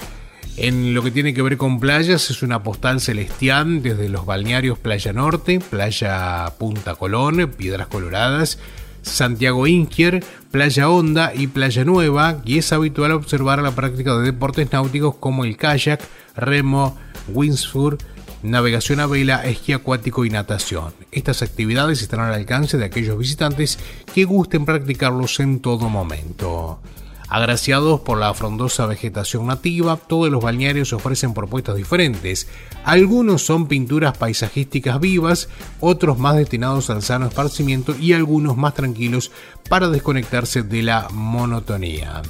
En 0.57 0.95
lo 0.95 1.03
que 1.05 1.13
tiene 1.13 1.33
que 1.33 1.43
ver 1.43 1.57
con 1.57 1.79
playas, 1.79 2.31
es 2.31 2.43
una 2.43 2.65
postal 2.65 3.01
celestial 3.01 3.85
desde 3.85 4.09
los 4.09 4.27
balnearios 4.27 4.81
Playa 4.81 5.13
Norte, 5.13 5.61
Playa 5.61 6.53
Punta 6.59 6.97
Colón, 6.97 7.53
Piedras 7.57 7.87
Coloradas, 7.87 8.59
Santiago 9.05 9.67
Inquier, 9.67 10.25
Playa 10.51 10.89
Honda 10.89 11.33
y 11.35 11.47
Playa 11.47 11.85
Nueva, 11.85 12.41
y 12.45 12.59
es 12.59 12.73
habitual 12.73 13.13
observar 13.13 13.63
la 13.63 13.75
práctica 13.75 14.17
de 14.17 14.25
deportes 14.25 14.73
náuticos 14.73 15.17
como 15.17 15.45
el 15.45 15.57
kayak, 15.57 16.01
remo, 16.35 16.97
windsurf, 17.29 18.01
navegación 18.43 19.01
a 19.01 19.07
vela, 19.07 19.45
esquí 19.45 19.73
acuático 19.73 20.25
y 20.25 20.31
natación. 20.31 20.93
Estas 21.13 21.43
actividades 21.43 22.03
están 22.03 22.21
al 22.21 22.35
alcance 22.35 22.77
de 22.77 22.85
aquellos 22.85 23.19
visitantes 23.19 23.79
que 24.15 24.25
gusten 24.25 24.65
practicarlos 24.65 25.41
en 25.41 25.61
todo 25.61 25.89
momento. 25.89 26.81
Agraciados 27.29 28.01
por 28.01 28.19
la 28.19 28.33
frondosa 28.35 28.87
vegetación 28.87 29.47
nativa, 29.47 29.97
todos 29.97 30.31
los 30.31 30.43
balnearios 30.43 30.93
ofrecen 30.93 31.35
propuestas 31.35 31.77
diferentes. 31.77 32.49
Algunos 32.85 33.45
son 33.45 33.67
pinturas 33.67 34.17
paisajísticas 34.17 35.01
vivas, 35.01 35.49
otros 35.81 36.19
más 36.19 36.37
destinados 36.37 36.91
al 36.91 37.03
sano 37.03 37.27
esparcimiento 37.27 37.97
y 37.97 38.13
algunos 38.13 38.57
más 38.57 38.75
tranquilos 38.75 39.33
para 39.69 39.89
desconectarse 39.89 40.63
de 40.63 40.83
la 40.83 41.09
monotonía. 41.11 42.23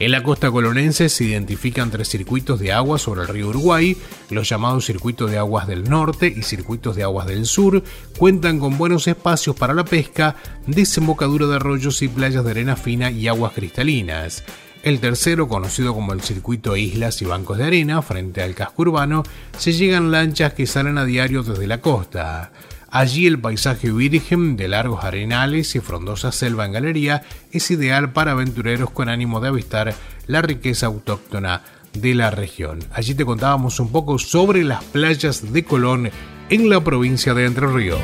En 0.00 0.12
la 0.12 0.22
costa 0.22 0.50
colonense 0.50 1.10
se 1.10 1.24
identifican 1.24 1.90
tres 1.90 2.08
circuitos 2.08 2.58
de 2.58 2.72
agua 2.72 2.98
sobre 2.98 3.20
el 3.20 3.28
río 3.28 3.48
Uruguay, 3.48 3.98
los 4.30 4.48
llamados 4.48 4.86
circuitos 4.86 5.30
de 5.30 5.36
aguas 5.36 5.66
del 5.66 5.90
norte 5.90 6.32
y 6.34 6.42
circuitos 6.42 6.96
de 6.96 7.02
aguas 7.02 7.26
del 7.26 7.44
sur, 7.44 7.84
cuentan 8.16 8.58
con 8.58 8.78
buenos 8.78 9.06
espacios 9.06 9.56
para 9.56 9.74
la 9.74 9.84
pesca, 9.84 10.36
desembocadura 10.66 11.46
de 11.48 11.56
arroyos 11.56 12.00
y 12.00 12.08
playas 12.08 12.46
de 12.46 12.50
arena 12.50 12.76
fina 12.76 13.10
y 13.10 13.28
aguas 13.28 13.52
cristalinas. 13.52 14.42
El 14.82 15.00
tercero, 15.00 15.48
conocido 15.48 15.92
como 15.92 16.14
el 16.14 16.22
circuito 16.22 16.78
Islas 16.78 17.20
y 17.20 17.26
Bancos 17.26 17.58
de 17.58 17.64
Arena, 17.64 18.00
frente 18.00 18.42
al 18.42 18.54
casco 18.54 18.80
urbano, 18.80 19.22
se 19.58 19.74
llegan 19.74 20.10
lanchas 20.10 20.54
que 20.54 20.66
salen 20.66 20.96
a 20.96 21.04
diario 21.04 21.42
desde 21.42 21.66
la 21.66 21.82
costa. 21.82 22.52
Allí 22.90 23.26
el 23.26 23.38
paisaje 23.38 23.92
virgen 23.92 24.56
de 24.56 24.66
largos 24.66 25.04
arenales 25.04 25.76
y 25.76 25.80
frondosa 25.80 26.32
selva 26.32 26.66
en 26.66 26.72
galería 26.72 27.22
es 27.52 27.70
ideal 27.70 28.12
para 28.12 28.32
aventureros 28.32 28.90
con 28.90 29.08
ánimo 29.08 29.40
de 29.40 29.48
avistar 29.48 29.94
la 30.26 30.42
riqueza 30.42 30.86
autóctona 30.86 31.62
de 31.92 32.14
la 32.14 32.30
región. 32.30 32.80
Allí 32.92 33.14
te 33.14 33.24
contábamos 33.24 33.78
un 33.78 33.92
poco 33.92 34.18
sobre 34.18 34.64
las 34.64 34.82
playas 34.84 35.52
de 35.52 35.64
Colón 35.64 36.10
en 36.48 36.68
la 36.68 36.82
provincia 36.82 37.32
de 37.32 37.46
Entre 37.46 37.66
Ríos. 37.66 38.00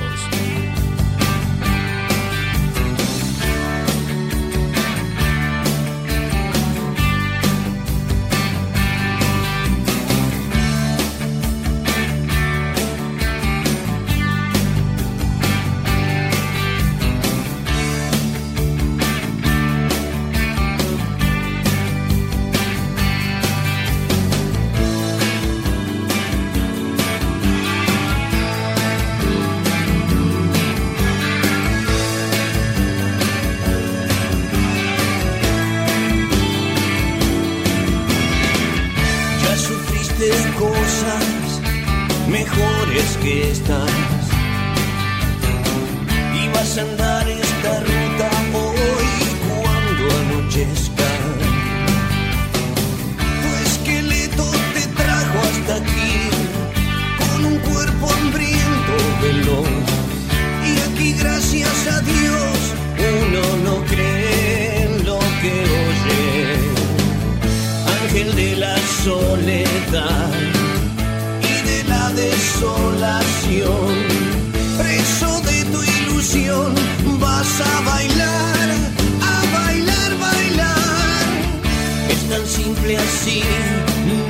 Así, 82.95 83.43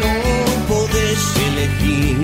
no 0.00 0.74
podés 0.74 1.22
elegir. 1.48 2.16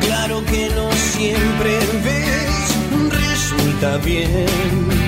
Claro 0.00 0.44
que 0.44 0.70
no 0.74 0.90
siempre 0.92 1.78
ves, 2.04 3.10
resulta 3.10 3.98
bien 3.98 5.07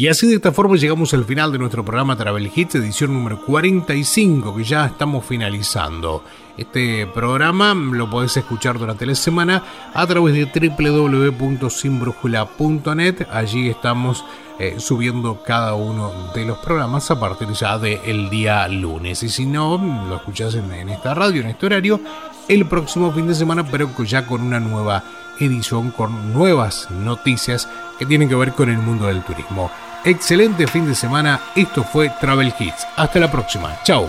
Y 0.00 0.08
así 0.08 0.26
de 0.26 0.36
esta 0.36 0.50
forma 0.50 0.76
llegamos 0.76 1.12
al 1.12 1.26
final 1.26 1.52
de 1.52 1.58
nuestro 1.58 1.84
programa 1.84 2.16
Travel 2.16 2.50
Hits, 2.54 2.76
edición 2.76 3.12
número 3.12 3.44
45, 3.44 4.56
que 4.56 4.64
ya 4.64 4.86
estamos 4.86 5.26
finalizando. 5.26 6.24
Este 6.56 7.06
programa 7.06 7.74
lo 7.74 8.08
podés 8.08 8.34
escuchar 8.34 8.78
durante 8.78 9.04
la 9.04 9.14
semana 9.14 9.62
a 9.92 10.06
través 10.06 10.34
de 10.34 10.46
www.sinbrújula.net. 10.46 13.26
Allí 13.30 13.68
estamos 13.68 14.24
eh, 14.58 14.76
subiendo 14.78 15.42
cada 15.42 15.74
uno 15.74 16.14
de 16.34 16.46
los 16.46 16.56
programas 16.60 17.10
a 17.10 17.20
partir 17.20 17.48
ya 17.48 17.76
del 17.76 18.30
día 18.30 18.66
lunes. 18.68 19.22
Y 19.22 19.28
si 19.28 19.44
no, 19.44 19.76
lo 20.08 20.16
escuchás 20.16 20.54
en, 20.54 20.72
en 20.72 20.88
esta 20.88 21.12
radio, 21.12 21.42
en 21.42 21.48
este 21.48 21.66
horario, 21.66 22.00
el 22.48 22.64
próximo 22.64 23.12
fin 23.12 23.26
de 23.26 23.34
semana, 23.34 23.66
pero 23.70 23.90
ya 24.04 24.24
con 24.24 24.40
una 24.40 24.60
nueva 24.60 25.04
edición, 25.38 25.90
con 25.90 26.32
nuevas 26.32 26.90
noticias 26.90 27.68
que 27.98 28.06
tienen 28.06 28.30
que 28.30 28.34
ver 28.34 28.52
con 28.52 28.70
el 28.70 28.78
mundo 28.78 29.06
del 29.06 29.22
turismo. 29.22 29.70
Excelente 30.04 30.66
fin 30.66 30.86
de 30.86 30.94
semana, 30.94 31.40
esto 31.54 31.84
fue 31.84 32.08
Travel 32.20 32.54
Hits. 32.58 32.86
Hasta 32.96 33.20
la 33.20 33.30
próxima, 33.30 33.76
chao. 33.84 34.08